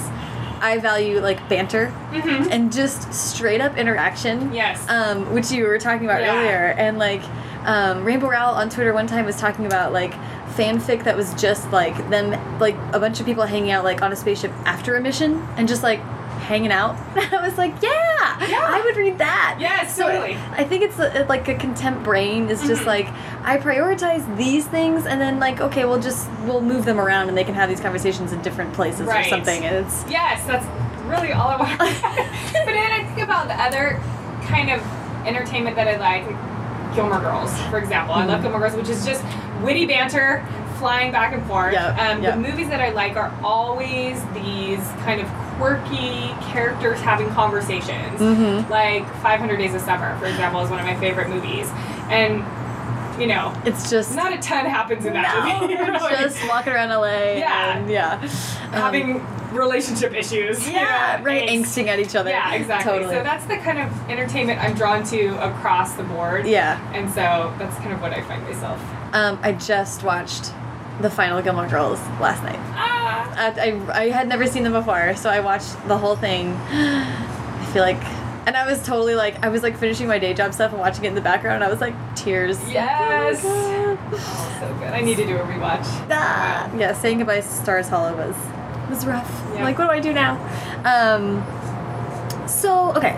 I 0.62 0.78
value 0.78 1.20
like 1.22 1.50
banter 1.50 1.92
Mhm. 2.12 2.50
and 2.52 2.72
just 2.72 3.12
straight 3.12 3.62
up 3.62 3.78
interaction. 3.78 4.54
Yes. 4.54 4.80
Um, 4.88 5.34
which 5.34 5.50
you 5.52 5.66
were 5.66 5.80
talking 5.80 6.06
about 6.06 6.22
Yeah. 6.22 6.36
earlier, 6.38 6.76
and 6.78 7.00
like 7.00 7.24
um, 7.66 8.04
Rainbow 8.04 8.28
Rowell 8.30 8.56
on 8.56 8.70
Twitter 8.70 8.92
one 8.94 9.06
time 9.08 9.26
was 9.26 9.38
talking 9.38 9.66
about 9.68 9.92
like 9.94 10.14
fanfic 10.56 11.04
that 11.06 11.16
was 11.18 11.34
just 11.36 11.72
like 11.72 12.10
them, 12.10 12.36
like 12.60 12.76
a 12.94 13.00
bunch 13.00 13.20
of 13.20 13.26
people 13.26 13.44
hanging 13.46 13.72
out 13.72 13.84
like 13.84 14.02
on 14.02 14.12
a 14.12 14.16
spaceship 14.16 14.52
after 14.66 14.96
a 14.96 15.02
mission 15.02 15.48
and 15.58 15.68
just 15.68 15.82
like 15.84 16.00
hanging 16.52 16.72
out. 16.72 16.98
I 17.16 17.40
was 17.48 17.58
like, 17.58 17.74
yeah, 17.82 18.50
Yeah. 18.50 18.60
I 18.70 18.82
would 18.84 18.98
read 18.98 19.18
that. 19.20 19.56
Yes, 19.58 19.96
So 19.96 20.08
totally. 20.08 20.36
I 20.52 20.66
think 20.66 20.84
it's 20.84 21.00
uh, 21.00 21.26
like 21.30 21.48
a 21.48 21.56
contempt 21.56 22.04
brain 22.04 22.50
is 22.50 22.62
just 22.68 22.82
Mhm. 22.82 22.88
like 22.88 23.08
I 23.46 23.58
prioritize 23.58 24.24
these 24.36 24.68
things 24.68 25.06
and 25.06 25.20
then 25.22 25.40
like 25.40 25.62
okay 25.62 25.86
we'll 25.86 26.02
just 26.02 26.30
we'll 26.46 26.60
move 26.60 26.84
them 26.84 27.00
around 27.00 27.30
and 27.30 27.38
they 27.38 27.46
can 27.46 27.56
have 27.56 27.70
these 27.70 27.80
conversations 27.80 28.34
in 28.34 28.42
different 28.42 28.74
places 28.74 29.08
Right. 29.08 29.26
or 29.26 29.30
something 29.30 29.64
and 29.64 29.78
it's 29.86 30.04
Yes, 30.10 30.46
that's 30.46 30.66
really 31.08 31.32
all 31.32 31.48
I 31.48 31.56
want. 31.58 31.78
but 31.80 32.66
then 32.66 32.92
I 33.00 33.06
think 33.06 33.20
about 33.20 33.48
the 33.48 33.56
other 33.56 34.02
kind 34.48 34.70
of 34.72 34.82
entertainment 35.26 35.78
that 35.78 35.88
I 35.88 35.96
like, 35.96 36.26
like 36.28 36.96
Gilmore 36.96 37.20
Girls, 37.22 37.58
for 37.70 37.78
example. 37.78 38.14
I 38.14 38.26
love 38.26 38.40
Mhm. 38.40 38.44
Gilmore 38.44 38.60
Girls, 38.60 38.76
which 38.76 38.90
is 38.90 39.06
just 39.06 39.24
witty 39.62 39.86
banter, 39.86 40.44
flying 40.80 41.14
back 41.14 41.32
and 41.34 41.46
forth. 41.46 41.72
Yeah, 41.72 41.88
um, 42.12 42.22
yeah. 42.22 42.32
The 42.32 42.38
movies 42.42 42.68
that 42.68 42.82
I 42.82 42.90
like 42.90 43.16
are 43.16 43.32
always 43.42 44.22
these 44.34 44.82
kind 45.06 45.22
of 45.22 45.28
quirky 45.62 46.34
characters 46.52 47.00
having 47.02 47.30
conversations. 47.30 48.20
Mhm. 48.20 48.68
Like 48.68 49.06
500 49.22 49.58
Days 49.58 49.76
of 49.76 49.82
Summer, 49.82 50.18
for 50.18 50.26
example, 50.26 50.60
is 50.62 50.72
one 50.72 50.80
of 50.80 50.86
my 50.86 50.96
favorite 50.96 51.30
movies. 51.30 51.70
And 52.10 52.44
you 53.20 53.28
know, 53.28 53.54
It's 53.66 53.92
just 53.92 54.16
not 54.16 54.34
a 54.34 54.38
ton 54.40 54.66
happens 54.66 55.06
in 55.06 55.14
that 55.14 55.46
no, 55.46 55.62
movie. 55.68 55.76
just 56.24 56.48
walking 56.48 56.74
around 56.74 56.90
LA. 56.90 57.34
Yeah. 57.38 57.78
and 57.78 57.90
yeah. 57.90 58.14
Um, 58.14 58.72
having 58.72 59.28
relationship 59.52 60.14
issues. 60.16 60.66
you 60.66 60.74
yeah, 60.78 61.18
know, 61.20 61.26
right, 61.26 61.48
angst. 61.48 61.66
angsting 61.84 61.88
at 61.88 62.00
each 62.00 62.16
other. 62.16 62.32
Yeah, 62.32 62.54
exactly. 62.56 62.92
Totally. 62.92 63.14
So 63.14 63.22
that's 63.22 63.46
the 63.46 63.58
kind 63.58 63.78
of 63.80 64.10
entertainment 64.10 64.64
I'm 64.64 64.74
drawn 64.74 65.04
to 65.04 65.28
across 65.48 65.94
the 65.94 66.04
board. 66.04 66.48
yeah. 66.48 66.80
And 66.94 67.08
so 67.10 67.54
that's 67.60 67.76
kind 67.78 67.92
of 67.92 68.02
what 68.02 68.14
I 68.14 68.22
find 68.24 68.42
myself. 68.44 68.82
Um, 69.14 69.38
I 69.44 69.52
just 69.52 70.04
watched 70.04 70.54
the 71.02 71.10
final 71.10 71.42
Gilmore 71.42 71.68
Girls 71.68 72.00
last 72.20 72.44
night. 72.44 72.60
Ah, 72.74 73.34
I, 73.36 73.70
I, 73.70 74.02
I 74.04 74.10
had 74.10 74.28
never 74.28 74.48
seen 74.48 74.64
them 74.64 74.74
before, 74.74 75.16
so 75.16 75.30
I 75.30 75.40
watched 75.40 75.88
the 75.88 75.98
whole 75.98 76.16
thing. 76.16 76.54
I 76.72 77.70
feel 77.74 77.84
like, 77.84 78.04
and 78.46 78.56
I 78.56 78.66
was 78.66 78.86
totally 78.86 79.16
like, 79.16 79.44
I 79.44 79.50
was 79.50 79.64
like 79.64 79.78
finishing 79.78 80.08
my 80.08 80.20
day 80.20 80.34
job 80.34 80.54
stuff 80.54 80.72
and 80.72 80.80
watching 80.80 81.06
it 81.06 81.10
in 81.10 81.16
the 81.16 81.22
background, 81.22 81.56
and 81.56 81.64
I 81.64 81.70
was 81.70 81.82
like, 81.82 81.96
tears. 82.16 82.58
Yes. 82.72 83.42
Oh 83.44 83.98
oh, 84.14 84.58
so 84.60 84.74
good. 84.76 84.94
I 84.94 85.02
need 85.02 85.16
to 85.18 85.26
do 85.26 85.38
a 85.38 85.44
rewatch. 85.44 85.86
Ah. 86.10 86.72
Yeah, 86.76 86.94
saying 86.94 87.20
goodbye 87.20 87.42
to 87.42 87.48
Stars 87.48 87.88
Hollow 87.88 88.16
was 88.16 88.36
was 88.90 89.06
rough. 89.06 89.30
Yeah. 89.54 89.64
Like, 89.64 89.78
what 89.78 89.86
do 89.86 89.92
I 89.92 90.00
do 90.00 90.14
now? 90.14 90.38
Um, 90.86 91.44
so 92.48 92.94
okay, 92.96 93.16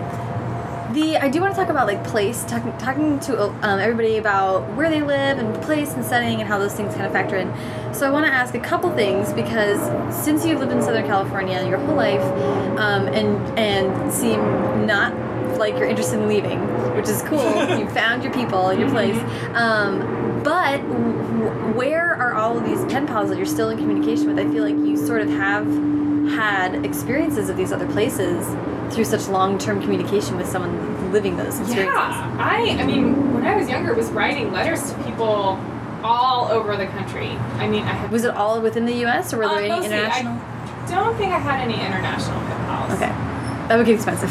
the 0.94 1.16
I 1.18 1.28
do 1.28 1.40
want 1.40 1.54
to 1.54 1.60
talk 1.60 1.68
about 1.68 1.86
like 1.86 2.02
place, 2.04 2.44
talking 2.44 2.72
talking 2.78 3.20
to 3.20 3.42
um, 3.42 3.78
everybody 3.78 4.16
about 4.16 4.62
where 4.74 4.88
they 4.88 5.02
live 5.02 5.38
and 5.38 5.62
place 5.62 5.92
and 5.92 6.04
setting 6.04 6.40
and 6.40 6.48
how 6.48 6.58
those 6.58 6.72
things 6.72 6.94
kind 6.94 7.06
of 7.06 7.12
factor 7.12 7.36
in. 7.36 7.52
So 7.92 8.06
I 8.06 8.10
want 8.10 8.26
to 8.26 8.32
ask 8.32 8.54
a 8.54 8.60
couple 8.60 8.90
things 8.94 9.32
because 9.32 9.78
since 10.14 10.46
you've 10.46 10.60
lived 10.60 10.72
in 10.72 10.80
Southern 10.80 11.06
California 11.06 11.64
your 11.66 11.78
whole 11.78 11.96
life, 11.96 12.22
um, 12.78 13.08
and 13.08 13.58
and 13.58 14.12
seem 14.12 14.86
not 14.86 15.12
like 15.58 15.74
you're 15.74 15.88
interested 15.88 16.20
in 16.20 16.28
leaving, 16.28 16.60
which 16.96 17.08
is 17.08 17.22
cool. 17.22 17.38
you 17.78 17.88
found 17.90 18.22
your 18.22 18.32
people, 18.32 18.72
your 18.72 18.88
place. 18.88 19.16
Um, 19.54 20.42
but 20.42 20.78
w- 20.78 21.74
where 21.74 22.14
are 22.14 22.34
all 22.34 22.58
of 22.58 22.64
these 22.64 22.84
pen 22.92 23.06
pals 23.06 23.28
that 23.30 23.36
you're 23.36 23.46
still 23.46 23.70
in 23.70 23.78
communication 23.78 24.26
with? 24.28 24.38
I 24.38 24.50
feel 24.50 24.62
like 24.62 24.74
you 24.74 24.96
sort 24.96 25.20
of 25.22 25.28
have 25.30 25.66
had 26.30 26.84
experiences 26.84 27.48
of 27.48 27.56
these 27.56 27.72
other 27.72 27.86
places 27.92 28.46
through 28.94 29.04
such 29.04 29.28
long-term 29.28 29.80
communication 29.82 30.36
with 30.36 30.46
someone 30.48 31.12
living 31.12 31.36
those 31.36 31.58
experiences. 31.60 31.94
Yeah, 31.94 32.36
I 32.40 32.76
I 32.80 32.84
mean, 32.86 33.34
when 33.34 33.44
I 33.46 33.56
was 33.56 33.68
younger, 33.68 33.94
was 33.94 34.08
writing 34.10 34.52
letters 34.52 34.90
to 34.92 35.02
people 35.04 35.58
all 36.02 36.48
over 36.50 36.76
the 36.76 36.86
country. 36.86 37.28
I 37.58 37.66
mean, 37.68 37.82
I 37.82 37.92
had. 37.92 38.10
Was 38.10 38.24
it 38.24 38.34
all 38.34 38.60
within 38.60 38.84
the 38.86 38.94
U.S. 39.06 39.32
or 39.32 39.38
were 39.38 39.46
there 39.48 39.54
Uh, 39.56 39.58
any 39.60 39.68
mostly. 39.68 39.86
international? 39.86 40.32
I 40.34 40.86
don't 40.90 41.16
think 41.16 41.32
I 41.32 41.38
had 41.38 41.60
any 41.60 41.74
international 41.74 42.38
pen 42.40 42.58
pals. 42.66 42.92
Okay, 42.94 43.12
that 43.68 43.76
would 43.76 43.86
get 43.86 43.94
expensive. 43.94 44.30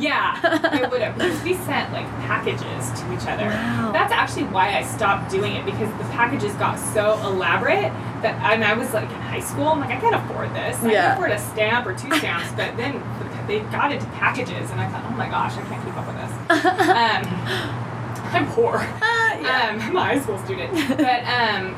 Yeah, 0.00 0.80
it 0.82 0.90
would 0.90 1.00
have. 1.02 1.16
Because 1.16 1.42
we 1.42 1.54
sent 1.54 1.92
like 1.92 2.06
packages 2.26 2.90
to 3.00 3.12
each 3.14 3.26
other. 3.26 3.46
Wow. 3.46 3.90
That's 3.92 4.12
actually 4.12 4.44
why 4.44 4.76
I 4.76 4.82
stopped 4.84 5.30
doing 5.30 5.54
it 5.54 5.64
because 5.64 5.88
the 5.98 6.04
packages 6.12 6.52
got 6.54 6.76
so 6.78 7.14
elaborate 7.26 7.92
that 8.22 8.34
and 8.52 8.64
I 8.64 8.74
was 8.74 8.92
like 8.94 9.08
in 9.10 9.20
high 9.20 9.40
school. 9.40 9.68
I'm 9.68 9.80
like, 9.80 9.90
I 9.90 10.00
can't 10.00 10.14
afford 10.14 10.50
this. 10.54 10.82
I 10.82 10.90
Yeah. 10.92 11.02
can 11.02 11.12
afford 11.12 11.30
a 11.32 11.38
stamp 11.38 11.86
or 11.86 11.94
two 11.94 12.10
stamps, 12.18 12.50
but 12.56 12.76
then 12.76 13.02
they 13.46 13.60
got 13.70 13.92
into 13.92 14.06
packages, 14.16 14.70
and 14.70 14.80
I 14.80 14.88
thought, 14.88 15.04
oh 15.06 15.10
my 15.16 15.28
gosh, 15.28 15.52
I 15.58 15.62
can't 15.68 15.84
keep 15.84 15.94
up 15.96 16.06
with 16.06 16.16
this. 16.16 16.32
um, 16.88 18.30
I'm 18.32 18.46
poor. 18.52 18.76
Ah, 19.02 19.34
yeah. 19.38 19.68
Um, 19.70 19.80
I'm 19.82 19.96
a 19.96 20.02
high 20.02 20.18
school 20.20 20.38
student, 20.38 20.72
but 20.96 21.22
um, 21.28 21.68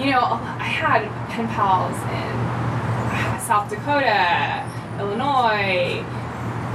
you 0.00 0.10
know, 0.10 0.20
I 0.58 0.64
had 0.64 1.02
pen 1.28 1.46
pals 1.48 1.94
in 1.94 2.32
uh, 3.12 3.38
South 3.40 3.68
Dakota, 3.68 4.64
Illinois, 4.98 6.02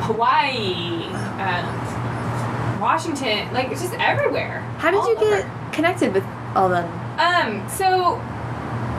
Hawaii, 0.01 1.05
um, 1.41 2.79
Washington, 2.79 3.51
like 3.53 3.69
it's 3.71 3.81
just 3.81 3.93
everywhere. 3.95 4.61
How 4.77 4.91
did 4.91 5.03
you 5.03 5.15
over. 5.17 5.41
get 5.41 5.73
connected 5.73 6.13
with 6.13 6.23
all 6.55 6.69
them? 6.69 6.85
Um, 7.19 7.67
so 7.69 8.15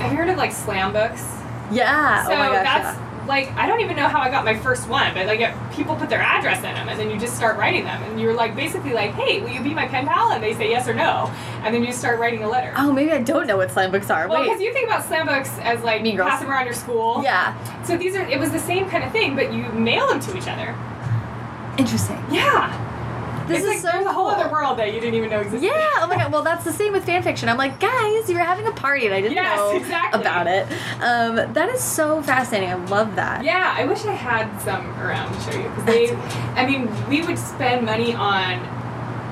have 0.01 0.12
you 0.12 0.18
heard 0.18 0.28
of 0.28 0.36
like 0.36 0.53
slam 0.53 0.92
books? 0.92 1.22
Yeah. 1.70 2.24
So 2.24 2.32
oh 2.32 2.36
my 2.36 2.49
gosh. 2.49 2.64
that's 2.64 3.08
like 3.29 3.53
I 3.53 3.66
don't 3.66 3.81
even 3.81 3.95
know 3.95 4.09
how 4.09 4.20
I 4.20 4.31
got 4.31 4.45
my 4.45 4.57
first 4.59 4.89
one, 4.89 5.14
but 5.14 5.26
like 5.26 5.41
people 5.72 5.95
put 5.95 6.09
their 6.09 6.20
address 6.20 6.57
in 6.59 6.62
them, 6.74 6.89
and 6.89 6.99
then 6.99 7.11
you 7.11 7.18
just 7.18 7.37
start 7.37 7.57
writing 7.59 7.85
them, 7.85 8.03
and 8.03 8.20
you're 8.20 8.35
like 8.35 8.57
basically 8.57 8.93
like, 8.93 9.12
hey, 9.12 9.41
will 9.41 9.51
you 9.51 9.62
be 9.62 9.74
my 9.74 9.87
pen 9.87 10.07
pal? 10.07 10.33
And 10.33 10.43
they 10.43 10.55
say 10.55 10.70
yes 10.70 10.89
or 10.89 10.95
no, 10.95 11.31
and 11.62 11.74
then 11.74 11.85
you 11.85 11.93
start 11.93 12.18
writing 12.18 12.43
a 12.43 12.49
letter. 12.49 12.72
Oh, 12.76 12.91
maybe 12.93 13.12
I 13.12 13.22
don't 13.22 13.47
know 13.47 13.59
what 13.59 13.70
slam 13.70 13.91
books 13.93 14.11
are. 14.11 14.26
Well, 14.29 14.43
because 14.43 14.61
you 14.61 14.72
think 14.72 14.89
about 14.89 15.05
slam 15.05 15.26
books 15.26 15.51
as 15.61 15.83
like 15.83 16.03
Mean 16.03 16.16
Girls. 16.16 16.31
pass 16.31 16.41
them 16.41 16.51
around 16.51 16.64
your 16.64 16.74
school. 16.74 17.20
yeah. 17.22 17.55
So 17.85 17.97
these 17.97 18.16
are 18.16 18.26
it 18.26 18.41
was 18.41 18.51
the 18.51 18.59
same 18.59 18.89
kind 18.89 19.05
of 19.05 19.12
thing, 19.12 19.37
but 19.37 19.53
you 19.53 19.64
mail 19.72 20.09
them 20.09 20.20
to 20.20 20.37
each 20.37 20.49
other. 20.49 20.74
Interesting. 21.79 22.22
Yeah. 22.31 22.87
This 23.49 23.64
it's 23.64 23.66
is 23.66 23.84
like 23.84 23.92
so 23.92 23.99
there's 23.99 24.07
a 24.07 24.12
whole 24.12 24.28
other 24.28 24.51
world 24.51 24.78
that 24.78 24.92
you 24.92 25.01
didn't 25.01 25.14
even 25.14 25.30
know 25.30 25.40
existed. 25.40 25.64
Yeah. 25.66 25.72
Oh 25.99 26.07
my 26.09 26.16
god. 26.16 26.30
Well, 26.32 26.42
that's 26.42 26.64
the 26.64 26.72
same 26.72 26.92
with 26.92 27.05
fan 27.05 27.22
fiction. 27.22 27.49
I'm 27.49 27.57
like, 27.57 27.80
guys, 27.80 28.28
you're 28.30 28.38
having 28.44 28.66
a 28.66 28.72
party 28.72 29.07
and 29.07 29.14
I 29.14 29.20
didn't 29.20 29.34
Yes, 29.34 29.57
know 29.59 29.76
exactly. 29.76 30.20
about 30.20 30.46
it. 30.46 30.66
Um, 31.03 31.53
that 31.55 31.68
is 31.70 31.80
so 31.82 32.22
fascinating. 32.22 32.70
I 32.70 32.74
love 32.74 33.16
that. 33.16 33.42
Yeah, 33.44 33.74
I 33.76 33.84
wish 33.84 34.05
I 34.05 34.12
had 34.12 34.59
some 34.61 34.86
around 35.01 35.32
to 35.34 35.40
show 35.40 35.59
you 35.59 35.68
because 35.68 35.84
they, 35.84 36.14
I 36.55 36.66
mean, 36.66 36.88
we 37.09 37.22
would 37.22 37.38
spend 37.38 37.84
money 37.86 38.14
on 38.14 38.61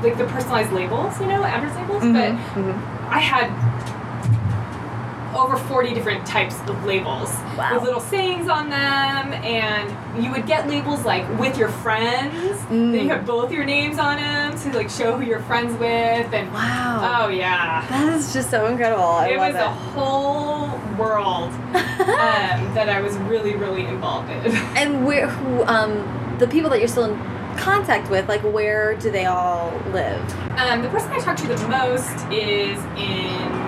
like 0.02 0.18
the 0.18 0.24
personalized 0.26 0.72
labels, 0.72 1.18
you 1.20 1.26
know, 1.26 1.42
address 1.42 1.74
labels, 1.76 2.02
Mhm, 2.02 2.12
but 2.12 2.32
mhm. 2.60 3.08
I 3.10 3.18
had 3.18 3.50
over 5.36 5.56
40 5.56 5.92
different 5.94 6.26
types 6.26 6.58
of 6.68 6.84
labels 6.84 7.30
Wow. 7.58 7.74
with 7.74 7.82
little 7.84 8.00
sayings 8.00 8.48
on 8.48 8.70
them 8.70 9.32
and 9.44 10.22
you 10.24 10.30
would 10.30 10.46
get 10.46 10.68
labels 10.68 11.04
like 11.04 11.24
with 11.38 11.56
your 11.58 11.68
friends 11.68 12.34
Mm. 12.66 12.92
then 12.92 12.94
you 13.04 13.08
have 13.10 13.24
both 13.26 13.52
your 13.52 13.64
names 13.64 13.98
on 13.98 14.16
them 14.16 14.58
to 14.58 14.72
like 14.76 14.90
show 14.90 15.16
who 15.16 15.24
you're 15.24 15.40
friends 15.40 15.72
with 15.78 16.32
and 16.32 16.52
Wow. 16.52 17.24
oh 17.24 17.28
yeah 17.28 17.84
That 17.88 18.14
is 18.14 18.32
just 18.32 18.50
so 18.50 18.66
incredible. 18.66 19.04
I 19.04 19.28
it 19.28 19.38
was 19.38 19.54
a 19.54 19.68
whole 19.70 20.68
world 20.98 21.50
um, 21.74 22.74
that 22.74 22.88
I 22.88 23.00
was 23.00 23.16
really 23.18 23.54
really 23.56 23.84
involved 23.86 24.30
in 24.30 24.54
and 24.76 25.06
where, 25.06 25.28
who, 25.28 25.62
um, 25.64 26.36
the 26.38 26.46
people 26.48 26.70
that 26.70 26.78
you're 26.80 26.88
still 26.88 27.04
in 27.04 27.36
contact 27.56 28.10
with, 28.10 28.28
like, 28.28 28.42
where 28.42 28.94
do 28.96 29.10
they 29.10 29.24
all 29.24 29.72
live? 29.92 30.20
um, 30.58 30.82
the 30.82 30.88
person 30.90 31.10
I 31.12 31.18
talk 31.18 31.36
to 31.38 31.46
the 31.46 31.56
most 31.68 32.26
is 32.30 32.78
in 32.98 33.65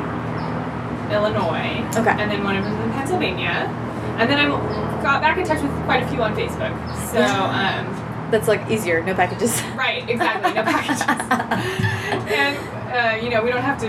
Illinois 1.11 1.85
Okay. 1.97 2.11
and 2.19 2.31
then 2.31 2.45
one 2.45 2.57
of 2.57 2.65
them 2.65 2.73
is 2.79 2.85
in 2.85 2.93
Pennsylvania 2.93 3.67
and 4.19 4.29
then 4.31 4.39
I 4.39 4.47
got 5.03 5.21
back 5.21 5.39
in 5.39 5.45
touch 5.45 5.63
with 5.63 5.73
quite 5.85 6.03
a 6.03 6.09
few 6.09 6.23
on 6.23 6.35
Facebook 6.35 6.75
so 7.13 7.23
um, 7.23 8.31
That's 8.31 8.49
like 8.49 8.69
easier, 8.71 9.03
no 9.03 9.15
packages. 9.15 9.63
Right, 9.75 10.05
exactly. 10.09 10.53
No 10.53 10.63
packages. 10.63 11.01
and 12.31 12.57
uh, 12.93 13.25
you 13.25 13.31
know, 13.31 13.43
we 13.43 13.51
don't 13.51 13.63
have 13.63 13.79
to 13.81 13.89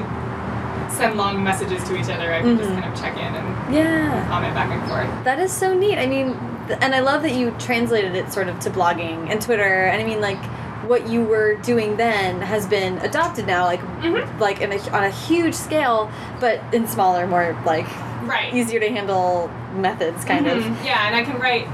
send 0.96 1.18
long 1.18 1.44
messages 1.44 1.84
to 1.90 1.96
each 2.00 2.10
other. 2.10 2.32
I 2.34 2.42
can 2.42 2.58
just 2.58 2.70
Mhm. 2.70 2.80
kind 2.82 2.94
of 2.94 3.00
check 3.00 3.18
in 3.18 3.36
and 3.36 3.74
yeah. 3.76 4.26
comment 4.30 4.54
back 4.56 4.70
and 4.72 4.82
forth. 4.90 5.24
That 5.26 5.40
is 5.40 5.52
so 5.52 5.74
neat. 5.74 5.98
I 5.98 6.06
mean, 6.06 6.38
and 6.82 6.96
I 6.96 7.00
love 7.02 7.22
that 7.24 7.34
you 7.34 7.52
translated 7.60 8.16
it 8.16 8.32
sort 8.32 8.48
of 8.48 8.60
to 8.62 8.70
blogging 8.70 9.30
and 9.30 9.42
Twitter. 9.42 9.86
And 9.92 10.02
I 10.02 10.06
mean, 10.06 10.22
like, 10.22 10.40
what 10.90 11.08
you 11.08 11.24
were 11.24 11.54
doing 11.58 11.96
then 11.98 12.42
has 12.42 12.66
been 12.66 12.98
adopted 13.00 13.46
now, 13.46 13.64
like, 13.64 13.80
Mhm. 14.02 14.40
like 14.40 14.60
in 14.60 14.72
a, 14.72 14.80
on 14.90 15.04
a 15.04 15.10
huge 15.12 15.54
scale, 15.54 16.10
but 16.40 16.60
in 16.74 16.88
smaller, 16.88 17.28
more 17.28 17.56
like 17.64 17.86
Right. 18.24 18.52
easier 18.54 18.80
to 18.80 18.90
handle 18.90 19.52
methods, 19.76 20.26
kind 20.26 20.48
Mhm. 20.48 20.58
of. 20.58 20.84
Yeah, 20.86 21.06
and 21.06 21.16
I 21.16 21.24
can 21.24 21.38
write 21.40 21.68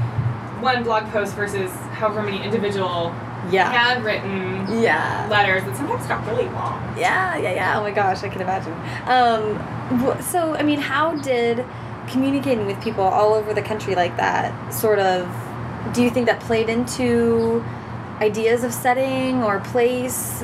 one 0.59 0.83
blog 0.83 1.09
post 1.13 1.33
versus 1.33 1.71
however 1.97 2.21
many 2.23 2.43
individual 2.43 3.13
Yeah. 3.49 3.71
handwritten 3.71 4.65
Yeah. 4.81 5.27
letters 5.29 5.63
that 5.63 5.77
sometimes 5.77 6.05
got 6.07 6.27
really 6.27 6.49
long. 6.49 6.77
Yeah, 6.97 7.37
yeah, 7.37 7.51
yeah. 7.53 7.75
Oh 7.77 7.83
my 7.83 7.91
gosh, 7.91 8.21
I 8.23 8.27
can 8.27 8.41
imagine. 8.41 8.73
Um, 9.07 10.19
so, 10.19 10.55
I 10.59 10.63
mean, 10.63 10.81
how 10.81 11.11
did 11.11 11.63
communicating 12.07 12.65
with 12.65 12.81
people 12.81 13.03
all 13.05 13.33
over 13.33 13.53
the 13.53 13.61
country 13.61 13.95
like 13.95 14.17
that 14.17 14.51
sort 14.73 14.99
of, 14.99 15.25
do 15.93 16.03
you 16.03 16.09
think 16.09 16.25
that 16.27 16.39
played 16.41 16.67
into 16.69 17.63
ideas 18.21 18.63
of 18.63 18.73
setting 18.73 19.43
or 19.43 19.59
place 19.59 20.41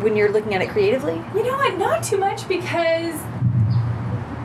when 0.00 0.16
you're 0.16 0.30
looking 0.32 0.54
at 0.54 0.62
it 0.62 0.70
creatively? 0.70 1.14
You 1.34 1.42
know 1.42 1.56
what? 1.56 1.76
Not 1.78 2.02
too 2.02 2.16
much 2.18 2.48
because 2.48 3.14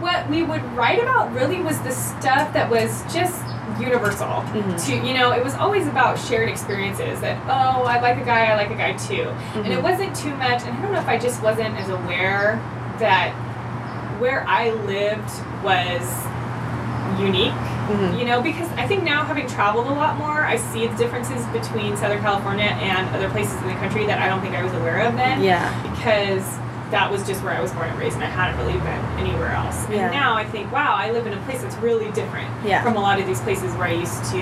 what 0.02 0.30
we 0.30 0.44
would 0.44 0.64
write 0.76 1.02
about 1.02 1.34
really 1.34 1.62
was 1.62 1.80
the 1.82 1.92
stuff 1.92 2.54
that 2.54 2.70
was 2.70 3.02
just 3.14 3.42
universal 3.80 4.28
Mhm. 4.28 4.86
to 4.86 4.96
you 5.06 5.14
know 5.14 5.32
it 5.34 5.44
was 5.44 5.54
always 5.56 5.86
about 5.88 6.18
shared 6.18 6.48
experiences 6.48 7.20
that 7.20 7.38
oh 7.48 7.84
i 7.84 8.00
like 8.00 8.16
a 8.18 8.24
guy 8.24 8.46
i 8.46 8.56
like 8.56 8.70
a 8.70 8.76
guy 8.76 8.94
too 8.94 9.28
and 9.56 9.68
it 9.68 9.80
Mhm. 9.80 9.84
wasn't 9.84 10.16
too 10.16 10.34
much 10.36 10.64
and 10.64 10.78
i 10.78 10.82
don't 10.82 10.94
know 10.94 11.00
if 11.00 11.08
i 11.10 11.18
just 11.18 11.42
wasn't 11.44 11.76
as 11.78 11.90
aware 11.90 12.58
that 13.00 13.32
where 14.20 14.46
i 14.48 14.70
lived 14.70 15.30
was 15.62 16.04
unique 17.20 17.52
Mhm. 17.88 18.20
you 18.20 18.26
know 18.26 18.42
because 18.42 18.70
i 18.78 18.88
think 18.88 19.04
now 19.04 19.24
having 19.24 19.48
traveled 19.48 19.88
a 19.88 19.94
lot 19.94 20.18
more 20.18 20.44
i 20.44 20.56
see 20.56 20.88
the 20.88 20.96
differences 20.98 21.46
between 21.48 21.96
southern 21.98 22.22
california 22.22 22.66
and 22.66 23.08
other 23.16 23.30
places 23.30 23.60
in 23.62 23.68
the 23.68 23.76
country 23.76 24.06
that 24.06 24.20
i 24.20 24.28
don't 24.28 24.42
think 24.42 24.56
i 24.56 24.64
was 24.64 24.74
aware 24.74 25.00
of 25.02 25.16
then 25.16 25.42
Yeah. 25.44 25.70
because 25.96 26.44
that 26.92 27.12
was 27.12 27.26
just 27.26 27.44
where 27.44 27.52
I 27.52 27.62
was 27.62 27.72
born 27.72 27.90
and 27.90 27.98
raised, 27.98 28.14
and 28.16 28.24
I 28.24 28.28
hadn't 28.28 28.60
really 28.64 28.78
been 28.78 29.02
anywhere 29.18 29.50
else. 29.50 29.88
Yeah. 29.90 30.04
And 30.06 30.12
now 30.14 30.36
I 30.36 30.46
think, 30.46 30.72
wow, 30.72 30.94
I 30.96 31.10
live 31.10 31.26
in 31.26 31.34
a 31.34 31.38
place 31.38 31.64
that's 31.64 31.76
really 31.78 32.12
different 32.12 32.48
Yeah. 32.64 32.84
from 32.84 32.96
a 32.96 33.00
lot 33.02 33.20
of 33.20 33.26
these 33.26 33.42
places 33.42 33.74
where 33.74 33.88
I 33.88 33.94
used 33.94 34.24
to 34.26 34.38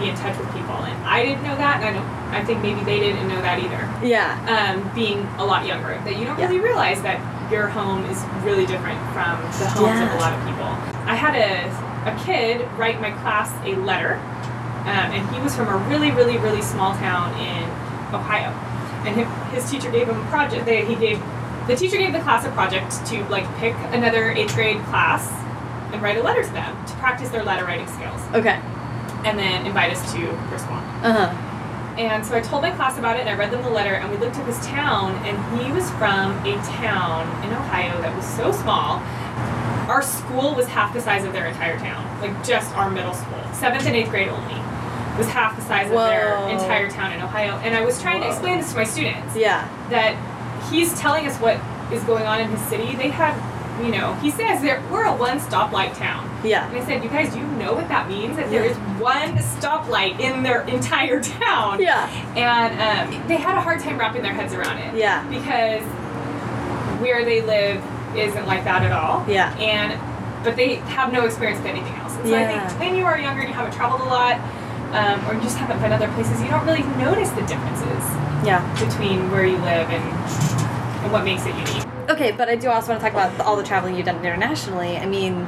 be 0.00 0.08
in 0.08 0.16
touch 0.16 0.36
with 0.38 0.50
people. 0.54 0.74
And 0.88 0.96
I 1.06 1.22
didn't 1.26 1.42
know 1.44 1.54
that, 1.56 1.76
and 1.82 1.84
I 1.84 1.92
don't. 1.92 2.08
I 2.32 2.42
think 2.42 2.62
maybe 2.62 2.80
they 2.84 2.98
didn't 2.98 3.28
know 3.28 3.40
that 3.42 3.58
either. 3.62 3.86
Yeah. 4.02 4.32
Um, 4.48 4.90
being 4.94 5.28
a 5.36 5.44
lot 5.44 5.66
younger, 5.66 6.00
that 6.06 6.16
you 6.16 6.24
don't 6.24 6.38
Yeah. 6.38 6.46
really 6.46 6.58
realize 6.58 7.02
that 7.02 7.20
your 7.52 7.68
home 7.68 8.02
is 8.06 8.24
really 8.42 8.64
different 8.64 8.98
from 9.12 9.36
the 9.60 9.66
homes 9.68 10.00
of 10.00 10.10
a 10.14 10.18
lot 10.24 10.32
of 10.32 10.40
people. 10.46 10.70
I 11.06 11.14
had 11.14 11.34
a 11.36 11.68
a 12.08 12.24
kid 12.24 12.66
write 12.78 13.00
my 13.00 13.10
class 13.22 13.50
a 13.64 13.74
letter, 13.76 14.14
um, 14.14 15.12
and 15.12 15.34
he 15.34 15.40
was 15.40 15.54
from 15.54 15.68
a 15.68 15.76
really, 15.88 16.10
really, 16.10 16.38
really 16.38 16.62
small 16.62 16.92
town 16.94 17.32
in 17.38 17.64
Ohio, 18.14 18.50
and 19.06 19.14
his, 19.16 19.62
his 19.64 19.70
teacher 19.70 19.90
gave 19.90 20.08
him 20.08 20.18
a 20.20 20.26
project. 20.30 20.64
They, 20.64 20.84
he 20.84 20.94
gave 20.94 21.22
the 21.66 21.76
teacher 21.76 21.98
gave 21.98 22.12
the 22.14 22.20
class 22.20 22.46
a 22.46 22.50
project 22.52 23.04
to 23.08 23.22
like 23.28 23.44
pick 23.58 23.74
another 23.92 24.30
eighth 24.32 24.54
grade 24.54 24.78
class 24.86 25.28
and 25.92 26.00
write 26.00 26.16
a 26.16 26.22
letter 26.22 26.42
to 26.42 26.52
them 26.52 26.86
to 26.86 26.92
practice 26.94 27.28
their 27.28 27.42
letter 27.44 27.64
writing 27.64 27.86
skills, 27.86 28.20
Okay. 28.34 28.58
and 29.24 29.38
then 29.38 29.66
invite 29.66 29.92
us 29.92 30.12
to 30.14 30.20
respond. 30.50 30.84
Uh 31.04 31.12
huh. 31.28 31.44
And 31.98 32.24
so 32.24 32.36
I 32.36 32.40
told 32.40 32.62
my 32.62 32.70
class 32.70 32.96
about 32.96 33.16
it, 33.16 33.20
and 33.20 33.28
I 33.28 33.34
read 33.34 33.50
them 33.50 33.60
the 33.62 33.70
letter, 33.70 33.94
and 33.94 34.08
we 34.08 34.16
looked 34.18 34.36
at 34.36 34.46
this 34.46 34.64
town, 34.66 35.12
and 35.26 35.36
he 35.60 35.72
was 35.72 35.90
from 35.92 36.30
a 36.46 36.54
town 36.78 37.26
in 37.44 37.52
Ohio 37.52 38.00
that 38.00 38.14
was 38.16 38.24
so 38.24 38.52
small. 38.52 39.02
Our 39.88 40.02
school 40.02 40.54
was 40.54 40.66
half 40.66 40.92
the 40.92 41.00
size 41.00 41.24
of 41.24 41.32
their 41.32 41.46
entire 41.46 41.78
town, 41.78 42.04
like 42.20 42.44
just 42.44 42.74
our 42.76 42.90
middle 42.90 43.14
school, 43.14 43.42
seventh 43.54 43.86
and 43.86 43.96
eighth 43.96 44.10
grade 44.10 44.28
only, 44.28 44.54
was 45.16 45.28
half 45.28 45.56
the 45.56 45.62
size 45.62 45.86
of 45.90 45.96
their 45.96 46.36
entire 46.48 46.90
town 46.90 47.12
in 47.12 47.20
Ohio. 47.22 47.52
And 47.64 47.74
I 47.74 47.84
was 47.84 48.00
trying 48.00 48.20
to 48.20 48.28
explain 48.28 48.58
this 48.58 48.70
to 48.72 48.76
my 48.76 48.84
students 48.84 49.34
Yeah. 49.34 49.66
that 49.90 50.14
he's 50.70 50.98
telling 50.98 51.26
us 51.26 51.36
what 51.38 51.58
is 51.92 52.02
going 52.04 52.26
on 52.26 52.40
in 52.40 52.48
his 52.50 52.60
city. 52.68 52.94
They 52.96 53.08
have 53.08 53.34
you 53.82 53.92
know, 53.92 54.12
he 54.14 54.28
says 54.32 54.60
that 54.62 54.90
we're 54.90 55.04
a 55.04 55.14
one 55.16 55.38
stoplight 55.38 55.96
town. 55.96 56.28
Yeah. 56.42 56.68
And 56.68 56.76
I 56.78 56.84
said, 56.84 57.04
you 57.04 57.08
guys, 57.08 57.32
do 57.32 57.38
you 57.38 57.46
know 57.46 57.74
what 57.74 57.86
that 57.86 58.08
means? 58.08 58.36
That 58.36 58.50
there 58.50 58.64
Yeah. 58.64 58.72
is 58.72 58.76
one 59.00 59.36
stoplight 59.38 60.18
in 60.18 60.42
their 60.42 60.62
entire 60.62 61.22
town. 61.22 61.80
Yeah. 61.80 62.08
And 62.36 63.12
um, 63.14 63.28
they 63.28 63.36
had 63.36 63.56
a 63.56 63.60
hard 63.60 63.78
time 63.78 63.96
wrapping 63.96 64.22
their 64.22 64.32
heads 64.34 64.52
around 64.52 64.78
it. 64.78 64.96
Yeah. 64.96 65.22
Because 65.28 65.84
where 67.00 67.24
they 67.24 67.40
live 67.40 67.80
isn't 68.20 68.46
like 68.46 68.64
that 68.64 68.82
at 68.82 68.92
all. 68.92 69.24
Yeah. 69.28 69.54
And 69.58 69.98
but 70.44 70.56
they 70.56 70.76
have 70.94 71.12
no 71.12 71.24
experience 71.26 71.58
with 71.58 71.66
anything 71.68 71.94
else. 71.94 72.14
And 72.16 72.28
so 72.28 72.34
I 72.36 72.46
think 72.46 72.80
when 72.80 72.94
you 72.94 73.04
are 73.04 73.18
younger 73.18 73.40
and 73.40 73.48
you 73.50 73.54
haven't 73.54 73.74
traveled 73.74 74.00
a 74.00 74.04
lot, 74.04 74.38
um, 74.94 75.26
or 75.28 75.34
you 75.34 75.40
just 75.40 75.58
haven't 75.58 75.80
been 75.80 75.92
other 75.92 76.08
places, 76.14 76.40
you 76.42 76.48
don't 76.48 76.64
really 76.64 76.84
notice 76.96 77.30
the 77.30 77.42
differences 77.42 78.04
Yeah. 78.44 78.62
between 78.78 79.30
where 79.30 79.44
you 79.44 79.58
live 79.58 79.90
and 79.90 80.04
and 81.02 81.12
what 81.12 81.24
makes 81.24 81.44
it 81.46 81.54
unique. 81.54 81.84
Okay, 82.08 82.32
but 82.32 82.48
I 82.48 82.56
do 82.56 82.68
also 82.70 82.90
want 82.90 83.00
to 83.02 83.10
talk 83.10 83.12
about 83.12 83.46
all 83.46 83.56
the 83.56 83.62
traveling 83.62 83.94
you've 83.96 84.06
done 84.06 84.16
internationally. 84.24 84.96
I 84.96 85.06
mean, 85.06 85.46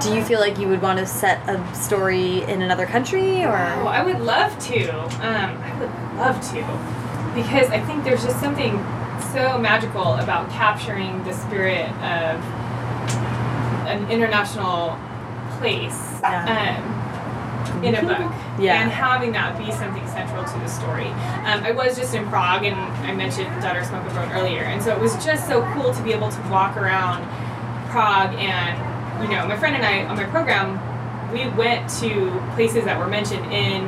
do 0.00 0.14
you 0.14 0.22
feel 0.22 0.40
like 0.40 0.58
you 0.58 0.68
would 0.68 0.80
want 0.80 0.98
to 0.98 1.06
set 1.06 1.46
a 1.48 1.62
story 1.74 2.42
in 2.44 2.62
another 2.62 2.86
country 2.86 3.44
or? 3.44 3.56
Oh, 3.80 3.86
I 3.88 4.02
would 4.02 4.20
love 4.20 4.56
to. 4.68 4.88
Um, 5.26 5.58
I 5.62 5.78
would 5.80 5.90
love 6.18 6.40
to, 6.52 6.62
because 7.34 7.68
I 7.70 7.80
think 7.80 8.04
there's 8.04 8.22
just 8.24 8.38
something 8.40 8.76
so 9.32 9.58
magical 9.58 10.14
about 10.16 10.50
capturing 10.50 11.22
the 11.24 11.32
spirit 11.32 11.88
of 12.02 12.42
an 13.86 14.10
international 14.10 14.98
place 15.58 16.18
Yeah. 16.22 16.82
um, 16.84 17.84
in 17.84 17.94
a 17.94 18.02
book, 18.02 18.32
Yeah. 18.58 18.82
and 18.82 18.90
having 18.90 19.32
that 19.32 19.56
be 19.58 19.70
something 19.72 20.06
central 20.08 20.44
to 20.44 20.58
the 20.58 20.68
story. 20.68 21.06
Um, 21.46 21.62
I 21.64 21.70
was 21.70 21.96
just 21.96 22.14
in 22.14 22.26
Prague, 22.28 22.64
and 22.64 22.76
I 23.06 23.12
mentioned 23.12 23.48
Daughter 23.62 23.84
Smoke 23.84 24.04
of 24.06 24.16
Road 24.16 24.30
earlier, 24.32 24.62
and 24.64 24.82
so 24.82 24.92
it 24.92 25.00
was 25.00 25.14
just 25.24 25.46
so 25.46 25.62
cool 25.74 25.92
to 25.94 26.02
be 26.02 26.12
able 26.12 26.30
to 26.30 26.40
walk 26.50 26.76
around 26.76 27.24
Prague 27.90 28.34
and 28.34 28.78
you 29.22 29.28
know, 29.34 29.46
my 29.48 29.56
friend 29.56 29.74
and 29.74 29.84
I 29.84 30.04
on 30.06 30.16
my 30.16 30.24
program, 30.24 30.78
we 31.32 31.48
went 31.56 31.88
to 32.00 32.30
places 32.54 32.84
that 32.84 32.98
were 32.98 33.08
mentioned 33.08 33.44
in 33.52 33.82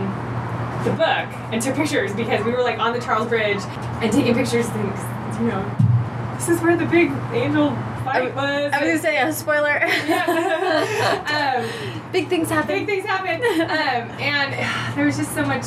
the 0.85 0.91
book 0.93 1.29
and 1.53 1.63
took 1.63 1.75
pictures 1.77 2.13
because 2.15 2.45
we 2.45 2.51
were 2.53 2.63
like 2.63 2.79
on 2.81 2.93
the 2.93 3.01
Charles 3.01 3.29
Bridge 3.29 3.61
and 4.03 4.11
taking 4.13 4.35
pictures 4.35 4.67
and 4.71 4.93
you 5.41 5.47
know, 5.49 6.35
this 6.37 6.49
is 6.49 6.61
where 6.61 6.77
the 6.77 6.87
big 6.87 7.11
angel 7.33 7.71
fight 8.05 8.35
was. 8.35 8.73
I 8.73 8.81
was 8.83 8.89
gonna 8.91 8.99
say 8.99 9.19
a 9.19 9.33
spoiler. 9.33 9.79
yeah. 10.07 11.63
um, 11.65 12.11
Big 12.13 12.29
things 12.29 12.49
happen. 12.51 12.69
big 12.75 12.87
things 12.87 13.05
happen. 13.07 13.41
Um, 13.63 14.19
and 14.21 14.53
there 14.97 15.07
was 15.07 15.17
just 15.17 15.33
so 15.35 15.45
much 15.45 15.65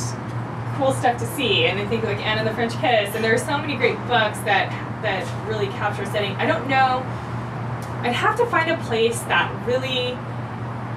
cool 0.77 0.91
stuff 0.93 1.17
to 1.19 1.25
see. 1.35 1.65
And 1.65 1.79
I 1.79 1.85
think 1.87 2.03
like 2.03 2.17
Anna 2.25 2.41
and 2.41 2.47
the 2.49 2.53
French 2.53 2.73
Kiss, 2.73 3.13
and 3.15 3.23
there 3.23 3.33
are 3.33 3.37
so 3.37 3.57
many 3.57 3.75
great 3.75 3.97
books 4.07 4.39
that 4.39 4.69
that 5.01 5.25
really 5.47 5.67
capture 5.67 6.05
setting. 6.05 6.31
I 6.37 6.45
don't 6.45 6.67
know. 6.67 7.03
I'd 8.03 8.13
have 8.13 8.37
to 8.37 8.45
find 8.47 8.69
a 8.71 8.77
place 8.83 9.19
that 9.21 9.49
really 9.65 10.17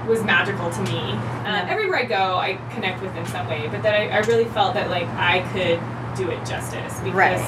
was 0.08 0.22
magical 0.24 0.70
to 0.70 0.80
me. 0.82 1.12
Um, 1.44 1.66
everywhere 1.68 1.98
I 1.98 2.04
go, 2.04 2.36
I 2.36 2.58
connect 2.74 3.02
with 3.02 3.14
in 3.16 3.26
some 3.26 3.46
way, 3.48 3.68
but 3.68 3.82
that 3.82 3.94
I, 3.94 4.08
I 4.08 4.18
really 4.20 4.44
felt 4.46 4.74
that 4.74 4.90
like 4.90 5.06
I 5.08 5.40
could 5.52 5.80
do 6.16 6.30
it 6.30 6.38
justice 6.46 6.98
because 7.00 7.14
Right. 7.14 7.38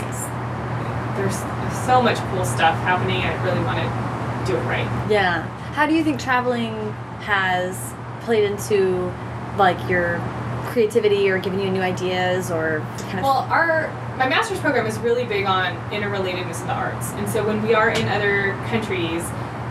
There's 1.19 1.37
so 1.85 2.01
much 2.01 2.17
cool 2.31 2.45
stuff 2.45 2.79
happening. 2.81 3.21
I 3.23 3.35
really 3.45 3.63
want 3.65 3.79
to 3.79 4.53
do 4.53 4.57
it 4.57 4.63
right. 4.63 4.87
Yeah. 5.11 5.43
How 5.75 5.87
do 5.87 5.95
you 5.95 6.05
think 6.05 6.21
traveling 6.21 6.75
has 7.21 7.93
played 8.25 8.45
into 8.45 9.13
like 9.57 9.79
your 9.89 10.21
creativity 10.67 11.29
or 11.29 11.39
giving 11.39 11.61
you 11.61 11.71
new 11.71 11.81
ideas 11.81 12.51
or 12.51 12.81
kind 12.99 13.19
of 13.19 13.25
Well, 13.25 13.47
our 13.51 13.89
my 14.17 14.29
master's 14.29 14.61
program 14.61 14.87
is 14.87 14.99
really 14.99 15.25
big 15.25 15.47
on 15.47 15.77
interrelatedness 15.91 16.61
of 16.61 16.67
the 16.67 16.73
arts, 16.73 17.11
and 17.13 17.29
so 17.29 17.47
when 17.47 17.63
we 17.63 17.75
are 17.75 17.91
in 17.91 18.09
other 18.09 18.53
countries, 18.67 19.23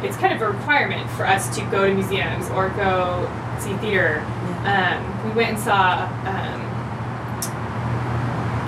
it's 0.03 0.15
kind 0.17 0.33
of 0.33 0.41
a 0.41 0.49
requirement 0.49 1.09
for 1.11 1.25
us 1.25 1.53
to 1.57 1.61
go 1.65 1.85
to 1.85 1.93
museums 1.93 2.49
or 2.51 2.69
go 2.69 3.29
see 3.59 3.73
theater. 3.77 4.19
Um, 4.63 5.27
we 5.27 5.31
went 5.35 5.49
and 5.49 5.59
saw 5.59 6.05
um, 6.25 6.61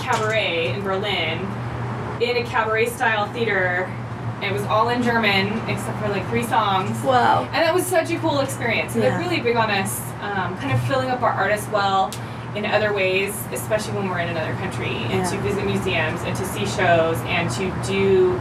cabaret 0.01 0.73
in 0.73 0.82
Berlin 0.82 1.47
in 2.22 2.38
a 2.38 2.43
cabaret 2.43 2.88
style 2.88 3.32
theater. 3.34 3.91
It 4.41 4.53
was 4.53 4.63
all 4.63 4.89
in 4.89 5.03
German 5.03 5.47
except 5.70 5.99
for 6.01 6.07
like 6.09 6.26
three 6.30 6.43
songs. 6.43 7.01
Wow. 7.03 7.43
And 7.51 7.55
that 7.55 7.74
was 7.74 7.86
such 7.86 8.09
a 8.11 8.17
cool 8.20 8.39
experience. 8.39 8.95
And 8.95 9.03
Yeah. 9.03 9.09
they're 9.17 9.20
really 9.28 9.41
big 9.41 9.57
on 9.57 9.70
us 9.70 10.01
um, 10.22 10.57
kind 10.57 10.72
of 10.72 10.82
filling 10.84 11.09
up 11.09 11.22
our 11.22 11.32
art 11.32 11.51
as 11.51 11.67
well 11.70 12.11
in 12.55 12.65
other 12.65 12.93
ways, 12.93 13.36
especially 13.51 13.93
when 13.93 14.09
we're 14.09 14.20
in 14.20 14.30
another 14.30 14.53
country, 14.55 14.95
and 15.09 15.20
Yeah. 15.20 15.30
to 15.30 15.38
visit 15.39 15.65
museums 15.65 16.22
and 16.24 16.36
to 16.36 16.45
see 16.45 16.65
shows 16.65 17.20
and 17.28 17.49
to 17.51 17.72
do 17.86 18.39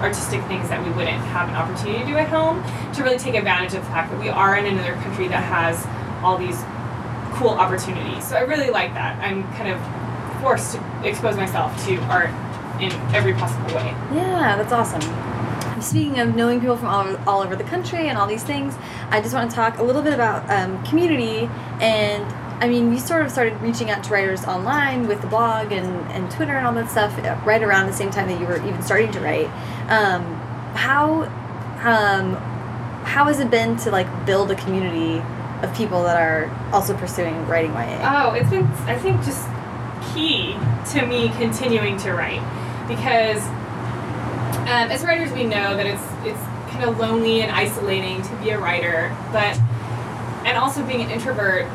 artistic 0.00 0.40
things 0.44 0.68
that 0.68 0.82
we 0.84 0.90
wouldn't 0.90 1.22
have 1.26 1.48
an 1.48 1.56
opportunity 1.56 1.98
to 1.98 2.06
do 2.06 2.16
at 2.16 2.28
home, 2.28 2.62
to 2.94 3.02
really 3.02 3.18
take 3.18 3.34
advantage 3.34 3.74
of 3.74 3.84
the 3.84 3.90
fact 3.90 4.10
that 4.12 4.20
we 4.20 4.28
are 4.28 4.56
in 4.56 4.66
another 4.66 4.94
country 5.02 5.26
that 5.28 5.42
has 5.42 5.84
all 6.22 6.38
these 6.38 6.62
cool 7.34 7.50
opportunities. 7.50 8.24
So 8.24 8.36
I 8.36 8.40
really 8.40 8.70
like 8.70 8.94
that. 8.94 9.18
I'm 9.22 9.42
kind 9.54 9.68
of 9.68 9.80
forced 10.40 10.74
to 10.76 10.80
expose 11.04 11.36
myself 11.36 11.84
to 11.86 11.96
art 12.04 12.30
in 12.80 12.92
every 13.14 13.34
possible 13.34 13.74
way. 13.74 13.94
Yeah, 14.14 14.56
that's 14.56 14.72
awesome. 14.72 15.02
Speaking 15.80 16.18
of 16.18 16.34
knowing 16.34 16.60
people 16.60 16.76
from 16.76 16.88
all 16.88 17.06
over, 17.06 17.22
all 17.26 17.40
over 17.40 17.56
the 17.56 17.64
country 17.64 18.08
and 18.08 18.18
all 18.18 18.26
these 18.26 18.42
things, 18.42 18.74
I 19.10 19.20
just 19.20 19.34
want 19.34 19.50
to 19.50 19.54
talk 19.54 19.78
a 19.78 19.82
little 19.82 20.02
bit 20.02 20.12
about 20.12 20.48
um, 20.50 20.82
community. 20.84 21.48
And 21.80 22.24
I 22.62 22.68
mean, 22.68 22.92
you 22.92 22.98
sort 22.98 23.22
of 23.22 23.30
started 23.30 23.60
reaching 23.60 23.90
out 23.90 24.02
to 24.04 24.12
writers 24.12 24.44
online 24.44 25.06
with 25.06 25.20
the 25.20 25.28
blog 25.28 25.70
and, 25.70 25.86
and 26.10 26.30
Twitter 26.30 26.56
and 26.56 26.66
all 26.66 26.74
that 26.74 26.90
stuff 26.90 27.16
uh, 27.18 27.40
right 27.44 27.62
around 27.62 27.86
the 27.86 27.92
same 27.92 28.10
time 28.10 28.28
that 28.28 28.40
you 28.40 28.46
were 28.46 28.56
even 28.66 28.82
starting 28.82 29.12
to 29.12 29.20
write. 29.20 29.46
Um, 29.88 30.22
how 30.74 31.24
um, 31.80 32.34
how 33.04 33.26
has 33.26 33.38
it 33.38 33.50
been 33.50 33.76
to 33.78 33.90
like 33.90 34.26
build 34.26 34.50
a 34.50 34.56
community 34.56 35.22
of 35.62 35.74
people 35.76 36.02
that 36.02 36.20
are 36.20 36.50
also 36.72 36.96
pursuing 36.96 37.46
writing 37.46 37.72
YA? 37.72 38.00
Oh, 38.02 38.34
it's 38.34 38.50
been, 38.50 38.64
I 38.86 38.98
think, 38.98 39.22
just 39.22 39.46
key 40.12 40.56
to 40.92 41.06
me 41.06 41.28
continuing 41.30 41.96
to 41.98 42.12
write 42.12 42.42
because 42.88 43.46
um, 44.66 44.90
as 44.90 45.04
writers 45.04 45.30
we 45.32 45.44
know 45.44 45.76
that 45.76 45.86
it's 45.86 46.02
it's 46.24 46.40
kind 46.72 46.84
of 46.84 46.98
lonely 46.98 47.42
and 47.42 47.52
isolating 47.52 48.22
to 48.22 48.36
be 48.36 48.50
a 48.50 48.58
writer, 48.58 49.14
but 49.32 49.58
and 50.44 50.56
also 50.56 50.84
being 50.84 51.02
an 51.02 51.10
introvert, 51.10 51.66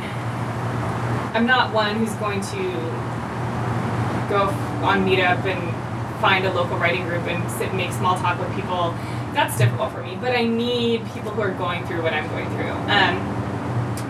I'm 1.33 1.45
not 1.45 1.73
one 1.73 1.95
who's 1.95 2.13
going 2.15 2.41
to 2.41 3.13
go 4.29 4.49
on 4.83 5.05
Meetup 5.05 5.45
and 5.45 6.21
find 6.21 6.45
a 6.45 6.53
local 6.53 6.77
writing 6.77 7.03
group 7.05 7.23
and 7.23 7.49
sit 7.51 7.69
and 7.69 7.77
make 7.77 7.91
small 7.91 8.17
talk 8.17 8.39
with 8.39 8.53
people. 8.55 8.95
That's 9.33 9.57
difficult 9.57 9.91
for 9.91 10.03
me, 10.03 10.17
but 10.19 10.35
I 10.35 10.45
need 10.45 11.05
people 11.13 11.31
who 11.31 11.41
are 11.41 11.51
going 11.51 11.85
through 11.85 12.03
what 12.03 12.13
I'm 12.13 12.29
going 12.29 12.47
through. 12.49 12.71
Um, 12.91 13.32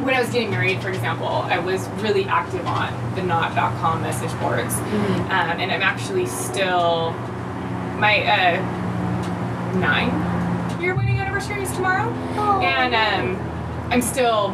when 0.04 0.14
I 0.14 0.20
was 0.20 0.30
getting 0.30 0.50
married, 0.50 0.82
for 0.82 0.90
example, 0.90 1.28
I 1.28 1.60
was 1.60 1.88
really 2.02 2.26
active 2.26 2.66
on 2.68 3.16
the 3.16 3.24
Knot.com 3.24 4.02
message 4.02 4.38
boards. 4.40 4.74
Mhm. 4.76 5.20
Um, 5.26 5.60
and 5.60 5.72
I'm 5.72 5.82
actually 5.82 6.26
still, 6.26 7.12
my 7.98 8.24
uh, 8.26 9.78
nine 9.78 10.10
year 10.82 10.96
wedding 10.96 11.20
anniversary 11.20 11.64
is 11.64 11.72
tomorrow. 11.72 12.12
Oh. 12.36 12.60
And 12.62 12.94
um, 12.94 13.90
I'm 13.92 14.02
still 14.02 14.50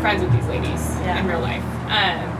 friends 0.00 0.22
with 0.22 0.32
these 0.32 0.46
ladies 0.46 0.80
Yeah. 1.00 1.20
in 1.20 1.26
real 1.26 1.40
life. 1.40 1.62
Um, 1.84 2.30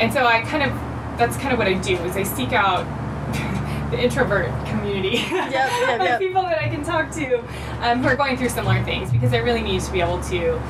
and 0.00 0.12
so 0.12 0.26
I 0.26 0.42
kind 0.42 0.64
of, 0.64 0.72
that's 1.18 1.36
kind 1.36 1.52
of 1.52 1.58
what 1.58 1.68
I 1.68 1.74
do 1.74 1.94
is 1.96 2.16
I 2.16 2.24
seek 2.24 2.52
out 2.52 2.84
the 3.90 4.02
introvert 4.02 4.48
community 4.66 5.18
yep, 5.30 6.00
of 6.00 6.06
yep. 6.06 6.18
people 6.18 6.42
that 6.42 6.58
I 6.58 6.68
can 6.68 6.82
talk 6.82 7.10
to 7.12 7.38
um, 7.80 8.02
who 8.02 8.08
are 8.08 8.16
going 8.16 8.36
through 8.36 8.48
similar 8.48 8.82
things 8.84 9.10
because 9.10 9.32
I 9.32 9.38
really 9.38 9.62
need 9.62 9.80
to 9.82 9.92
be 9.92 10.00
able 10.00 10.20
to 10.24 10.60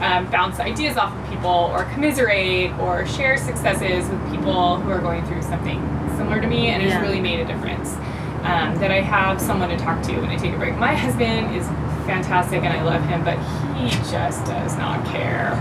um, 0.00 0.30
bounce 0.30 0.58
ideas 0.60 0.96
off 0.96 1.14
of 1.14 1.30
people 1.30 1.50
or 1.50 1.84
commiserate 1.92 2.72
or 2.78 3.06
share 3.06 3.36
successes 3.36 4.08
with 4.08 4.30
people 4.30 4.76
who 4.76 4.90
are 4.90 5.00
going 5.00 5.24
through 5.26 5.42
something 5.42 5.80
similar 6.16 6.40
to 6.40 6.46
me, 6.46 6.68
and 6.68 6.82
it's 6.82 6.96
really 7.00 7.20
made 7.20 7.40
a 7.40 7.46
difference. 7.46 7.94
Um, 8.40 8.74
that 8.78 8.90
I 8.90 9.02
have 9.02 9.38
someone 9.38 9.68
to 9.68 9.76
talk 9.76 10.02
to 10.04 10.12
when 10.12 10.30
I 10.30 10.36
take 10.36 10.54
a 10.54 10.56
break. 10.56 10.74
My 10.76 10.94
husband 10.94 11.54
is 11.54 11.66
fantastic 12.06 12.62
and 12.62 12.72
I 12.72 12.82
love 12.82 13.04
him, 13.04 13.22
but 13.22 13.36
he 13.76 13.90
just 14.10 14.46
does 14.46 14.78
not 14.78 15.04
care 15.06 15.52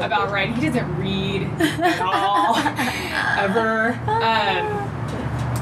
about 0.00 0.30
writing. 0.30 0.54
He 0.54 0.66
doesn't 0.66 0.94
read 0.98 1.44
at 1.58 2.00
all, 2.02 2.54
ever. 3.38 3.92
Um, 4.06 4.88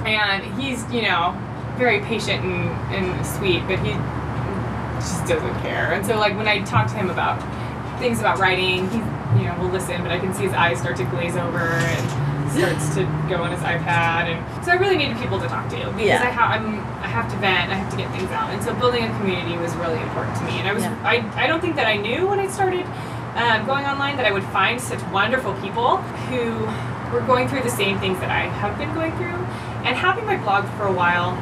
and 0.04 0.60
he's, 0.60 0.84
you 0.92 1.02
know, 1.02 1.40
very 1.76 2.00
patient 2.00 2.44
and, 2.44 2.70
and 2.92 3.26
sweet, 3.26 3.60
but 3.68 3.78
he 3.78 3.92
just 4.98 5.26
doesn't 5.26 5.54
care. 5.60 5.92
And 5.92 6.04
so, 6.04 6.18
like, 6.18 6.36
when 6.36 6.48
I 6.48 6.62
talk 6.64 6.88
to 6.88 6.94
him 6.94 7.10
about 7.10 7.40
things 7.98 8.20
about 8.20 8.38
writing, 8.38 8.88
he, 8.90 8.98
you 9.40 9.44
know, 9.48 9.56
will 9.60 9.68
listen, 9.70 10.02
but 10.02 10.10
I 10.12 10.18
can 10.18 10.32
see 10.34 10.44
his 10.44 10.52
eyes 10.52 10.78
start 10.78 10.96
to 10.98 11.04
glaze 11.04 11.36
over 11.36 11.58
and 11.58 12.52
starts 12.52 12.94
to 12.94 13.02
go 13.28 13.42
on 13.42 13.50
his 13.50 13.60
iPad. 13.60 14.30
And 14.32 14.64
so, 14.64 14.72
I 14.72 14.76
really 14.76 14.96
needed 14.96 15.18
people 15.18 15.38
to 15.40 15.46
talk 15.48 15.68
to 15.70 15.76
because 15.76 16.00
Yeah. 16.00 16.22
I, 16.22 16.30
ha- 16.30 16.52
I'm, 16.54 16.78
I 17.02 17.08
have 17.08 17.30
to 17.30 17.36
vent, 17.38 17.70
I 17.70 17.74
have 17.74 17.90
to 17.90 17.96
get 17.96 18.10
things 18.12 18.30
out. 18.30 18.50
And 18.50 18.62
so, 18.62 18.74
building 18.74 19.04
a 19.04 19.08
community 19.18 19.56
was 19.58 19.74
really 19.76 20.00
important 20.00 20.36
to 20.38 20.44
me. 20.44 20.58
And 20.60 20.68
I 20.68 20.72
was, 20.72 20.82
Yeah. 20.84 20.96
I, 21.04 21.44
I 21.44 21.46
don't 21.46 21.60
think 21.60 21.76
that 21.76 21.86
I 21.86 21.96
knew 21.96 22.26
when 22.26 22.38
I 22.40 22.48
started 22.48 22.86
um, 23.36 23.66
going 23.66 23.84
online 23.84 24.16
that 24.16 24.24
I 24.26 24.30
would 24.32 24.44
find 24.44 24.80
such 24.80 25.02
wonderful 25.12 25.52
people 25.60 25.98
who 26.32 26.64
were 27.12 27.20
going 27.26 27.48
through 27.48 27.62
the 27.62 27.70
same 27.70 27.98
things 27.98 28.18
that 28.20 28.30
I 28.30 28.48
have 28.48 28.78
been 28.78 28.92
going 28.94 29.12
through. 29.18 29.36
And 29.86 29.94
having 29.94 30.24
my 30.24 30.36
blog 30.38 30.64
for 30.78 30.86
a 30.86 30.92
while 30.92 31.36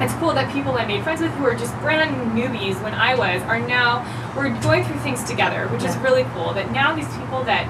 it's 0.00 0.12
cool 0.14 0.34
that 0.34 0.52
people 0.52 0.72
I 0.72 0.84
made 0.84 1.02
friends 1.02 1.20
with 1.20 1.32
who 1.32 1.46
are 1.46 1.54
just 1.54 1.74
brand 1.80 2.32
newbies 2.36 2.80
when 2.82 2.92
I 2.92 3.14
was 3.14 3.42
are 3.42 3.58
now 3.58 4.04
we're 4.36 4.50
going 4.60 4.84
through 4.84 4.98
things 5.00 5.24
together, 5.24 5.68
which 5.68 5.84
is 5.84 5.96
really 5.98 6.24
cool. 6.34 6.52
That 6.52 6.70
now 6.70 6.94
these 6.94 7.08
people 7.16 7.42
that 7.44 7.66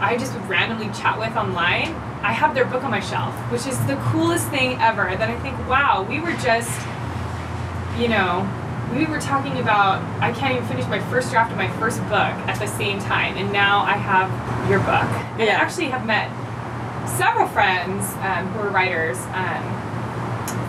I 0.00 0.16
just 0.16 0.32
would 0.34 0.48
randomly 0.48 0.86
chat 0.98 1.18
with 1.18 1.36
online, 1.36 1.94
I 2.22 2.32
have 2.32 2.54
their 2.54 2.64
book 2.64 2.82
on 2.82 2.90
my 2.90 3.00
shelf, 3.00 3.34
which 3.52 3.66
is 3.66 3.78
the 3.86 3.96
coolest 4.10 4.48
thing 4.48 4.80
ever. 4.80 5.04
That 5.04 5.28
I 5.28 5.38
think, 5.40 5.58
wow, 5.68 6.06
we 6.08 6.20
were 6.20 6.32
just, 6.32 6.72
you 7.98 8.08
know, 8.08 8.48
we 8.96 9.04
were 9.04 9.20
talking 9.20 9.58
about 9.58 10.02
I 10.22 10.32
can't 10.32 10.54
even 10.54 10.66
finish 10.66 10.86
my 10.86 11.00
first 11.10 11.30
draft 11.30 11.52
of 11.52 11.58
my 11.58 11.68
first 11.78 12.00
book 12.04 12.32
at 12.48 12.58
the 12.58 12.66
same 12.66 13.00
time, 13.00 13.36
and 13.36 13.52
now 13.52 13.82
I 13.82 13.96
have 13.96 14.30
your 14.70 14.78
book. 14.80 15.08
And 15.38 15.42
I 15.42 15.52
actually 15.52 15.86
have 15.86 16.06
met 16.06 16.30
several 17.18 17.46
friends 17.48 18.06
um, 18.22 18.48
who 18.52 18.60
are 18.60 18.70
writers. 18.70 19.18
Um, 19.32 19.83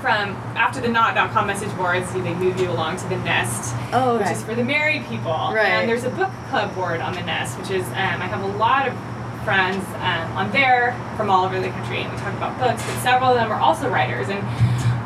from 0.06 0.36
after 0.56 0.80
the 0.80 0.88
Knot.com 0.88 1.47
message 1.47 1.76
boards, 1.76 2.14
they 2.14 2.36
move 2.36 2.60
you 2.60 2.70
along 2.70 2.97
to 2.97 3.10
the 3.10 3.18
Nest, 3.18 3.74
Oh, 3.91 4.20
which 4.20 4.30
is 4.30 4.43
for 4.43 4.53
the 4.53 4.64
married 4.64 5.03
people. 5.08 5.32
Right. 5.32 5.66
And 5.66 5.89
there's 5.89 6.03
a 6.03 6.12
book 6.12 6.30
club 6.51 6.76
board 6.76 7.01
on 7.01 7.16
the 7.16 7.24
Nest, 7.24 7.58
which 7.58 7.72
is 7.72 7.84
um, 7.88 8.22
I 8.22 8.28
have 8.28 8.43
a 8.43 8.58
lot 8.58 8.88
of 8.88 8.93
friends 9.43 9.84
um, 10.06 10.38
on 10.38 10.51
there 10.51 10.93
from 11.18 11.32
all 11.32 11.43
over 11.43 11.60
the 11.60 11.70
country, 11.70 12.03
and 12.03 12.14
we 12.14 12.20
talk 12.20 12.36
about 12.36 12.56
books. 12.60 12.86
But 12.86 13.01
several 13.01 13.32
of 13.32 13.36
them 13.36 13.51
are 13.51 13.60
also 13.60 13.89
writers, 13.89 14.30
and 14.30 14.45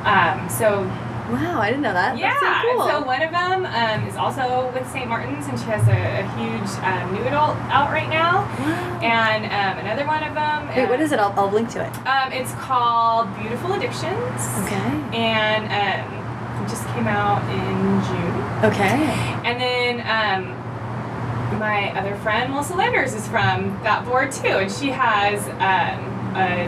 um, 0.06 0.50
so 0.50 0.84
Wow, 1.32 1.60
I 1.62 1.70
didn't 1.70 1.84
know 1.84 1.94
that. 1.94 2.18
yeah. 2.18 2.34
That's 2.40 2.66
so 2.66 2.76
cool. 2.78 2.88
So 2.88 3.06
one 3.06 3.22
of 3.22 3.32
them 3.32 3.66
um, 3.66 4.08
is 4.08 4.16
also 4.16 4.72
with 4.74 4.90
St. 4.92 5.08
Martin's, 5.08 5.48
and 5.48 5.60
she 5.60 5.66
has 5.66 5.88
a, 5.88 6.22
a 6.22 6.26
huge 6.38 6.70
um, 6.84 7.14
new 7.14 7.22
adult 7.28 7.56
out 7.70 7.92
right 7.92 8.10
now. 8.10 8.42
wow. 8.60 9.00
And 9.02 9.46
um, 9.46 9.86
another 9.86 10.06
one 10.08 10.24
of 10.24 10.34
them. 10.34 10.68
Wait, 10.76 10.90
what 10.90 11.00
is 11.00 11.12
it? 11.12 11.20
I'll, 11.20 11.34
I'll 11.40 11.52
link 11.52 11.70
to 11.72 11.86
it. 11.86 11.94
Um, 12.08 12.32
it's 12.34 12.54
called 12.54 13.30
Beautiful 13.38 13.74
Addictions. 13.74 14.42
Okay. 14.66 14.90
And 15.14 15.66
um, 15.70 16.64
it 16.66 16.70
just 16.70 16.86
came 16.94 17.08
out 17.08 17.42
in 17.50 18.02
June. 18.10 18.72
Okay. 18.72 18.98
And 19.46 19.60
then 19.62 20.00
um, 20.10 21.60
my 21.60 21.92
other 22.00 22.16
friend, 22.18 22.52
Melissa 22.52 22.76
Landers, 22.76 23.14
is 23.14 23.28
from 23.28 23.72
that 23.84 24.06
board 24.06 24.32
too. 24.32 24.58
And 24.64 24.72
she 24.72 24.90
has 24.90 25.40
um, 25.60 26.36
a 26.36 26.68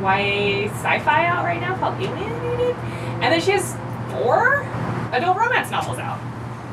YA 0.00 0.70
sci 0.72 0.98
fi 1.00 1.26
out 1.26 1.44
right 1.44 1.60
now 1.60 1.76
called 1.76 2.00
Alienated. 2.00 2.76
And 3.20 3.32
then 3.32 3.40
she 3.40 3.50
has 3.52 3.74
four 4.22 4.62
adult 5.12 5.36
romance 5.36 5.70
novels 5.70 5.98
out. 5.98 6.20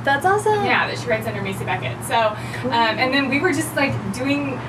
That's 0.03 0.25
awesome. 0.25 0.63
Yeah, 0.65 0.87
that 0.87 0.99
she 0.99 1.07
writes 1.07 1.25
under 1.27 1.41
Macy 1.41 1.65
Beckett. 1.65 2.03
So, 2.05 2.15
um, 2.15 2.71
and 2.71 3.13
then 3.13 3.27
we 3.29 3.39
were 3.39 3.51
just 3.51 3.75
like 3.75 3.91
doing 4.13 4.59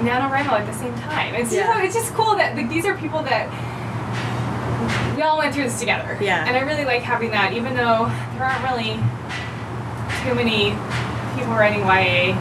NaNoWriMo 0.00 0.52
at 0.52 0.66
the 0.66 0.72
same 0.72 0.94
time. 1.00 1.34
It's, 1.34 1.52
Yeah. 1.52 1.66
just, 1.66 1.84
it's 1.84 1.94
just 1.94 2.14
cool 2.14 2.36
that 2.36 2.56
like, 2.56 2.70
these 2.70 2.86
are 2.86 2.96
people 2.96 3.22
that 3.24 3.48
we 5.14 5.22
all 5.22 5.36
went 5.36 5.54
through 5.54 5.64
this 5.64 5.78
together. 5.78 6.16
Yeah. 6.20 6.46
And 6.46 6.56
I 6.56 6.60
really 6.60 6.86
like 6.86 7.02
having 7.02 7.30
that, 7.32 7.52
even 7.52 7.74
though 7.76 8.08
there 8.34 8.44
aren't 8.44 8.64
really 8.64 8.96
too 10.24 10.34
many 10.34 10.72
people 11.36 11.52
writing 11.52 11.80
YA 11.80 12.32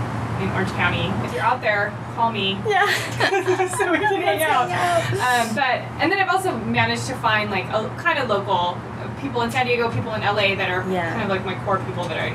in 0.42 0.50
Orange 0.52 0.72
County. 0.72 1.12
If 1.28 1.34
you're 1.34 1.44
out 1.44 1.60
there, 1.60 1.94
call 2.16 2.32
me. 2.32 2.58
Yeah. 2.66 2.88
so 3.78 3.92
we 3.92 4.00
can 4.00 4.22
hang 4.22 4.44
out. 4.44 4.72
Um, 4.72 5.56
but 5.56 5.84
and 6.00 6.10
then 6.10 6.20
I've 6.20 6.30
also 6.30 6.56
managed 6.58 7.08
to 7.08 7.16
find 7.16 7.52
like 7.52 7.66
a 7.66 7.90
kind 7.98 8.18
of 8.20 8.30
local 8.30 8.78
people 9.22 9.42
in 9.42 9.52
San 9.52 9.66
Diego, 9.66 9.90
people 9.92 10.14
in 10.14 10.22
LA 10.22 10.56
that 10.56 10.70
are 10.70 10.84
Yeah. 10.90 11.10
kind 11.12 11.24
of 11.24 11.30
like 11.30 11.46
my 11.46 11.56
core 11.66 11.80
people 11.80 12.06
that 12.06 12.18
I 12.18 12.30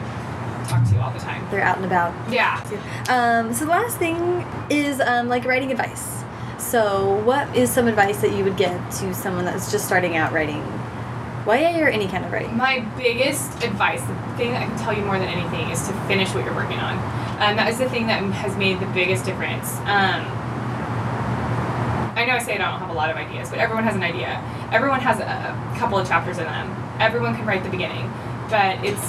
talk 0.68 0.84
to 0.90 1.00
all 1.00 1.10
the 1.10 1.18
time. 1.18 1.46
They're 1.50 1.62
out 1.62 1.76
and 1.76 1.84
about. 1.86 2.12
Yeah. 2.30 2.60
Um, 3.08 3.52
so 3.52 3.64
the 3.64 3.70
last 3.70 3.98
thing 3.98 4.46
is 4.70 5.00
um, 5.00 5.28
like 5.28 5.44
writing 5.44 5.70
advice. 5.70 6.22
So 6.58 7.16
what 7.24 7.54
is 7.54 7.70
some 7.70 7.88
advice 7.88 8.20
that 8.22 8.32
you 8.32 8.44
would 8.44 8.56
give 8.56 8.80
to 9.00 9.14
someone 9.14 9.44
that's 9.44 9.70
just 9.70 9.84
starting 9.86 10.16
out 10.16 10.32
writing 10.32 10.62
YA 11.46 11.78
or 11.78 11.88
any 11.88 12.08
kind 12.08 12.24
of 12.24 12.32
writing? 12.32 12.56
My 12.56 12.80
biggest 12.96 13.62
advice, 13.62 14.00
the 14.00 14.14
thing 14.36 14.52
that 14.52 14.62
I 14.62 14.66
can 14.66 14.78
tell 14.78 14.96
you 14.96 15.04
more 15.04 15.18
than 15.18 15.28
anything, 15.28 15.68
is 15.70 15.86
to 15.88 15.92
finish 16.08 16.32
what 16.34 16.44
you're 16.44 16.54
working 16.54 16.78
on. 16.78 16.94
Um, 17.42 17.56
that 17.56 17.68
is 17.68 17.78
the 17.78 17.88
thing 17.90 18.06
that 18.06 18.22
has 18.22 18.56
made 18.56 18.80
the 18.80 18.86
biggest 18.86 19.26
difference. 19.26 19.76
Um, 19.84 20.24
I 22.14 22.24
know 22.24 22.34
I 22.34 22.38
say 22.38 22.54
I 22.54 22.58
don't 22.58 22.78
have 22.78 22.90
a 22.90 22.94
lot 22.94 23.10
of 23.10 23.16
ideas, 23.16 23.50
but 23.50 23.58
everyone 23.58 23.84
has 23.84 23.96
an 23.96 24.02
idea. 24.02 24.40
Everyone 24.72 25.00
has 25.00 25.18
a, 25.18 25.64
couple 25.78 25.98
of 25.98 26.06
chapters 26.06 26.38
in 26.38 26.44
them. 26.44 26.70
Everyone 27.00 27.34
can 27.34 27.44
write 27.44 27.64
the 27.64 27.68
beginning, 27.68 28.08
but 28.48 28.78
it's 28.84 29.02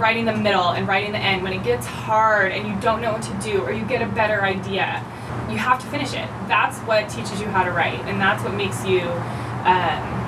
writing 0.00 0.24
the 0.24 0.34
middle 0.34 0.70
and 0.70 0.88
writing 0.88 1.12
the 1.12 1.18
end 1.18 1.42
when 1.42 1.52
it 1.52 1.62
gets 1.62 1.86
hard 1.86 2.52
and 2.52 2.66
you 2.66 2.74
don't 2.80 3.02
know 3.02 3.12
what 3.12 3.22
to 3.22 3.34
do 3.46 3.60
or 3.60 3.70
you 3.70 3.84
get 3.84 4.00
a 4.00 4.10
better 4.14 4.42
idea. 4.42 5.04
You 5.50 5.58
have 5.58 5.78
to 5.80 5.86
finish 5.88 6.14
it. 6.14 6.26
That's 6.48 6.78
what 6.80 7.10
teaches 7.10 7.38
you 7.38 7.48
how 7.48 7.64
to 7.64 7.70
write, 7.70 8.00
and 8.08 8.18
that's 8.18 8.42
what 8.42 8.54
makes 8.54 8.84
you. 8.86 9.02
Um, 9.02 10.20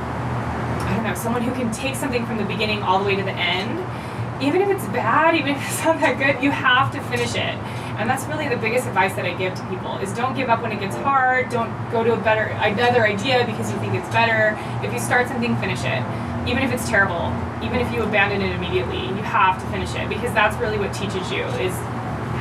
I 0.92 0.92
don't 0.94 1.04
know, 1.04 1.14
someone 1.14 1.40
who 1.40 1.52
can 1.52 1.72
take 1.72 1.94
something 1.94 2.26
from 2.26 2.36
the 2.36 2.44
beginning 2.44 2.82
all 2.82 2.98
the 2.98 3.06
way 3.06 3.16
to 3.16 3.22
the 3.22 3.32
end, 3.32 3.78
even 4.42 4.60
if 4.60 4.68
it's 4.68 4.84
bad, 4.86 5.34
even 5.34 5.54
if 5.56 5.70
it's 5.70 5.84
not 5.84 6.00
that 6.00 6.18
good, 6.18 6.42
you 6.44 6.50
have 6.50 6.92
to 6.92 7.00
finish 7.00 7.34
it. 7.34 7.56
And 8.02 8.10
that's 8.10 8.26
really 8.26 8.48
the 8.48 8.56
biggest 8.56 8.88
advice 8.88 9.14
that 9.14 9.24
I 9.24 9.32
give 9.34 9.54
to 9.54 9.64
people 9.68 9.96
is 9.98 10.12
don't 10.12 10.34
give 10.34 10.48
up 10.48 10.60
when 10.60 10.72
it 10.72 10.80
gets 10.80 10.96
hard. 10.96 11.50
Don't 11.50 11.70
go 11.92 12.02
to 12.02 12.14
a 12.14 12.16
better 12.16 12.50
another 12.58 13.06
idea 13.06 13.46
because 13.46 13.70
you 13.70 13.78
think 13.78 13.94
it's 13.94 14.08
better. 14.08 14.58
If 14.84 14.92
you 14.92 14.98
start 14.98 15.28
something, 15.28 15.54
finish 15.58 15.84
it. 15.84 16.02
Even 16.50 16.64
if 16.64 16.72
it's 16.72 16.88
terrible, 16.88 17.30
even 17.62 17.78
if 17.78 17.94
you 17.94 18.02
abandon 18.02 18.42
it 18.42 18.56
immediately, 18.56 19.06
you 19.06 19.22
have 19.22 19.62
to 19.62 19.66
finish 19.70 19.94
it 19.94 20.08
because 20.08 20.34
that's 20.34 20.58
really 20.58 20.78
what 20.78 20.92
teaches 20.92 21.30
you 21.30 21.44
is 21.62 21.72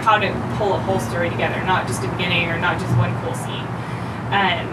how 0.01 0.17
to 0.17 0.33
pull 0.57 0.73
a 0.73 0.79
whole 0.79 0.99
story 0.99 1.29
together, 1.29 1.63
not 1.65 1.85
just 1.85 2.03
a 2.03 2.07
beginning 2.09 2.49
or 2.49 2.57
not 2.57 2.81
just 2.81 2.97
one 2.97 3.13
cool 3.21 3.35
scene. 3.35 3.67
Um, 4.33 4.65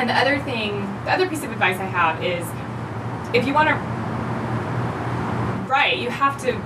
and 0.00 0.08
the 0.08 0.16
other 0.16 0.38
thing, 0.48 0.80
the 1.04 1.12
other 1.12 1.28
piece 1.28 1.44
of 1.44 1.52
advice 1.52 1.76
I 1.76 1.84
have 1.84 2.24
is 2.24 2.48
if 3.36 3.46
you 3.46 3.52
want 3.52 3.68
to 3.68 3.74
write, 5.68 5.98
you 5.98 6.08
have 6.08 6.40
to 6.40 6.56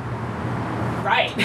write. 1.05 1.33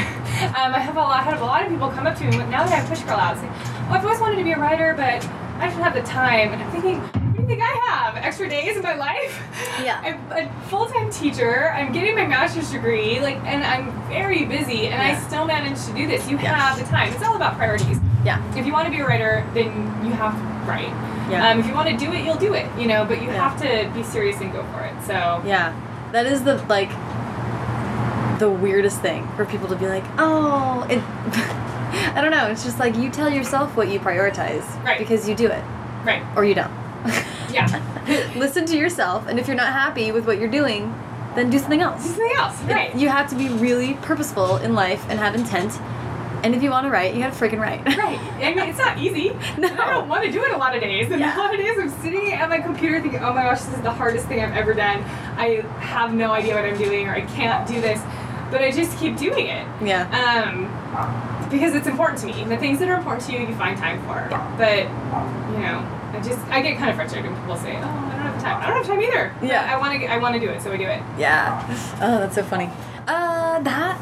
um, 0.58 0.74
I 0.74 0.80
have 0.80 0.96
a 0.96 1.00
lot, 1.00 1.20
I 1.20 1.24
have 1.24 1.42
a 1.42 1.46
lot 1.46 1.64
of 1.64 1.70
people 1.70 1.90
come 1.92 2.08
up 2.08 2.18
to 2.18 2.24
me 2.26 2.38
now 2.38 2.64
that 2.64 2.72
I 2.72 2.76
have 2.78 2.90
Push 2.90 3.02
Girl 3.04 3.18
out, 3.18 3.38
saying, 3.38 3.52
"Oh, 3.54 3.92
I've 3.92 4.04
always 4.04 4.20
wanted 4.20 4.38
to 4.38 4.44
be 4.44 4.54
a 4.54 4.58
writer, 4.60 4.94
but 4.96 5.24
I 5.62 5.68
don't 5.70 5.82
have 5.82 5.94
the 5.94 6.02
time." 6.04 6.54
And 6.54 6.64
I'm 6.64 6.72
thinking, 6.72 7.00
"What 7.02 7.36
do 7.36 7.42
you 7.42 7.48
think 7.48 7.62
I 7.62 7.74
have? 7.90 8.16
Extra 8.16 8.50
days 8.50 8.78
in 8.78 8.84
my 8.84 8.96
life? 8.96 9.36
Yeah. 9.80 10.02
I'm 10.04 10.48
a 10.50 10.52
full-time 10.64 11.10
teacher. 11.10 11.72
I'm 11.72 11.94
getting 11.94 12.14
my 12.14 12.28
master's 12.28 12.70
degree, 12.70 13.22
like, 13.22 13.38
and 13.46 13.64
I'm 13.64 13.92
very 14.10 14.44
busy, 14.44 14.88
and 14.88 15.02
I 15.02 15.18
still 15.22 15.46
manage 15.46 15.82
to 15.86 15.94
do 15.94 16.06
this. 16.06 16.28
You 16.30 16.38
Yeah. 16.38 16.54
have 16.54 16.78
the 16.78 16.84
time. 16.84 17.14
It's 17.14 17.24
all 17.24 17.38
about 17.38 17.56
priorities. 17.56 17.98
Yeah. 18.26 18.44
If 18.58 18.66
you 18.66 18.74
want 18.74 18.86
to 18.88 18.92
be 18.92 19.00
a 19.00 19.06
writer, 19.08 19.46
then 19.54 19.68
you 20.06 20.12
have 20.12 20.34
to 20.36 20.70
write. 20.70 20.92
Yeah. 21.32 21.48
Um, 21.48 21.60
if 21.62 21.66
you 21.68 21.74
want 21.74 21.88
to 21.88 21.96
do 21.96 22.12
it, 22.12 22.26
you'll 22.26 22.36
do 22.36 22.54
it. 22.56 22.68
You 22.78 22.88
know, 22.88 23.06
but 23.06 23.22
you 23.22 23.30
Yeah. 23.30 23.48
have 23.50 23.62
to 23.62 23.90
be 23.98 24.04
serious 24.04 24.42
and 24.42 24.52
go 24.52 24.64
for 24.74 24.82
it. 24.82 24.94
So. 25.08 25.42
Yeah, 25.46 25.72
that 26.12 26.26
is 26.26 26.44
the 26.44 26.58
like 26.68 26.90
the 28.40 28.50
weirdest 28.50 29.02
thing 29.02 29.28
for 29.36 29.46
people 29.46 29.68
to 29.68 29.76
be 29.76 29.86
like, 29.88 30.04
oh, 30.18 30.86
it. 30.90 31.04
I 32.16 32.22
don't 32.22 32.32
know. 32.32 32.48
It's 32.48 32.64
just 32.64 32.80
like 32.80 32.96
you 32.96 33.10
tell 33.10 33.30
yourself 33.30 33.76
what 33.76 33.90
you 33.90 34.00
prioritize, 34.00 34.64
Right. 34.84 34.98
Because 35.00 35.28
you 35.28 35.36
do 35.36 35.48
it, 35.48 35.64
Right. 36.06 36.24
or 36.36 36.46
you 36.46 36.56
don't. 36.56 36.72
Yeah. 37.52 37.68
Listen 38.36 38.66
to 38.68 38.78
yourself, 38.78 39.28
and 39.28 39.40
if 39.40 39.48
you're 39.48 39.58
not 39.58 39.74
happy 39.74 40.12
with 40.12 40.26
what 40.28 40.40
you're 40.40 40.50
doing, 40.52 40.94
then 41.36 41.50
do 41.50 41.60
something 41.60 41.80
Do 41.80 41.86
else. 41.86 42.04
something 42.06 42.32
else. 42.38 42.62
It- 42.64 42.72
Right. 42.74 42.96
You 42.96 43.10
have 43.10 43.30
to 43.30 43.36
be 43.36 43.50
really 43.50 43.94
purposeful 44.02 44.58
in 44.58 44.74
life 44.76 45.04
and 45.10 45.20
have 45.20 45.36
intent. 45.36 45.80
And 46.44 46.56
if 46.56 46.64
you 46.64 46.70
want 46.70 46.86
to 46.86 46.90
write, 46.92 47.14
you 47.16 47.22
gotta 47.22 47.36
freaking 47.36 47.60
write. 47.60 47.86
Right. 47.98 48.18
I 48.42 48.54
mean, 48.56 48.70
it's 48.70 48.78
not 48.78 48.98
easy. 48.98 49.36
No. 49.58 49.68
I 49.80 49.90
don't 49.92 50.08
want 50.08 50.24
to 50.24 50.32
do 50.32 50.42
it 50.44 50.52
a 50.52 50.58
lot 50.58 50.74
of 50.74 50.82
days. 50.82 51.12
And 51.12 51.20
Yeah. 51.20 51.36
a 51.36 51.38
lot 51.38 51.54
of 51.54 51.60
days 51.60 51.78
I'm 51.78 51.90
sitting 52.02 52.32
at 52.32 52.48
my 52.50 52.60
computer 52.60 53.02
thinking, 53.02 53.20
oh 53.22 53.34
my 53.34 53.44
gosh, 53.44 53.60
this 53.62 53.76
is 53.76 53.82
the 53.82 53.92
hardest 53.92 54.28
thing 54.28 54.40
I've 54.42 54.56
ever 54.56 54.74
done. 54.74 55.04
I 55.38 55.64
have 55.82 56.14
no 56.14 56.32
idea 56.32 56.56
what 56.56 56.64
I'm 56.64 56.78
doing 56.78 57.08
or 57.10 57.14
I 57.14 57.22
can't 57.22 57.68
do 57.68 57.82
this. 57.82 58.00
But 58.52 58.62
I 58.62 58.72
just 58.72 58.98
keep 59.00 59.18
doing 59.18 59.48
it. 59.48 59.66
Yeah. 59.84 60.08
Um, 60.14 60.68
because 61.50 61.74
it's 61.74 61.88
important 61.88 62.20
to 62.22 62.28
me. 62.28 62.44
The 62.44 62.58
things 62.58 62.80
that 62.80 62.90
are 62.90 62.96
important 62.96 63.26
to 63.26 63.34
you, 63.34 63.40
you 63.40 63.56
find 63.56 63.78
time 63.78 64.02
for. 64.04 64.28
But 64.58 64.84
you 65.54 65.60
know, 65.66 65.86
I 66.14 66.22
just 66.24 66.40
I 66.50 66.62
get 66.62 66.78
kind 66.78 66.90
of 66.90 66.96
frustrated 66.96 67.32
when 67.32 67.40
people 67.42 67.58
say, 67.58 67.76
"Oh, 67.76 67.80
I 67.80 67.84
don't 67.84 68.22
have 68.22 68.42
time." 68.42 68.62
I 68.62 68.68
don't 68.68 68.78
have 68.78 68.86
time 68.88 69.02
either. 69.02 69.34
But 69.40 69.50
Yeah. 69.50 69.74
I 69.74 69.78
want 69.78 70.00
to. 70.00 70.06
I 70.08 70.18
want 70.18 70.34
to 70.36 70.40
do 70.40 70.50
it, 70.50 70.62
so 70.62 70.72
I 70.72 70.78
do 70.78 70.84
it. 70.84 71.02
Yeah. 71.18 71.66
Oh, 72.02 72.20
that's 72.20 72.36
so 72.36 72.44
funny. 72.44 72.70
Uh, 73.08 73.60
that. 73.62 73.98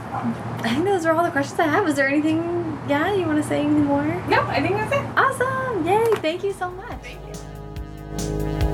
I 0.65 0.73
think 0.73 0.85
those 0.85 1.05
are 1.05 1.13
all 1.13 1.23
the 1.23 1.31
questions 1.31 1.59
I 1.59 1.67
have. 1.67 1.85
Was 1.85 1.95
there 1.95 2.07
anything? 2.09 2.77
Yeah, 2.89 3.13
you 3.13 3.25
want 3.25 3.41
to 3.41 3.47
say 3.47 3.61
anything 3.61 3.85
more? 3.85 4.03
No, 4.27 4.41
I 4.43 4.61
think 4.61 4.75
that's 4.75 4.93
it. 4.93 5.05
Awesome! 5.17 5.85
Yay! 5.85 6.05
Thank 6.21 6.43
you 6.43 6.53
so 6.53 6.69
much. 6.71 6.99
Thank 7.01 7.19
you 8.61 8.66